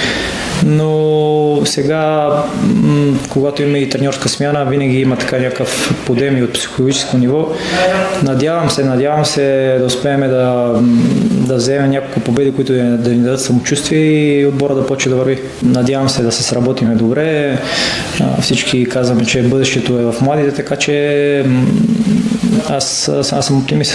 Но 0.65 1.61
сега, 1.65 2.29
когато 3.29 3.63
има 3.63 3.77
и 3.77 3.89
треньорска 3.89 4.29
смяна, 4.29 4.65
винаги 4.65 4.99
има 4.99 5.15
така 5.17 5.39
някакъв 5.39 6.03
подем 6.05 6.37
и 6.37 6.43
от 6.43 6.53
психологическо 6.53 7.17
ниво. 7.17 7.47
Надявам 8.23 8.69
се, 8.69 8.83
надявам 8.83 9.25
се 9.25 9.75
да 9.79 9.85
успеем 9.85 10.19
да, 10.19 10.73
да 11.31 11.55
вземем 11.55 11.91
няколко 11.91 12.19
победи, 12.19 12.51
които 12.51 12.73
да 12.73 13.09
ни 13.09 13.17
дадат 13.17 13.41
самочувствие 13.41 14.39
и 14.39 14.45
отбора 14.45 14.75
да 14.75 14.87
почне 14.87 15.09
да 15.09 15.15
върви. 15.15 15.41
Надявам 15.63 16.09
се 16.09 16.23
да 16.23 16.31
се 16.31 16.43
сработиме 16.43 16.95
добре. 16.95 17.57
Всички 18.41 18.85
казваме, 18.85 19.25
че 19.25 19.43
бъдещето 19.43 19.99
е 19.99 20.03
в 20.03 20.15
младите, 20.21 20.51
така 20.51 20.75
че 20.75 21.45
аз, 22.69 23.09
аз, 23.09 23.45
съм 23.45 23.57
оптимист. 23.57 23.93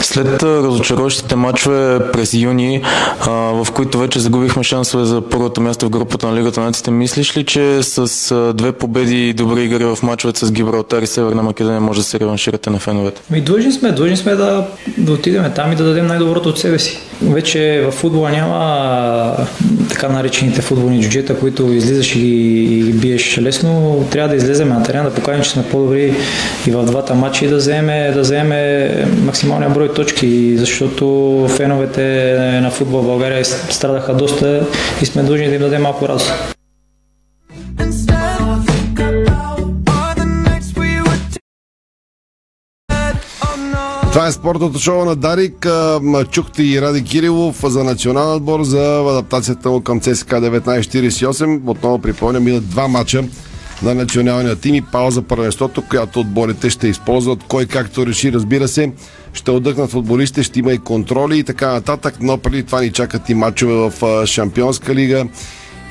След 0.00 0.42
разочароващите 0.42 1.36
матчове 1.36 1.98
през 2.12 2.34
юни, 2.34 2.82
в 3.26 3.66
които 3.74 3.98
вече 3.98 4.20
загубихме 4.20 4.62
шансове 4.62 5.04
за 5.04 5.20
първото 5.20 5.60
място 5.60 5.86
в 5.86 5.90
групата 5.90 6.26
на 6.26 6.40
Лигата 6.40 6.60
на 6.60 6.66
нациите, 6.66 6.90
мислиш 6.90 7.36
ли, 7.36 7.44
че 7.44 7.82
с 7.82 8.52
две 8.54 8.72
победи 8.72 9.28
и 9.28 9.32
добри 9.32 9.64
игри 9.64 9.84
в 9.84 9.98
матчовете 10.02 10.46
с 10.46 10.52
Гибралтар 10.52 11.02
и 11.02 11.06
Северна 11.06 11.42
Македония 11.42 11.80
може 11.80 12.00
да 12.00 12.04
се 12.04 12.20
реванширате 12.20 12.70
на 12.70 12.78
феновете? 12.78 13.20
Ми 13.30 13.40
длъжни 13.40 13.72
сме, 13.72 13.92
длъжни 13.92 14.16
сме 14.16 14.34
да, 14.34 14.66
да 14.98 15.12
отидем 15.12 15.44
там 15.54 15.72
и 15.72 15.76
да 15.76 15.84
дадем 15.84 16.06
най-доброто 16.06 16.48
от 16.48 16.58
себе 16.58 16.78
си. 16.78 16.98
Вече 17.22 17.84
в 17.88 17.92
футбола 17.92 18.30
няма 18.30 19.46
така 19.88 20.08
наречените 20.08 20.62
футболни 20.62 21.02
джуджета, 21.02 21.38
които 21.38 21.72
излизаш 21.72 22.16
и 22.16 22.18
ги 22.84 22.92
биеш 22.92 23.38
лесно. 23.38 24.04
Трябва 24.10 24.28
да 24.28 24.36
излезем 24.36 24.68
на 24.68 24.82
терена, 24.82 25.04
да 25.04 25.14
покажем, 25.14 25.42
че 25.42 25.50
сме 25.50 25.62
по-добри 25.62 26.14
и 26.66 26.70
в 26.70 26.84
двата 26.84 27.14
матча 27.14 27.44
и 27.44 27.48
да 27.48 27.56
вземе, 27.56 28.10
да 28.14 28.20
вземе 28.20 28.90
максималния 29.24 29.70
брой 29.70 29.85
точки, 29.94 30.58
защото 30.58 31.46
феновете 31.48 32.34
на 32.62 32.70
футбол 32.70 33.02
в 33.02 33.06
България 33.06 33.44
страдаха 33.44 34.14
доста 34.14 34.66
и 35.02 35.06
сме 35.06 35.22
длъжни 35.22 35.48
да 35.48 35.54
им 35.54 35.60
дадем 35.60 35.82
малко 35.82 36.08
радост. 36.08 36.32
Това 44.16 44.26
е 44.26 44.32
спортното 44.32 44.78
шоу 44.78 45.04
на 45.04 45.16
Дарик. 45.16 45.66
Чухте 46.30 46.62
и 46.62 46.82
Ради 46.82 47.04
Кирилов 47.04 47.64
за 47.64 47.84
национален 47.84 48.34
отбор 48.36 48.62
за 48.62 49.04
адаптацията 49.10 49.70
му 49.70 49.80
към 49.80 50.00
ЦСКА 50.00 50.40
1948. 50.40 51.60
Отново 51.66 51.98
припомням, 51.98 52.48
има 52.48 52.60
два 52.60 52.88
мача 52.88 53.24
на 53.82 53.94
националния 53.94 54.56
тим 54.56 54.74
и 54.74 54.82
пауза 54.82 55.22
първенството, 55.22 55.82
която 55.88 56.20
отборите 56.20 56.70
ще 56.70 56.88
използват. 56.88 57.38
Кой 57.48 57.66
както 57.66 58.06
реши, 58.06 58.32
разбира 58.32 58.68
се, 58.68 58.92
ще 59.36 59.50
отдъхнат 59.50 59.90
футболистите, 59.90 60.42
ще 60.42 60.58
има 60.58 60.72
и 60.72 60.78
контроли 60.78 61.38
и 61.38 61.44
така 61.44 61.72
нататък, 61.72 62.14
но 62.20 62.38
преди 62.38 62.62
това 62.62 62.80
ни 62.80 62.92
чакат 62.92 63.28
и 63.28 63.34
матчове 63.34 63.74
в 63.74 64.26
Шампионска 64.26 64.94
лига 64.94 65.26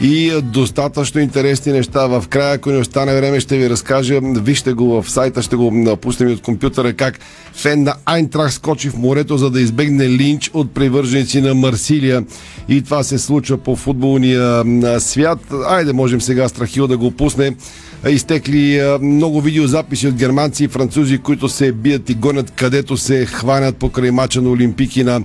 и 0.02 0.32
достатъчно 0.44 1.22
интересни 1.22 1.72
неща. 1.72 2.08
В 2.08 2.28
края, 2.30 2.56
ако 2.56 2.72
не 2.72 2.78
остане 2.78 3.16
време, 3.16 3.40
ще 3.40 3.58
ви 3.58 3.70
разкажа. 3.70 4.20
Вижте 4.24 4.74
го 4.74 5.02
в 5.02 5.10
сайта, 5.10 5.42
ще 5.42 5.56
го 5.56 5.98
пуснем 6.02 6.32
от 6.32 6.42
компютъра, 6.42 6.94
как 6.94 7.20
фен 7.54 7.84
на 7.84 7.96
Айнтрах 8.06 8.54
скочи 8.54 8.90
в 8.90 8.98
морето, 8.98 9.38
за 9.38 9.50
да 9.50 9.62
избегне 9.62 10.10
линч 10.10 10.52
от 10.54 10.72
привърженици 10.72 11.42
на 11.42 11.56
Марсилия. 11.56 12.26
И 12.70 12.82
това 12.82 13.04
се 13.04 13.20
случва 13.20 13.58
по 13.58 13.76
футболния 13.76 14.64
свят. 15.00 15.40
Айде, 15.68 15.94
можем 15.94 16.22
сега 16.22 16.50
Страхил 16.50 16.88
да 16.88 16.98
го 16.98 17.12
пусне 17.12 17.56
изтекли 18.10 18.98
много 19.02 19.42
видеозаписи 19.42 20.08
от 20.08 20.16
германци 20.16 20.64
и 20.64 20.68
французи, 20.68 21.18
които 21.18 21.50
се 21.50 21.72
бият 21.72 22.10
и 22.10 22.14
гонят 22.14 22.52
където 22.52 22.98
се 22.98 23.26
хванят 23.26 23.78
покрай 23.78 24.12
мача 24.12 24.42
на 24.42 24.50
Олимпики 24.50 25.04
на 25.04 25.22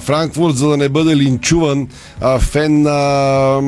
Франкфурт, 0.00 0.56
за 0.56 0.68
да 0.68 0.76
не 0.76 0.88
бъде 0.88 1.16
линчуван 1.16 1.88
фен 2.40 2.82
на 2.82 3.60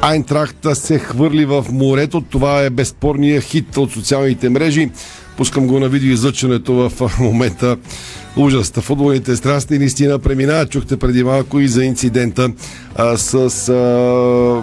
Айнтрахта 0.00 0.74
се 0.74 0.98
хвърли 0.98 1.44
в 1.44 1.66
морето. 1.72 2.20
Това 2.20 2.62
е 2.62 2.70
безспорния 2.70 3.40
хит 3.40 3.76
от 3.76 3.92
социалните 3.92 4.48
мрежи. 4.48 4.90
Пускам 5.36 5.66
го 5.66 5.80
на 5.80 5.88
видеоизлъчването 5.88 6.74
в 6.74 6.92
момента. 7.20 7.76
Ужас. 8.36 8.70
Футболните 8.70 9.36
страсти 9.36 9.78
наистина 9.78 10.18
преминават. 10.18 10.70
Чухте 10.70 10.96
преди 10.96 11.24
малко 11.24 11.60
и 11.60 11.68
за 11.68 11.84
инцидента 11.84 12.50
а, 12.94 13.16
с 13.16 13.34
а, 13.68 14.62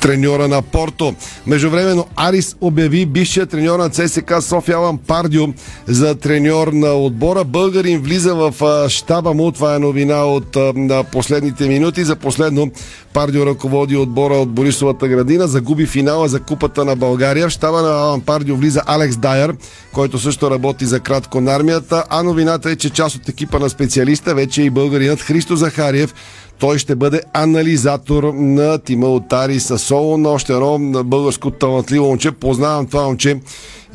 треньора 0.00 0.48
на 0.48 0.62
Порто. 0.62 1.14
Междувременно 1.46 2.06
Арис 2.16 2.56
обяви 2.60 3.06
бившия 3.06 3.46
треньор 3.46 3.78
на 3.78 3.90
ЦСК 3.90 4.34
София 4.40 4.76
Алан 4.76 4.98
Пардио 4.98 5.44
за 5.86 6.14
треньор 6.14 6.68
на 6.68 6.92
отбора. 6.94 7.44
Българин 7.44 8.00
влиза 8.00 8.34
в 8.34 8.54
щаба 8.88 9.34
му. 9.34 9.52
Това 9.52 9.74
е 9.74 9.78
новина 9.78 10.24
от 10.24 10.56
на 10.74 11.04
последните 11.04 11.68
минути. 11.68 12.04
За 12.04 12.16
последно 12.16 12.70
Пардио 13.12 13.46
ръководи 13.46 13.96
отбора 13.96 14.34
от 14.34 14.50
Борисовата 14.50 15.08
градина. 15.08 15.48
Загуби 15.48 15.86
финала 15.86 16.28
за 16.28 16.40
Купата 16.40 16.84
на 16.84 16.96
България. 16.96 17.48
В 17.48 17.52
щаба 17.52 17.82
на 17.82 17.88
Алан 17.88 18.20
Пардио 18.20 18.56
влиза 18.56 18.82
Алекс 18.86 19.16
Дайер, 19.16 19.54
който 19.92 20.18
също 20.18 20.50
работи 20.50 20.84
за 20.84 21.00
кратко 21.00 21.40
на 21.40 21.52
армията. 21.52 22.04
А 22.10 22.22
новината 22.22 22.70
е, 22.70 22.76
че 22.76 22.90
част 22.90 23.16
от 23.16 23.28
екипа 23.28 23.58
на 23.58 23.70
специалиста 23.70 24.34
вече 24.34 24.62
е 24.62 24.64
и 24.64 24.70
българинът 24.70 25.20
Христо 25.20 25.56
Захариев, 25.56 26.14
Той 26.58 26.78
ще 26.78 26.94
бъде 26.94 27.20
анализатор 27.32 28.32
на 28.34 28.78
тима 28.78 29.06
от 29.06 29.28
Тари 29.28 29.60
Сасоло, 29.60 30.18
на 30.18 30.28
още 30.28 30.52
едно 30.52 30.78
българско 31.04 31.50
талантливо 31.50 32.06
момче. 32.06 32.32
Познавам 32.32 32.86
това 32.86 33.04
момче 33.04 33.40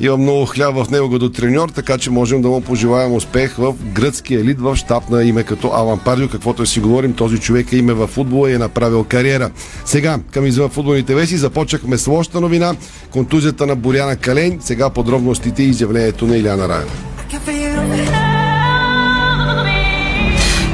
има 0.00 0.16
много 0.16 0.46
хляб 0.46 0.74
в 0.74 0.90
него 0.90 1.10
като 1.10 1.30
треньор, 1.30 1.68
така 1.68 1.98
че 1.98 2.10
можем 2.10 2.42
да 2.42 2.48
му 2.48 2.60
пожелаем 2.60 3.14
успех 3.14 3.56
в 3.56 3.74
гръцкия 3.92 4.40
елит 4.40 4.60
в 4.60 4.76
щаб 4.76 5.10
на 5.10 5.24
име 5.24 5.42
като 5.42 5.68
Алан 5.68 5.98
Пардио, 5.98 6.28
каквото 6.28 6.66
си 6.66 6.80
говорим, 6.80 7.12
този 7.12 7.38
човек 7.38 7.72
е 7.72 7.76
име 7.76 7.92
в 7.92 8.06
футбола 8.06 8.50
и 8.50 8.54
е 8.54 8.58
направил 8.58 9.04
кариера. 9.04 9.50
Сега, 9.84 10.18
към 10.30 10.46
извън 10.46 10.68
футболните 10.68 11.14
веси, 11.14 11.36
започнахме 11.36 11.98
с 11.98 12.06
лоша 12.06 12.40
новина, 12.40 12.74
контузията 13.10 13.66
на 13.66 13.76
Боряна 13.76 14.16
Калейн, 14.16 14.58
сега 14.60 14.90
подробностите 14.90 15.62
и 15.62 15.68
изявлението 15.68 16.26
на 16.26 16.36
Иляна 16.36 16.68
Раева. 16.68 17.09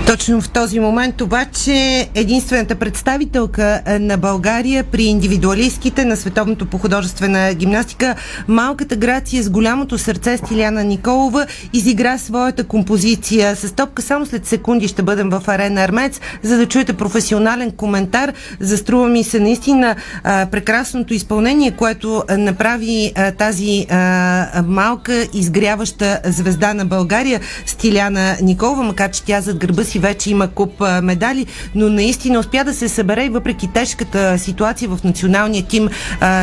Точно 0.07 0.41
в 0.41 0.49
този 0.49 0.81
момент 0.81 1.21
обаче 1.21 2.09
единствената 2.15 2.75
представителка 2.75 3.83
е, 3.87 3.99
на 3.99 4.17
България 4.17 4.85
при 4.85 5.03
индивидуалистките 5.03 6.05
на 6.05 6.17
Световното 6.17 6.67
по 6.67 6.79
художествена 6.79 7.55
гимнастика, 7.55 8.15
малката 8.49 8.97
Грация 8.97 9.43
с 9.43 9.51
голямото 9.51 9.99
сърце 9.99 10.37
Стиляна 10.37 10.85
Николова 10.85 11.47
изигра 11.73 12.19
своята 12.19 12.65
композиция. 12.65 13.57
С 13.57 13.73
топка 13.73 14.03
само 14.03 14.27
след 14.27 14.47
секунди 14.47 14.89
ще 14.89 15.03
бъдем 15.03 15.31
в 15.31 15.43
арена 15.47 15.83
Армец, 15.83 16.21
за 16.43 16.57
да 16.57 16.67
чуете 16.67 16.93
професионален 16.93 17.71
коментар. 17.71 18.33
Заструва 18.61 19.09
ми 19.09 19.25
се 19.25 19.41
наистина 19.41 19.97
а, 20.25 20.47
прекрасното 20.47 21.15
изпълнение, 21.15 21.71
което 21.71 22.25
а, 22.29 22.39
направи 22.39 23.13
а, 23.17 23.33
тази 23.33 23.87
а, 23.91 24.63
малка 24.67 25.27
изгряваща 25.35 26.21
звезда 26.25 26.75
на 26.75 26.85
България 26.85 27.41
Стиляна 27.67 28.37
Николова, 28.43 28.83
макар 28.83 29.11
че 29.11 29.23
тя 29.23 29.41
зад 29.41 29.59
гърба 29.59 29.85
си 29.85 29.96
вече 29.99 30.31
има 30.31 30.49
куп 30.49 30.81
медали, 31.03 31.47
но 31.75 31.89
наистина 31.89 32.39
успя 32.39 32.65
да 32.65 32.75
се 32.75 32.89
събере 32.89 33.25
и 33.25 33.29
въпреки 33.29 33.69
тежката 33.73 34.39
ситуация 34.39 34.89
в 34.89 35.05
националния 35.05 35.63
тим 35.63 35.89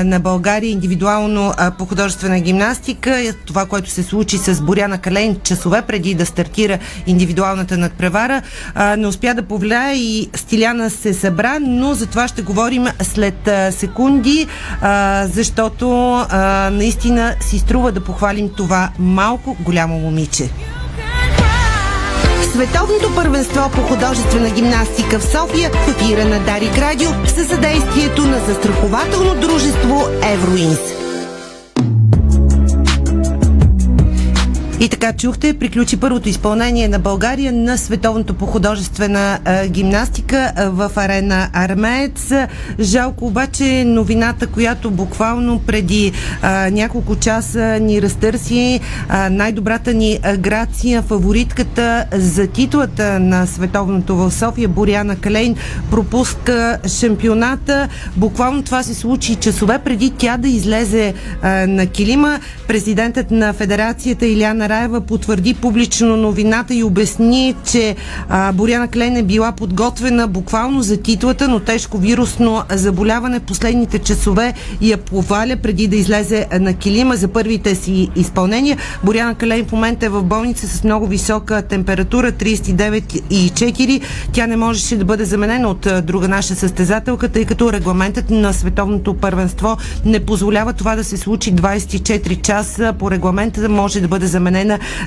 на 0.03 0.19
България, 0.19 0.71
индивидуално 0.71 1.53
а, 1.57 1.71
по 1.71 1.85
художествена 1.85 2.39
гимнастика, 2.39 3.33
това, 3.45 3.65
което 3.65 3.89
се 3.89 4.03
случи 4.03 4.37
с 4.37 4.61
Боряна 4.61 4.97
Калейн 4.97 5.37
часове 5.43 5.81
преди 5.81 6.13
да 6.13 6.25
стартира 6.25 6.79
индивидуалната 7.07 7.77
надпревара, 7.77 8.41
не 8.97 9.07
успя 9.07 9.33
да 9.33 9.43
повлияе 9.43 9.95
и 9.95 10.29
Стиляна 10.35 10.89
се 10.89 11.13
събра, 11.13 11.59
но 11.61 11.93
за 11.93 12.05
това 12.05 12.27
ще 12.27 12.41
говорим 12.41 12.85
след 13.01 13.49
секунди, 13.71 14.47
защото 15.23 15.87
наистина 16.71 17.35
си 17.41 17.59
струва 17.59 17.91
да 17.91 18.03
похвалим 18.03 18.49
това 18.57 18.89
малко 18.99 19.57
голямо 19.59 19.99
момиче. 19.99 20.49
Световното 22.53 23.15
първенство 23.15 23.69
по 23.71 23.81
художествена 23.81 24.49
гимнастика 24.49 25.19
в 25.19 25.23
София 25.23 25.69
в 25.69 25.87
ефира 25.87 26.25
на 26.25 26.39
Дарик 26.39 26.77
Радио 26.77 27.09
със 27.25 27.47
съдействието 27.47 28.21
на 28.21 28.39
застрахователно 28.39 29.35
дружество 29.35 30.07
Евроинс. 30.33 31.02
И 34.83 34.89
така 34.89 35.13
чухте, 35.13 35.53
приключи 35.53 35.97
първото 35.97 36.29
изпълнение 36.29 36.87
на 36.87 36.99
България 36.99 37.53
на 37.53 37.77
Световното 37.77 38.33
по 38.33 38.45
художествена 38.45 39.39
гимнастика 39.67 40.53
в 40.57 40.91
арена 40.95 41.49
Армеец. 41.53 42.31
Жалко 42.79 43.25
обаче 43.25 43.83
новината, 43.83 44.47
която 44.47 44.91
буквално 44.91 45.59
преди 45.59 46.11
а, 46.41 46.69
няколко 46.69 47.15
часа 47.15 47.79
ни 47.81 48.01
разтърси 48.01 48.79
а, 49.09 49.29
най-добрата 49.29 49.93
ни 49.93 50.19
Грация, 50.37 51.01
фаворитката 51.01 52.05
за 52.13 52.47
титлата 52.47 53.19
на 53.19 53.45
Световното 53.45 54.15
в 54.15 54.31
София, 54.31 54.69
Боряна 54.69 55.15
Калейн, 55.15 55.55
пропуска 55.91 56.79
шампионата. 56.87 57.87
Буквално 58.17 58.63
това 58.63 58.83
се 58.83 58.93
случи 58.93 59.35
часове 59.35 59.79
преди 59.79 60.09
тя 60.09 60.37
да 60.37 60.47
излезе 60.47 61.13
а, 61.41 61.67
на 61.67 61.85
килима. 61.87 62.39
Президентът 62.67 63.31
на 63.31 63.53
Федерацията 63.53 64.25
Иляна 64.25 64.69
Раева 64.73 65.01
потвърди 65.01 65.53
публично 65.53 66.17
новината 66.17 66.73
и 66.73 66.83
обясни, 66.83 67.55
че 67.65 67.95
а, 68.29 68.51
Боряна 68.51 68.87
Клен 68.87 69.17
е 69.17 69.23
била 69.23 69.51
подготвена 69.51 70.27
буквално 70.27 70.81
за 70.81 70.97
титлата, 70.97 71.47
но 71.47 71.59
тежко 71.59 71.97
вирусно 71.97 72.63
заболяване 72.69 73.39
последните 73.39 73.99
часове 73.99 74.53
я 74.81 74.97
поваля 74.97 75.55
преди 75.63 75.87
да 75.87 75.95
излезе 75.95 76.47
на 76.59 76.73
килима 76.73 77.15
за 77.15 77.27
първите 77.27 77.75
си 77.75 78.09
изпълнения. 78.15 78.77
Боряна 79.03 79.35
Клен 79.35 79.65
в 79.65 79.71
момента 79.71 80.05
е 80.05 80.09
в 80.09 80.23
болница 80.23 80.67
с 80.67 80.83
много 80.83 81.07
висока 81.07 81.61
температура 81.61 82.31
39,4. 82.31 84.01
Тя 84.31 84.47
не 84.47 84.55
можеше 84.55 84.97
да 84.97 85.05
бъде 85.05 85.25
заменена 85.25 85.67
от 85.69 85.87
друга 86.03 86.27
наша 86.27 86.55
състезателка, 86.55 87.29
тъй 87.29 87.45
като 87.45 87.73
регламентът 87.73 88.29
на 88.29 88.53
световното 88.53 89.13
първенство 89.13 89.77
не 90.05 90.19
позволява 90.19 90.73
това 90.73 90.95
да 90.95 91.03
се 91.03 91.17
случи 91.17 91.55
24 91.55 92.41
часа. 92.41 92.93
По 92.99 93.11
регламента 93.11 93.69
може 93.69 93.99
да 93.99 94.07
бъде 94.07 94.27
заменена 94.27 94.52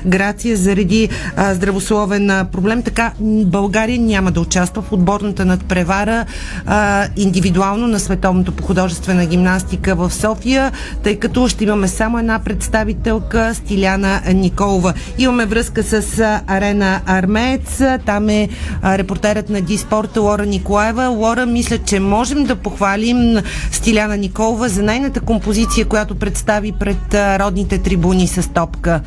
Грация 0.05 0.57
заради 0.57 1.09
а, 1.35 1.53
здравословен 1.53 2.47
проблем. 2.51 2.83
Така 2.83 3.11
България 3.45 3.99
няма 3.99 4.31
да 4.31 4.41
участва 4.41 4.81
в 4.81 4.91
отборната 4.91 5.45
надпревара 5.45 6.25
а, 6.65 7.07
индивидуално 7.17 7.87
на 7.87 7.99
Световното 7.99 8.51
по 8.51 8.63
художествена 8.63 9.25
гимнастика 9.25 9.95
в 9.95 10.13
София, 10.13 10.71
тъй 11.03 11.15
като 11.15 11.47
ще 11.47 11.63
имаме 11.63 11.87
само 11.87 12.19
една 12.19 12.39
представителка 12.39 13.55
Стиляна 13.55 14.21
Николова. 14.33 14.93
Имаме 15.17 15.45
връзка 15.45 15.83
с 15.83 16.21
Арена 16.47 17.01
Армеец. 17.05 17.81
Там 18.05 18.29
е 18.29 18.49
а, 18.81 18.97
репортерът 18.97 19.49
на 19.49 19.61
Диспорта 19.61 20.21
Лора 20.21 20.45
Николаева. 20.45 21.07
Лора, 21.07 21.45
мисля, 21.45 21.77
че 21.77 21.99
можем 21.99 22.43
да 22.43 22.55
похвалим 22.55 23.37
Стиляна 23.71 24.17
Николова 24.17 24.69
за 24.69 24.83
нейната 24.83 25.19
композиция, 25.19 25.85
която 25.85 26.15
представи 26.15 26.71
пред 26.71 27.13
родните 27.13 27.77
трибуни 27.77 28.27
с 28.27 28.49
топка. 28.53 29.01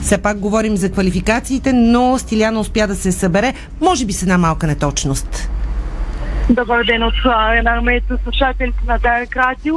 Все 0.00 0.22
пак 0.22 0.38
говорим 0.38 0.76
за 0.76 0.92
квалификациите, 0.92 1.72
но 1.72 2.18
Стиляна 2.18 2.60
успя 2.60 2.86
да 2.86 2.94
се 2.94 3.12
събере, 3.12 3.54
може 3.80 4.06
би 4.06 4.12
с 4.12 4.22
една 4.22 4.38
малка 4.38 4.66
неточност. 4.66 5.50
Добър 6.50 6.84
ден 6.84 7.02
от 7.02 7.14
една 7.58 7.74
армейца 7.74 8.18
слушателите 8.22 8.78
на 8.86 8.98
Дарек 8.98 9.36
Радио. 9.36 9.74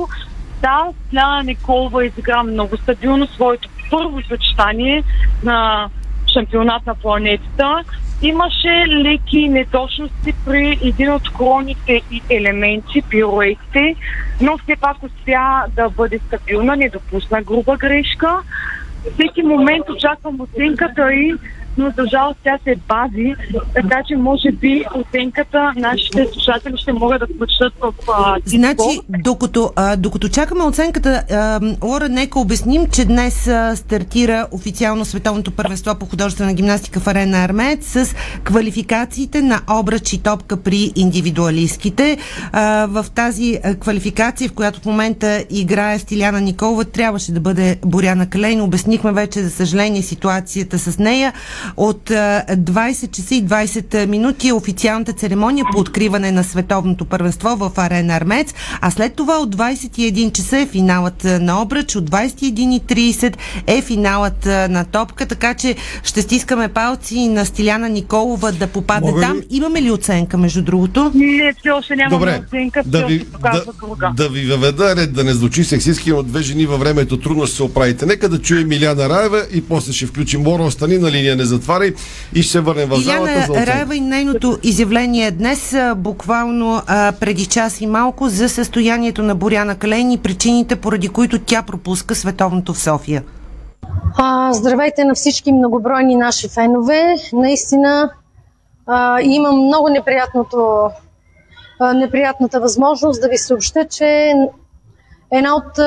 Да, 0.61 0.84
Стиляна 1.07 1.43
Николова 1.43 2.05
изигра 2.05 2.43
много 2.43 2.78
стабилно 2.78 3.28
своето 3.28 3.70
първо 3.91 4.22
съчетание 4.22 5.03
на 5.43 5.89
шампионат 6.34 6.86
на 6.86 6.95
планетата. 6.95 7.84
Имаше 8.22 8.86
леки 8.88 9.49
неточности 9.49 10.34
при 10.45 10.80
един 10.84 11.11
от 11.11 11.34
кроните 11.34 12.01
и 12.11 12.22
елементи, 12.30 13.01
пируетите, 13.09 13.95
но 14.41 14.57
все 14.57 14.76
пак 14.76 15.03
успя 15.03 15.63
да 15.76 15.89
бъде 15.89 16.20
стабилна, 16.28 16.76
не 16.76 16.89
допусна 16.89 17.41
груба 17.41 17.78
грешка 17.78 18.38
всеки 19.14 19.41
момент 19.41 19.89
очаквам 19.89 20.41
оценката 20.41 21.12
и 21.14 21.36
но 21.80 21.93
за 21.97 22.05
жалост 22.09 22.39
тя 22.43 22.57
се 22.63 22.75
бази, 22.88 23.36
така 23.73 24.01
че 24.07 24.15
може 24.15 24.51
би 24.51 24.86
оценката 24.95 25.73
нашите 25.75 26.27
слушатели 26.34 26.77
ще 26.77 26.93
могат 26.93 27.19
да 27.19 27.27
прочитат 27.39 27.73
в 27.82 27.93
а, 28.13 28.36
Значи, 28.45 28.99
докато, 29.23 29.71
а, 29.75 29.95
докато 29.95 30.30
чакаме 30.30 30.63
оценката, 30.63 31.23
а, 31.32 31.59
Лора, 31.88 32.09
нека 32.09 32.39
обясним, 32.39 32.88
че 32.88 33.05
днес 33.05 33.47
а, 33.47 33.75
стартира 33.75 34.47
официално 34.51 35.05
Световното 35.05 35.51
първенство 35.51 35.95
по 35.99 36.05
художествена 36.05 36.53
гимнастика 36.53 36.99
в 36.99 37.07
арена 37.07 37.38
Армеец 37.38 37.86
с 37.86 38.15
квалификациите 38.43 39.41
на 39.41 39.61
обръч 39.69 40.13
и 40.13 40.23
топка 40.23 40.57
при 40.57 40.91
индивидуалистките. 40.95 42.17
А, 42.51 42.86
в 42.86 43.05
тази 43.15 43.59
квалификация, 43.80 44.49
в 44.49 44.53
която 44.53 44.80
в 44.80 44.86
момента 44.86 45.45
играе 45.49 45.99
Стиляна 45.99 46.41
Николова, 46.41 46.86
трябваше 46.86 47.32
да 47.32 47.39
бъде 47.39 47.80
Боряна 47.86 48.30
Калейн. 48.30 48.61
Обяснихме 48.61 49.11
вече, 49.11 49.39
за 49.39 49.49
съжаление, 49.49 50.01
ситуацията 50.01 50.80
с 50.80 50.99
нея. 50.99 51.34
От 51.78 52.09
20 52.09 53.11
часа 53.11 53.36
и 53.36 53.45
20 53.45 54.05
минути 54.05 54.47
е 54.47 54.53
официалната 54.53 55.13
церемония 55.13 55.65
по 55.72 55.80
откриване 55.80 56.32
на 56.32 56.43
световното 56.43 57.05
първенство 57.05 57.55
в 57.55 57.72
Арена 57.78 58.15
Армец, 58.15 58.53
а 58.82 58.91
след 58.91 59.13
това 59.13 59.38
от 59.38 59.55
21 59.55 60.32
часа 60.32 60.57
е 60.57 60.65
финалът 60.65 61.24
на 61.24 61.61
обръч, 61.61 61.95
от 61.95 62.09
21.30 62.09 63.36
е 63.67 63.82
финалът 63.82 64.45
на 64.45 64.86
топка, 64.91 65.26
така 65.26 65.53
че 65.53 65.76
ще 66.03 66.22
стискаме 66.22 66.67
палци 66.67 67.28
на 67.28 67.45
Стиляна 67.45 67.89
Николова 67.89 68.51
да 68.51 68.67
попадне 68.67 69.11
Мога 69.11 69.22
там. 69.22 69.38
ли? 69.38 69.43
Имаме 69.49 69.82
ли 69.82 69.91
оценка, 69.91 70.38
между 70.38 70.61
другото? 70.61 71.11
Не, 71.15 71.53
все 71.59 71.70
още 71.70 71.95
нямаме 71.95 72.17
Добре, 72.17 72.41
оценка, 72.47 72.82
все 72.82 72.89
да 72.89 73.05
ви, 73.05 73.26
да, 73.41 73.63
друга. 73.82 74.11
да 74.17 74.30
ви 74.30 74.45
въведа 74.45 74.95
ред, 74.95 75.13
да 75.13 75.24
не 75.24 75.34
звучи 75.34 75.63
сексистски, 75.63 76.11
но 76.11 76.24
две 76.24 76.41
жени 76.41 76.65
във 76.65 76.80
времето 76.80 77.20
трудно 77.20 77.45
ще 77.45 77.55
се 77.55 77.63
оправите. 77.63 78.05
Нека 78.05 78.30
да 78.30 78.41
чуем 78.41 78.72
Иляна 78.72 79.09
Раева 79.09 79.45
и 79.53 79.61
после 79.61 79.93
ще 79.93 80.05
включим 80.05 80.47
Лора, 80.47 80.63
остани 80.63 80.97
на 80.97 81.11
линия, 81.11 81.36
не 81.36 81.45
затваряй 81.60 81.93
и 82.34 82.43
ще 82.43 82.51
се 82.51 82.60
върнем 82.60 82.89
в 82.89 82.95
залата 82.95 83.26
за 83.26 83.32
Иляна 83.32 83.51
оценка. 83.51 83.72
Раева 83.72 83.95
и 83.95 84.01
нейното 84.01 84.57
изявление 84.64 85.32
днес, 85.32 85.76
буквално 85.95 86.82
а, 86.88 87.12
преди 87.20 87.45
час 87.45 87.82
и 87.82 87.88
малко, 87.88 88.30
за 88.30 88.49
състоянието 88.49 89.24
на 89.24 89.36
Боряна 89.36 89.76
Калейн 89.76 90.12
и 90.12 90.18
причините, 90.18 90.76
поради 90.76 91.10
които 91.10 91.39
тя 91.39 91.62
пропуска 91.62 92.16
световното 92.16 92.74
в 92.74 92.80
София. 92.80 93.24
А, 94.18 94.53
здравейте 94.53 95.03
на 95.03 95.14
всички 95.14 95.51
многобройни 95.51 96.16
наши 96.16 96.49
фенове. 96.49 97.16
Наистина 97.34 98.10
а, 98.88 99.22
имам 99.22 99.66
много 99.66 99.89
неприятното, 99.89 100.89
а, 101.80 101.93
неприятната 101.93 102.60
възможност 102.60 103.22
да 103.22 103.28
ви 103.28 103.38
съобща, 103.38 103.86
че 103.86 104.34
една 105.32 105.55
от 105.55 105.80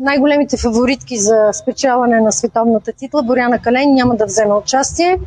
най-големите 0.00 0.56
фаворитки 0.56 1.16
за 1.16 1.50
спечелване 1.52 2.20
на 2.20 2.32
световната 2.32 2.92
титла, 2.92 3.22
Боряна 3.22 3.58
Кален, 3.58 3.94
няма 3.94 4.16
да 4.16 4.26
вземе 4.26 4.54
участие. 4.54 5.18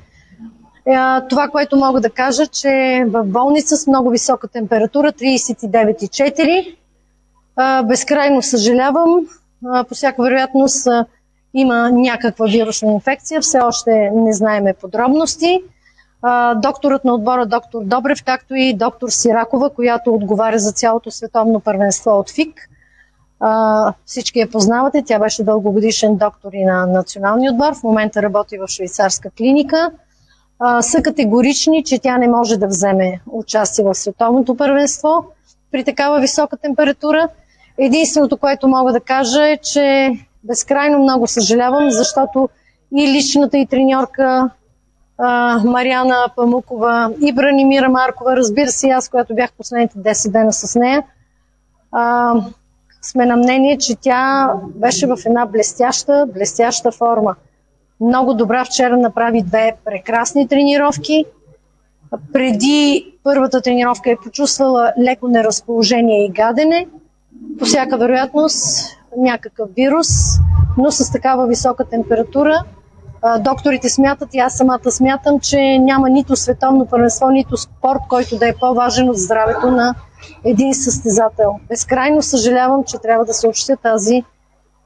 Това, 1.29 1.47
което 1.51 1.77
мога 1.77 2.01
да 2.01 2.09
кажа, 2.09 2.47
че 2.47 3.03
в 3.07 3.23
болница 3.23 3.77
с 3.77 3.87
много 3.87 4.09
висока 4.09 4.47
температура, 4.47 5.11
39,4, 5.11 6.75
а, 7.55 7.83
безкрайно 7.83 8.41
съжалявам. 8.41 9.27
По 9.89 9.95
всяка 9.95 10.23
вероятност 10.23 10.87
има 11.53 11.91
някаква 11.91 12.45
вирусна 12.45 12.91
инфекция, 12.91 13.41
все 13.41 13.59
още 13.59 14.11
не 14.13 14.33
знаеме 14.33 14.73
подробности. 14.73 15.63
Докторът 16.55 17.05
на 17.05 17.13
отбора, 17.13 17.45
доктор 17.45 17.83
Добрев, 17.83 18.23
както 18.23 18.55
и 18.55 18.73
доктор 18.73 19.09
Сиракова, 19.09 19.69
която 19.69 20.13
отговаря 20.13 20.59
за 20.59 20.71
цялото 20.71 21.11
световно 21.11 21.59
първенство 21.59 22.11
от 22.11 22.29
ФИК. 22.29 22.69
Всички 24.05 24.39
я 24.39 24.49
познавате, 24.49 25.03
тя 25.05 25.19
беше 25.19 25.43
дългогодишен 25.43 26.17
доктор 26.17 26.53
и 26.53 26.65
на 26.65 26.85
националния 26.85 27.51
отбор, 27.51 27.75
в 27.75 27.83
момента 27.83 28.21
работи 28.21 28.57
в 28.57 28.67
швейцарска 28.67 29.29
клиника. 29.29 29.91
А, 30.59 30.81
са 30.81 31.01
категорични, 31.01 31.83
че 31.83 31.99
тя 31.99 32.17
не 32.17 32.27
може 32.27 32.57
да 32.57 32.67
вземе 32.67 33.21
участие 33.31 33.85
в 33.85 33.95
световното 33.95 34.57
първенство 34.57 35.25
при 35.71 35.83
такава 35.83 36.19
висока 36.19 36.57
температура. 36.57 37.29
Единственото, 37.77 38.37
което 38.37 38.67
мога 38.67 38.91
да 38.91 38.99
кажа 38.99 39.47
е, 39.47 39.57
че 39.57 40.11
безкрайно 40.43 40.99
много 40.99 41.27
съжалявам, 41.27 41.91
защото 41.91 42.49
и 42.95 43.07
личната 43.07 43.57
и 43.57 43.65
треньорка 43.65 44.49
а, 45.17 45.61
Мариана 45.65 46.25
Памукова 46.35 47.13
и 47.21 47.33
Бранимира 47.33 47.89
Маркова, 47.89 48.37
разбира 48.37 48.71
се, 48.71 48.89
аз, 48.89 49.09
която 49.09 49.35
бях 49.35 49.53
последните 49.53 49.97
10 49.97 50.31
дена 50.31 50.53
с 50.53 50.79
нея, 50.79 51.03
а, 51.91 52.33
сме 53.03 53.25
на 53.25 53.37
мнение, 53.37 53.77
че 53.77 53.95
тя 53.95 54.51
беше 54.75 55.07
в 55.07 55.17
една 55.25 55.45
блестяща, 55.45 56.25
блестяща 56.33 56.91
форма. 56.91 57.35
Много 57.99 58.33
добра 58.33 58.65
вчера 58.65 58.97
направи 58.97 59.41
две 59.41 59.75
прекрасни 59.85 60.47
тренировки. 60.47 61.25
Преди 62.33 63.13
първата 63.23 63.61
тренировка 63.61 64.11
е 64.11 64.17
почувствала 64.23 64.93
леко 64.99 65.27
неразположение 65.27 66.25
и 66.25 66.29
гадене. 66.29 66.87
По 67.59 67.65
всяка 67.65 67.97
вероятност 67.97 68.89
някакъв 69.17 69.69
вирус, 69.75 70.07
но 70.77 70.91
с 70.91 71.11
такава 71.11 71.47
висока 71.47 71.85
температура. 71.85 72.63
Докторите 73.39 73.89
смятат 73.89 74.33
и 74.33 74.39
аз 74.39 74.53
самата 74.53 74.91
смятам, 74.91 75.39
че 75.39 75.79
няма 75.79 76.09
нито 76.09 76.35
световно 76.35 76.85
първенство, 76.85 77.29
нито 77.29 77.57
спорт, 77.57 77.99
който 78.09 78.37
да 78.37 78.47
е 78.47 78.55
по-важен 78.59 79.09
от 79.09 79.17
здравето 79.17 79.71
на 79.71 79.95
един 80.43 80.73
състезател. 80.73 81.59
Безкрайно 81.69 82.21
съжалявам, 82.21 82.83
че 82.83 82.97
трябва 82.97 83.25
да 83.25 83.33
съобщя 83.33 83.77
тази 83.77 84.23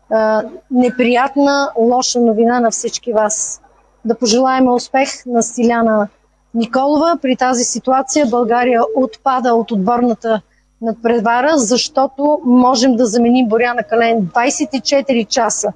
а, 0.10 0.44
неприятна, 0.72 1.72
лоша 1.78 2.20
новина 2.20 2.60
на 2.60 2.72
всички 2.72 3.14
вас. 3.14 3.62
Да 4.06 4.16
пожелаем 4.16 4.68
успех 4.68 5.26
на 5.26 5.44
Стиляна 5.44 6.08
Николова. 6.54 7.18
При 7.22 7.36
тази 7.36 7.64
ситуация 7.64 8.26
България 8.26 8.82
отпада 8.96 9.54
от 9.54 9.72
отборната 9.72 10.42
надпревара, 10.82 11.58
защото 11.58 12.42
можем 12.46 12.96
да 12.96 13.06
заменим 13.06 13.48
Боряна 13.48 13.84
Кален 13.84 14.28
24 14.28 15.28
часа 15.28 15.74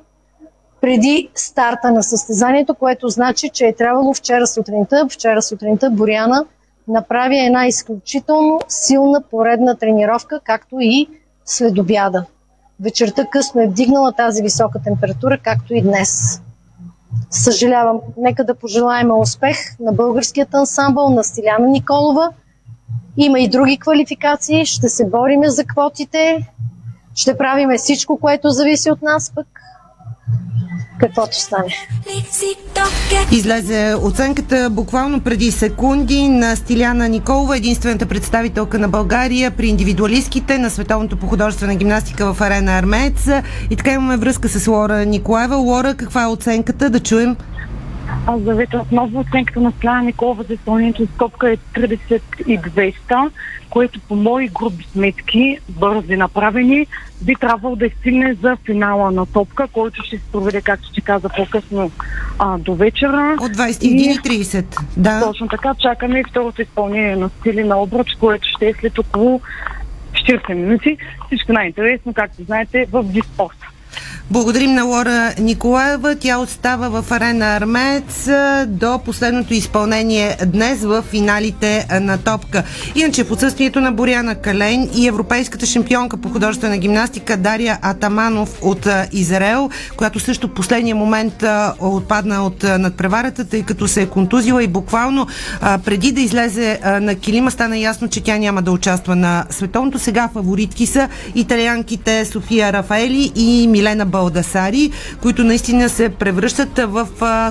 преди 0.82 1.30
старта 1.36 1.92
на 1.92 2.04
състезанието, 2.04 2.76
което 2.76 3.10
значи, 3.10 3.50
че 3.50 3.66
е 3.66 3.74
трябвало 3.74 4.14
вчера 4.14 4.48
сутринта, 4.48 5.08
вчера 5.10 5.42
сутринта 5.42 5.90
Боряна 5.90 6.46
направи 6.88 7.40
една 7.40 7.68
изключително 7.68 8.60
силна 8.68 9.22
поредна 9.22 9.76
тренировка, 9.76 10.40
както 10.44 10.80
и 10.80 11.08
след 11.46 11.78
обяда. 11.78 12.26
Вечерта 12.80 13.26
късно 13.26 13.62
е 13.62 13.68
вдигнала 13.68 14.12
тази 14.12 14.44
висока 14.44 14.80
температура, 14.84 15.38
както 15.38 15.74
и 15.74 15.82
днес. 15.82 16.42
Съжалявам, 17.30 18.00
нека 18.18 18.44
да 18.44 18.56
пожелаем 18.56 19.12
успех 19.12 19.58
на 19.80 19.94
българският 19.94 20.54
ансамбъл, 20.54 21.10
на 21.10 21.24
Стиляна 21.24 21.68
Николова. 21.68 22.32
Има 23.18 23.40
и 23.40 23.48
други 23.48 23.78
квалификации, 23.78 24.66
ще 24.66 24.90
се 24.90 25.10
бориме 25.10 25.50
за 25.50 25.66
квотите, 25.66 26.52
ще 27.16 27.38
правиме 27.38 27.78
всичко, 27.78 28.20
което 28.20 28.50
зависи 28.50 28.92
от 28.92 29.02
нас 29.02 29.32
пък 29.36 29.48
каквото 31.02 31.40
стане. 31.40 31.76
Излезе 33.32 33.96
оценката 34.02 34.70
буквално 34.70 35.22
преди 35.22 35.52
секунди 35.52 36.28
на 36.28 36.56
Стиляна 36.56 37.10
Николова, 37.10 37.58
единствената 37.58 38.06
представителка 38.06 38.80
на 38.80 38.88
България 38.88 39.52
при 39.52 39.68
индивидуалистките 39.68 40.58
на 40.58 40.70
Световното 40.70 41.18
по 41.18 41.28
художествена 41.28 41.76
гимнастика 41.76 42.34
в 42.34 42.42
арена 42.42 42.78
Армеец. 42.78 43.28
И 43.70 43.76
така 43.76 43.92
имаме 43.92 44.18
връзка 44.18 44.50
с 44.50 44.68
Лора 44.68 45.06
Николаева. 45.06 45.56
Лора, 45.56 45.96
каква 45.96 46.24
е 46.24 46.28
оценката? 46.28 46.90
Да 46.90 47.00
чуем. 47.00 47.36
Аз 48.28 48.42
завета 48.42 48.78
отново 48.78 49.20
оценката 49.20 49.60
на 49.60 49.72
Стляна 49.72 50.04
Николова 50.04 50.44
за 50.44 50.54
изпълнението 50.54 51.08
скопка 51.16 51.52
е 51.52 51.58
3200, 51.58 53.30
което 53.70 54.00
по 54.00 54.16
мои 54.16 54.48
груби 54.48 54.88
сметки, 54.92 55.58
бързи 55.70 56.18
направени, 56.18 56.88
би 57.22 57.36
трябвало 57.36 57.76
да 57.76 57.90
стигне 58.00 58.34
за 58.34 58.58
финала 58.66 59.12
на 59.12 59.26
топка, 59.26 59.68
който 59.68 60.04
ще 60.04 60.18
се 60.18 60.24
проведе, 60.32 60.62
както 60.62 60.88
ще 60.92 61.02
каза 61.02 61.30
по-късно, 61.30 61.92
а, 62.40 62.58
до 62.58 62.76
вечера. 62.76 63.38
От 63.42 63.52
21.30, 63.52 64.82
да. 64.98 65.22
Точно 65.22 65.48
така, 65.48 65.76
чакаме 65.80 66.20
и 66.20 66.24
второто 66.30 66.62
изпълнение 66.62 67.16
на 67.16 67.30
стили 67.30 67.64
на 67.64 67.82
обруч, 67.82 68.08
което 68.20 68.48
ще 68.56 68.68
е 68.68 68.74
след 68.74 69.00
около 69.00 69.42
40 70.14 70.54
минути. 70.54 70.98
Всичко 71.28 71.54
най-интересно, 71.54 72.14
както 72.14 72.44
знаете, 72.44 72.86
в 72.92 73.04
диспорта. 73.04 73.71
Благодарим 74.32 74.74
на 74.74 74.84
Лора 74.84 75.34
Николаева. 75.40 76.16
Тя 76.16 76.38
остава 76.38 77.02
в 77.02 77.12
арена 77.12 77.46
Армец 77.46 78.30
до 78.68 79.00
последното 79.06 79.54
изпълнение 79.54 80.38
днес 80.46 80.82
в 80.82 81.02
финалите 81.02 81.88
на 82.02 82.18
топка. 82.18 82.64
Иначе 82.96 83.24
в 83.24 83.32
отсъствието 83.32 83.80
на 83.80 83.92
Боряна 83.92 84.36
Кален 84.36 84.90
и 84.96 85.08
европейската 85.08 85.66
шампионка 85.66 86.18
по 86.18 86.30
художествена 86.30 86.78
гимнастика 86.78 87.38
Дария 87.38 87.80
Атаманов 87.82 88.58
от 88.62 88.88
Израел, 89.12 89.70
която 89.98 90.20
също 90.20 90.48
в 90.48 90.54
последния 90.54 90.96
момент 90.96 91.44
отпадна 91.80 92.46
от 92.46 92.64
надпреварата, 92.64 93.46
тъй 93.46 93.64
като 93.64 93.88
се 93.88 94.02
е 94.02 94.06
контузила 94.06 94.64
и 94.64 94.68
буквално 94.68 95.28
преди 95.62 96.12
да 96.12 96.22
излезе 96.22 96.80
на 97.02 97.16
килима 97.16 97.52
стана 97.52 97.78
ясно, 97.78 98.08
че 98.08 98.24
тя 98.24 98.38
няма 98.38 98.62
да 98.62 98.72
участва 98.72 99.16
на 99.16 99.46
световното. 99.50 100.00
Сега 100.00 100.30
фаворитки 100.34 100.86
са 100.86 101.10
италианките 101.36 102.26
София 102.26 102.74
Рафаели 102.74 103.32
и 103.36 103.68
Милена 103.68 104.06
Балдасари, 104.22 104.92
които 105.22 105.44
наистина 105.44 105.90
се 105.90 106.10
превръщат 106.10 106.80
в 106.88 107.08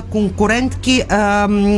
конкурентки, 0.09 1.03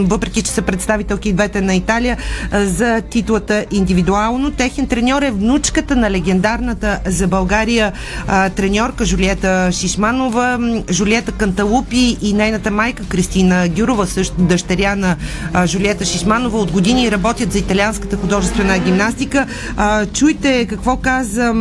въпреки 0.01 0.41
че 0.41 0.51
са 0.51 0.61
представителки 0.61 1.33
двете 1.33 1.61
на 1.61 1.75
Италия 1.75 2.17
за 2.53 3.01
титлата 3.01 3.65
индивидуално. 3.71 4.51
Техен 4.51 4.87
треньор 4.87 5.21
е 5.21 5.31
внучката 5.31 5.95
на 5.95 6.11
легендарната 6.11 6.99
за 7.05 7.27
България 7.27 7.91
треньорка 8.55 9.05
Жулиета 9.05 9.69
Шишманова, 9.71 10.59
Жулиета 10.91 11.31
Канталупи 11.31 12.17
и 12.21 12.33
нейната 12.33 12.71
майка 12.71 13.03
Кристина 13.03 13.69
Гюрова, 13.69 14.07
също 14.07 14.35
дъщеря 14.37 14.95
на 14.95 15.15
Жулиета 15.65 16.05
Шишманова. 16.05 16.59
От 16.59 16.71
години 16.71 17.11
работят 17.11 17.51
за 17.51 17.59
италианската 17.59 18.17
художествена 18.17 18.79
гимнастика. 18.79 19.47
Чуйте 20.13 20.65
какво 20.65 20.97
каза 20.97 21.53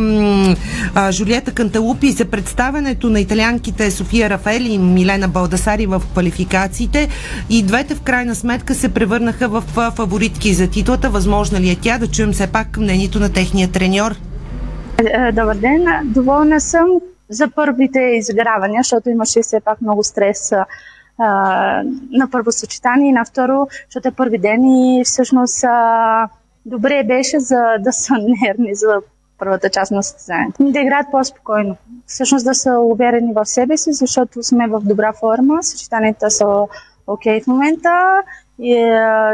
Жулиета 1.11 1.51
Канталупи 1.51 2.11
за 2.11 2.25
представянето 2.25 3.09
на 3.09 3.19
италианките 3.23 3.91
София 3.91 4.29
Рафели 4.29 4.73
и 4.73 4.77
Милена 4.77 5.27
Балдасари 5.27 5.85
в 5.85 6.01
квалификациите 6.13 7.09
и 7.49 7.63
двете 7.63 7.95
в 7.95 8.01
крайна 8.01 8.35
сметка 8.35 8.75
се 8.75 8.93
превърнаха 8.93 9.47
в 9.47 9.61
фаворитки 9.95 10.53
за 10.53 10.69
титлата. 10.69 11.09
Възможно 11.09 11.59
ли 11.59 11.69
е 11.69 11.77
тя 11.81 11.97
да 11.97 12.07
чуем 12.07 12.31
все 12.31 12.47
пак 12.47 12.77
мнението 12.77 13.19
на 13.19 13.33
техния 13.33 13.71
треньор? 13.71 14.11
Е, 14.97 15.31
добър 15.31 15.55
ден. 15.55 15.85
Доволна 16.03 16.61
съм 16.61 16.87
за 17.29 17.47
първите 17.47 17.99
изгравания, 17.99 18.79
защото 18.83 19.09
имаше 19.09 19.41
все 19.41 19.59
пак 19.59 19.81
много 19.81 20.03
стрес 20.03 20.51
на 22.11 22.27
първо 22.31 22.51
съчетание 22.51 23.09
и 23.09 23.13
на 23.13 23.25
второ, 23.25 23.67
защото 23.87 24.07
е 24.07 24.11
първи 24.11 24.37
ден 24.37 24.65
и 24.65 25.01
всъщност 25.05 25.65
добре 26.65 27.03
беше 27.03 27.39
за 27.39 27.61
да 27.79 27.93
са 27.93 28.13
нервни 28.41 28.75
за 28.75 29.01
първата 29.43 29.69
част 29.69 29.91
на 29.91 30.03
състезанието. 30.03 30.71
Да 30.71 30.79
играят 30.79 31.07
по-спокойно. 31.11 31.75
Всъщност 32.07 32.45
да 32.45 32.55
са 32.55 32.79
уверени 32.79 33.33
в 33.33 33.45
себе 33.45 33.77
си, 33.77 33.93
защото 33.93 34.43
сме 34.43 34.67
в 34.67 34.79
добра 34.79 35.13
форма, 35.13 35.63
съчетанията 35.63 36.31
са 36.31 36.45
окей 37.07 37.39
okay 37.39 37.43
в 37.43 37.47
момента 37.47 38.21
и, 38.59 38.73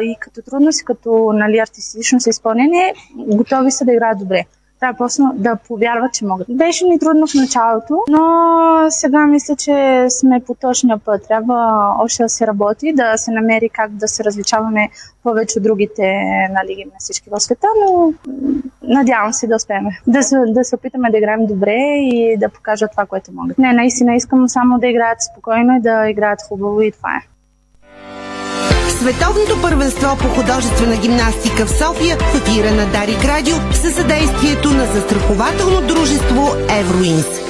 и 0.02 0.16
като 0.20 0.42
трудност, 0.42 0.82
и 0.82 0.86
като 0.86 1.32
нали, 1.34 1.60
артистично 1.60 2.20
изпълнение, 2.28 2.94
готови 3.18 3.72
са 3.72 3.86
да 3.86 3.92
играят 3.94 4.20
добре. 4.20 4.46
Трябва 4.80 4.98
просто 4.98 5.32
да 5.36 5.56
повярват, 5.56 6.14
че 6.14 6.26
могат. 6.26 6.48
Беше 6.50 6.86
ми 6.86 7.00
трудно 7.00 7.28
в 7.28 7.34
началото, 7.34 8.04
но 8.10 8.86
сега 8.90 9.28
мисля, 9.28 9.56
че 9.56 10.06
сме 10.10 10.42
по 10.48 10.56
точния 10.56 10.98
път. 10.98 11.28
Трябва 11.28 11.94
още 12.00 12.24
да 12.24 12.30
се 12.30 12.48
работи, 12.48 12.94
да 12.94 13.18
се 13.18 13.32
намери 13.32 13.70
как 13.70 13.92
да 13.92 14.08
се 14.08 14.24
различаваме 14.24 14.90
повече 15.24 15.60
от 15.60 15.64
другите 15.64 16.14
на 16.54 16.66
лиги 16.66 16.86
на 16.86 16.92
всички 17.00 17.30
в 17.30 17.40
света, 17.40 17.68
но 17.86 18.14
надявам 18.84 19.34
се 19.34 19.48
да 19.48 19.56
успеем. 19.56 19.86
Да 20.08 20.24
се, 20.24 20.38
да 20.48 20.64
се 20.64 20.76
опитаме 20.76 21.12
да 21.12 21.18
играем 21.18 21.46
добре 21.46 21.78
и 22.00 22.38
да 22.38 22.50
покажат 22.50 22.92
това, 22.92 23.06
което 23.06 23.32
могат. 23.34 23.58
Не, 23.58 23.74
наистина 23.74 24.16
искам 24.16 24.50
само 24.50 24.80
да 24.80 24.88
играят 24.88 25.22
спокойно 25.22 25.78
и 25.78 25.82
да 25.82 26.10
играят 26.10 26.42
хубаво 26.42 26.82
и 26.82 26.92
това 26.92 27.10
е. 27.16 27.39
Световното 29.00 29.62
първенство 29.62 30.18
по 30.18 30.28
художествена 30.28 30.98
гимнастика 30.98 31.66
в 31.66 31.70
София 31.70 32.18
в 32.18 32.36
ефира 32.36 32.72
на 32.72 32.86
Дарик 32.86 33.26
Радио 33.26 33.56
със 33.74 33.96
съдействието 33.96 34.70
на 34.70 34.86
застрахователно 34.86 35.88
дружество 35.88 36.56
Евроинс. 36.80 37.49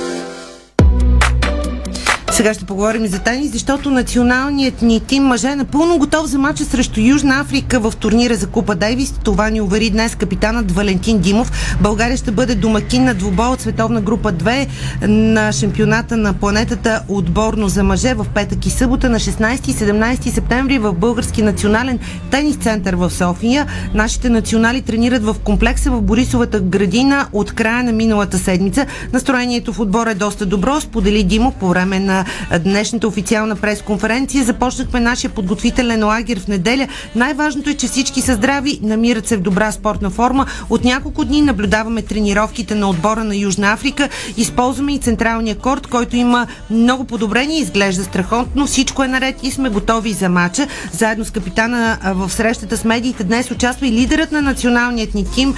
Сега 2.40 2.54
ще 2.54 2.66
поговорим 2.66 3.08
за 3.08 3.20
тенис, 3.20 3.52
защото 3.52 3.92
националният 3.92 4.82
ни 4.82 5.00
тим 5.00 5.24
мъже 5.24 5.48
е 5.48 5.56
напълно 5.56 5.98
готов 5.98 6.26
за 6.26 6.40
мача 6.40 6.66
срещу 6.66 7.00
Южна 7.00 7.40
Африка 7.40 7.80
в 7.80 7.94
турнира 8.00 8.36
за 8.36 8.48
Купа 8.48 8.76
Дейвис. 8.76 9.14
Това 9.24 9.50
ни 9.50 9.62
увери 9.62 9.90
днес 9.90 10.16
капитанът 10.16 10.72
Валентин 10.72 11.20
Димов. 11.20 11.78
България 11.82 12.18
ще 12.18 12.32
бъде 12.32 12.56
домакин 12.56 13.04
на 13.04 13.14
двубой 13.14 13.48
от 13.48 13.62
световна 13.62 14.02
група 14.02 14.32
2 14.34 14.68
на 15.08 15.52
шампионата 15.52 16.18
на 16.18 16.34
планетата 16.34 17.04
отборно 17.08 17.70
за 17.70 17.84
мъже 17.84 18.14
в 18.14 18.26
петък 18.36 18.66
и 18.66 18.70
събота 18.70 19.10
на 19.10 19.20
16 19.20 19.70
и 19.70 19.74
17 19.74 20.34
септември 20.34 20.80
в 20.80 20.94
Български 20.94 21.42
национален 21.42 22.00
тенис 22.32 22.56
център 22.56 22.96
в 22.96 23.10
София. 23.10 23.66
Нашите 23.94 24.30
национали 24.30 24.82
тренират 24.82 25.24
в 25.24 25.36
комплекса 25.44 25.92
в 25.92 26.02
Борисовата 26.02 26.60
градина 26.60 27.28
от 27.34 27.52
края 27.52 27.84
на 27.84 27.92
миналата 27.92 28.40
седмица. 28.40 28.86
Настроението 29.14 29.74
в 29.74 29.80
отбора 29.80 30.12
е 30.12 30.16
доста 30.16 30.46
добро, 30.46 30.82
сподели 30.82 31.24
Димов 31.24 31.56
по 31.56 31.68
време 31.68 32.00
на 32.00 32.26
днешната 32.60 33.08
официална 33.08 33.56
пресконференция. 33.56 34.44
Започнахме 34.44 35.00
нашия 35.00 35.30
подготвителен 35.30 36.06
лагер 36.06 36.40
в 36.40 36.48
неделя. 36.48 36.88
Най-важното 37.16 37.70
е, 37.70 37.74
че 37.74 37.88
всички 37.88 38.22
са 38.22 38.34
здрави, 38.34 38.80
намират 38.84 39.28
се 39.28 39.38
в 39.38 39.42
добра 39.42 39.72
спортна 39.72 40.10
форма. 40.10 40.46
От 40.70 40.84
няколко 40.84 41.26
дни 41.26 41.42
наблюдаваме 41.42 42.02
тренировките 42.02 42.76
на 42.76 42.90
отбора 42.90 43.24
на 43.24 43.36
Южна 43.36 43.72
Африка. 43.72 44.10
Използваме 44.38 44.94
и 44.94 45.00
централния 45.00 45.56
корт, 45.56 45.88
който 45.88 46.16
има 46.16 46.48
много 46.70 47.04
подобрение, 47.04 47.60
изглежда 47.60 48.04
страхотно. 48.04 48.68
Всичко 48.68 49.04
е 49.04 49.08
наред 49.08 49.36
и 49.44 49.52
сме 49.52 49.70
готови 49.70 50.14
за 50.14 50.30
матча. 50.30 50.68
Заедно 50.92 51.26
с 51.26 51.32
капитана 51.32 51.98
в 52.06 52.30
срещата 52.30 52.78
с 52.78 52.84
медиите 52.84 53.24
днес 53.24 53.52
участва 53.52 53.88
и 53.88 53.92
лидерът 53.92 54.32
на 54.32 54.42
националният 54.42 55.16
ни 55.16 55.26
тим 55.36 55.54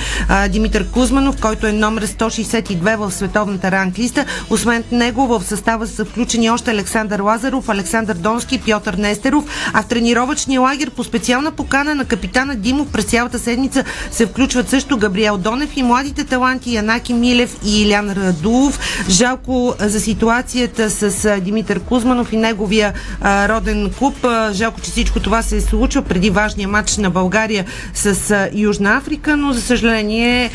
Димитър 0.49 0.87
Кузманов, 0.87 1.41
който 1.41 1.67
е 1.67 1.71
номер 1.71 2.07
162 2.07 2.95
в 2.95 3.11
световната 3.11 3.71
ранглиста. 3.71 4.25
Освен 4.49 4.83
него 4.91 5.27
в 5.27 5.43
състава 5.43 5.87
са 5.87 6.05
включени 6.05 6.49
още 6.49 6.60
Александър 6.67 7.19
Лазаров, 7.19 7.69
Александър 7.69 8.15
Донски, 8.15 8.61
Пьотър 8.61 8.93
Нестеров, 8.93 9.43
а 9.73 9.81
в 9.81 9.85
тренировъчния 9.85 10.61
лагер 10.61 10.89
по 10.89 11.03
специална 11.03 11.51
покана 11.51 11.95
на 11.95 12.05
капитана 12.05 12.55
Димов 12.55 12.91
през 12.91 13.05
цялата 13.05 13.39
седмица 13.39 13.83
се 14.11 14.25
включват 14.25 14.69
също 14.69 14.97
Габриел 14.97 15.37
Донев 15.37 15.77
и 15.77 15.83
младите 15.83 16.23
таланти 16.23 16.73
Янаки 16.75 17.13
Милев 17.13 17.57
и 17.65 17.81
Илян 17.81 18.11
Радулов. 18.11 18.79
Жалко 19.09 19.73
за 19.79 19.99
ситуацията 19.99 20.89
с 20.89 21.39
Димитър 21.41 21.79
Кузманов 21.79 22.33
и 22.33 22.37
неговия 22.37 22.93
роден 23.23 23.91
клуб. 23.97 24.27
Жалко, 24.51 24.81
че 24.81 24.91
всичко 24.91 25.19
това 25.19 25.41
се 25.41 25.61
случва 25.61 26.01
преди 26.01 26.29
важния 26.29 26.67
матч 26.67 26.97
на 26.97 27.09
България 27.09 27.65
с 27.93 28.49
Южна 28.53 28.97
Африка, 28.97 29.37
но 29.37 29.53
за 29.53 29.61
съжаление 29.61 30.51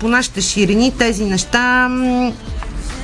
по 0.00 0.08
нашите 0.08 0.40
ширини 0.40 0.92
тези 0.98 1.24
неща 1.24 1.88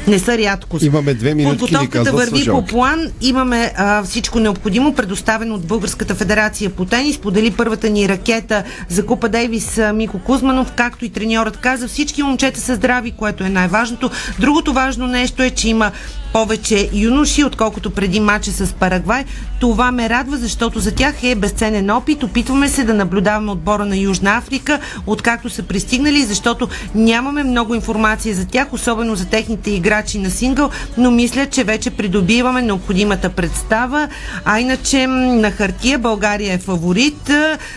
не 0.08 0.18
са 0.18 0.38
рядкост. 0.38 0.84
Имаме 0.84 1.14
две 1.14 1.34
минути. 1.34 1.58
Подготовката 1.58 2.12
върви 2.12 2.46
по 2.46 2.64
план. 2.64 3.10
Имаме 3.20 3.72
а, 3.76 4.02
всичко 4.02 4.40
необходимо, 4.40 4.94
предоставено 4.94 5.54
от 5.54 5.66
Българската 5.66 6.14
федерация 6.14 6.70
по 6.70 6.84
тенис. 6.84 7.18
Подели 7.18 7.50
първата 7.50 7.90
ни 7.90 8.08
ракета 8.08 8.64
за 8.88 9.06
Купа 9.06 9.28
Дейвис 9.28 9.80
Мико 9.94 10.18
Кузманов, 10.18 10.72
както 10.72 11.04
и 11.04 11.08
треньорът 11.08 11.56
каза. 11.56 11.88
Всички 11.88 12.22
момчета 12.22 12.60
са 12.60 12.74
здрави, 12.74 13.10
което 13.10 13.44
е 13.44 13.48
най-важното. 13.48 14.10
Другото 14.38 14.72
важно 14.72 15.06
нещо 15.06 15.42
е, 15.42 15.50
че 15.50 15.68
има 15.68 15.92
повече 16.32 16.88
юноши, 16.92 17.44
отколкото 17.44 17.90
преди 17.90 18.20
матча 18.20 18.50
с 18.52 18.72
Парагвай. 18.72 19.24
Това 19.60 19.92
ме 19.92 20.08
радва, 20.08 20.36
защото 20.36 20.80
за 20.80 20.94
тях 20.94 21.22
е 21.22 21.34
безценен 21.34 21.90
опит. 21.90 22.22
Опитваме 22.22 22.68
се 22.68 22.84
да 22.84 22.94
наблюдаваме 22.94 23.52
отбора 23.52 23.84
на 23.84 23.96
Южна 23.96 24.36
Африка, 24.36 24.78
откакто 25.06 25.50
са 25.50 25.62
пристигнали, 25.62 26.22
защото 26.22 26.68
нямаме 26.94 27.44
много 27.44 27.74
информация 27.74 28.34
за 28.34 28.46
тях, 28.46 28.72
особено 28.72 29.14
за 29.14 29.26
техните 29.26 29.70
играчи 29.70 30.18
на 30.18 30.30
сингъл, 30.30 30.70
но 30.98 31.10
мисля, 31.10 31.46
че 31.46 31.64
вече 31.64 31.90
придобиваме 31.90 32.62
необходимата 32.62 33.28
представа. 33.30 34.08
А 34.44 34.60
иначе 34.60 35.06
на 35.06 35.50
хартия 35.50 35.98
България 35.98 36.54
е 36.54 36.58
фаворит, 36.58 37.30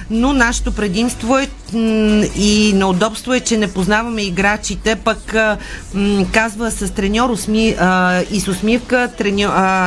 но 0.10 0.34
нашето 0.34 0.72
предимство 0.72 1.38
е 1.38 1.48
и 2.36 2.74
неудобство 2.76 3.34
е, 3.34 3.40
че 3.40 3.58
не 3.58 3.68
познаваме 3.68 4.22
играчите, 4.22 4.96
пък 4.96 5.36
казва 6.32 6.72
с 6.72 6.94
треньор 6.94 7.30
усми, 7.30 7.76
а, 7.80 8.22
и 8.32 8.40
с 8.46 8.48
усмивка 8.48 9.12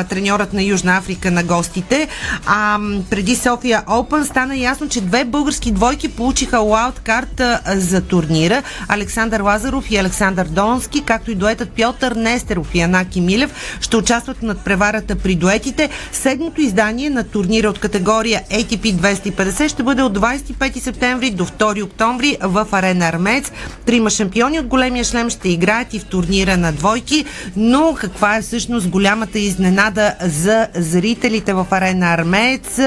треньорът 0.09 0.53
на 0.53 0.63
Южна 0.63 0.97
Африка 0.97 1.31
на 1.31 1.43
гостите. 1.43 2.09
А 2.47 2.79
преди 3.11 3.37
София 3.37 3.83
Опен 3.87 4.25
стана 4.25 4.57
ясно, 4.57 4.89
че 4.89 5.01
две 5.01 5.25
български 5.25 5.73
двойки 5.73 6.09
получиха 6.09 6.93
карта 7.05 7.61
за 7.67 8.01
турнира. 8.01 8.63
Александър 8.89 9.41
Лазаров 9.41 9.91
и 9.91 9.97
Александър 9.97 10.47
Донски, 10.47 11.05
както 11.05 11.31
и 11.31 11.35
дуетът 11.35 11.71
Пьотър 11.71 12.13
Нестеров 12.13 12.75
и 12.75 12.81
Анаки 12.81 13.21
Милев 13.21 13.79
ще 13.81 13.97
участват 13.97 14.43
над 14.43 14.65
преварата 14.65 15.17
при 15.17 15.35
дуетите. 15.35 15.89
Седмото 16.13 16.61
издание 16.61 17.11
на 17.11 17.25
турнира 17.25 17.69
от 17.69 17.79
категория 17.79 18.43
ATP 18.51 18.95
250 18.95 19.69
ще 19.69 19.83
бъде 19.83 20.03
от 20.03 20.19
25 20.19 20.79
септември 20.79 21.31
до 21.31 21.47
2 21.47 21.85
октомври 21.85 22.37
в 22.43 22.67
арена 22.73 23.07
Армец. 23.07 23.53
Трима 23.87 24.11
шампиони 24.11 24.61
от 24.61 24.67
големия 24.67 25.05
шлем 25.05 25.31
ще 25.31 25.49
играят 25.49 25.95
и 25.95 25.99
в 25.99 26.05
турнира 26.05 26.57
на 26.57 26.73
двойки, 26.73 27.25
но 27.57 27.95
каква 28.01 28.37
е 28.37 28.43
всъщност 28.49 28.89
голямата 28.89 29.39
изненада 29.39 30.15
за 30.21 30.69
зрителите 30.75 31.55
в 31.55 31.67
арена 31.71 32.07
Армец 32.07 32.79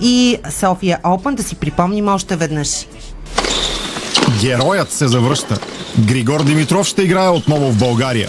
и 0.00 0.36
София 0.50 0.98
Опен? 1.04 1.34
Да 1.34 1.42
си 1.42 1.54
припомним 1.54 2.08
още 2.08 2.36
веднъж. 2.36 2.86
Героят 4.40 4.92
се 4.92 5.08
завръща. 5.08 5.58
Григор 5.98 6.44
Димитров 6.44 6.86
ще 6.86 7.02
играе 7.02 7.28
отново 7.28 7.72
в 7.72 7.78
България. 7.78 8.28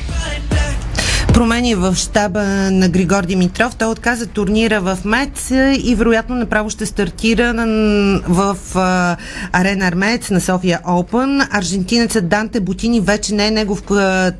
промени 1.33 1.75
в 1.75 1.95
щаба 1.95 2.43
на 2.71 2.89
Григор 2.89 3.23
Димитров. 3.25 3.75
Той 3.75 3.87
отказа 3.87 4.25
турнира 4.25 4.81
в 4.81 4.97
Мец 5.05 5.51
и 5.83 5.95
вероятно 5.95 6.35
направо 6.35 6.69
ще 6.69 6.85
стартира 6.85 7.53
в 8.27 8.57
арена 9.53 9.87
Армец 9.87 10.29
на 10.29 10.41
София 10.41 10.79
Опен. 10.85 11.41
Аржентинецът 11.51 12.29
Данте 12.29 12.59
Бутини 12.59 12.99
вече 12.99 13.33
не 13.33 13.47
е 13.47 13.51
негов 13.51 13.83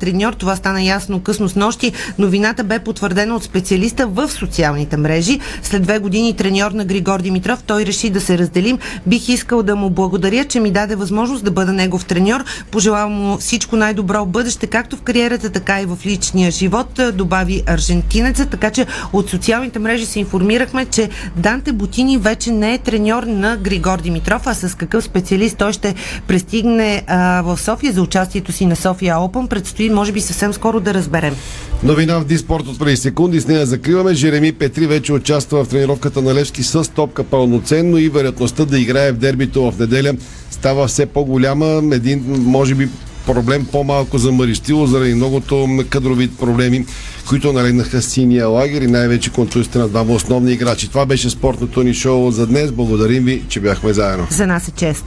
треньор. 0.00 0.32
Това 0.32 0.56
стана 0.56 0.82
ясно 0.82 1.20
късно 1.20 1.48
с 1.48 1.56
нощи. 1.56 1.92
Новината 2.18 2.64
бе 2.64 2.78
потвърдена 2.78 3.36
от 3.36 3.44
специалиста 3.44 4.06
в 4.06 4.28
социалните 4.28 4.96
мрежи. 4.96 5.40
След 5.62 5.82
две 5.82 5.98
години 5.98 6.36
треньор 6.36 6.70
на 6.70 6.84
Григор 6.84 7.20
Димитров, 7.20 7.62
той 7.62 7.86
реши 7.86 8.10
да 8.10 8.20
се 8.20 8.38
разделим. 8.38 8.78
Бих 9.06 9.28
искал 9.28 9.62
да 9.62 9.76
му 9.76 9.90
благодаря, 9.90 10.44
че 10.44 10.60
ми 10.60 10.70
даде 10.70 10.96
възможност 10.96 11.44
да 11.44 11.50
бъда 11.50 11.72
негов 11.72 12.04
треньор. 12.04 12.44
Пожелавам 12.70 13.12
му 13.12 13.36
всичко 13.36 13.76
най-добро 13.76 14.24
в 14.24 14.28
бъдеще, 14.28 14.66
както 14.66 14.96
в 14.96 15.02
кариерата, 15.02 15.50
така 15.50 15.80
и 15.80 15.86
в 15.86 15.98
личния 16.06 16.50
живот 16.50 16.81
живот, 16.82 17.16
добави 17.16 17.62
аржентинеца, 17.66 18.46
така 18.46 18.70
че 18.70 18.86
от 19.12 19.30
социалните 19.30 19.78
мрежи 19.78 20.06
се 20.06 20.20
информирахме, 20.20 20.86
че 20.86 21.08
Данте 21.36 21.72
Бутини 21.72 22.18
вече 22.18 22.50
не 22.50 22.74
е 22.74 22.78
треньор 22.78 23.22
на 23.22 23.56
Григор 23.56 24.00
Димитров, 24.00 24.46
а 24.46 24.54
с 24.54 24.76
какъв 24.76 25.04
специалист 25.04 25.58
той 25.58 25.72
ще 25.72 25.94
пристигне 26.26 27.02
а, 27.06 27.42
в 27.42 27.60
София 27.60 27.92
за 27.92 28.02
участието 28.02 28.52
си 28.52 28.66
на 28.66 28.76
София 28.76 29.18
Опен. 29.18 29.48
Предстои, 29.48 29.90
може 29.90 30.12
би, 30.12 30.20
съвсем 30.20 30.52
скоро 30.52 30.80
да 30.80 30.94
разберем. 30.94 31.34
Новина 31.82 32.18
в 32.18 32.24
Диспорт 32.24 32.68
от 32.68 32.78
преди 32.78 32.96
секунди. 32.96 33.40
С 33.40 33.48
нея 33.48 33.66
закриваме. 33.66 34.14
Жереми 34.14 34.52
Петри 34.52 34.86
вече 34.86 35.12
участва 35.12 35.64
в 35.64 35.68
тренировката 35.68 36.22
на 36.22 36.34
Левски 36.34 36.62
с 36.62 36.92
топка 36.92 37.24
пълноценно 37.24 37.98
и 37.98 38.08
вероятността 38.08 38.64
да 38.64 38.78
играе 38.78 39.12
в 39.12 39.16
дербито 39.16 39.70
в 39.70 39.78
неделя 39.78 40.14
става 40.50 40.86
все 40.86 41.06
по-голяма. 41.06 41.82
Един, 41.92 42.24
може 42.28 42.74
би, 42.74 42.88
проблем 43.26 43.66
по-малко 43.72 44.18
за 44.18 44.32
Маристило 44.32 44.86
заради 44.86 45.14
многото 45.14 45.68
кадрови 45.90 46.30
проблеми, 46.30 46.86
които 47.28 47.52
налегнаха 47.52 48.02
синия 48.02 48.48
лагер 48.48 48.82
и 48.82 48.86
най-вече 48.86 49.30
контузите 49.30 49.78
на 49.78 49.88
двама 49.88 50.12
основни 50.12 50.52
играчи. 50.52 50.88
Това 50.88 51.06
беше 51.06 51.30
спортното 51.30 51.82
ни 51.82 51.94
шоу 51.94 52.30
за 52.30 52.46
днес. 52.46 52.72
Благодарим 52.72 53.24
ви, 53.24 53.42
че 53.48 53.60
бяхме 53.60 53.92
заедно. 53.92 54.26
За 54.30 54.46
нас 54.46 54.68
е 54.68 54.70
чест. 54.70 55.04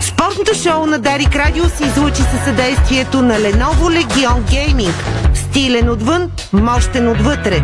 Спортното 0.00 0.54
шоу 0.62 0.86
на 0.86 0.98
Дарик 0.98 1.36
Радио 1.36 1.64
се 1.64 1.84
излучи 1.84 2.22
със 2.22 2.44
съдействието 2.44 3.22
на 3.22 3.34
Lenovo 3.34 4.04
Legion 4.04 4.40
Gaming. 4.50 4.92
Стилен 5.34 5.90
отвън, 5.90 6.30
мощен 6.52 7.08
отвътре. 7.08 7.62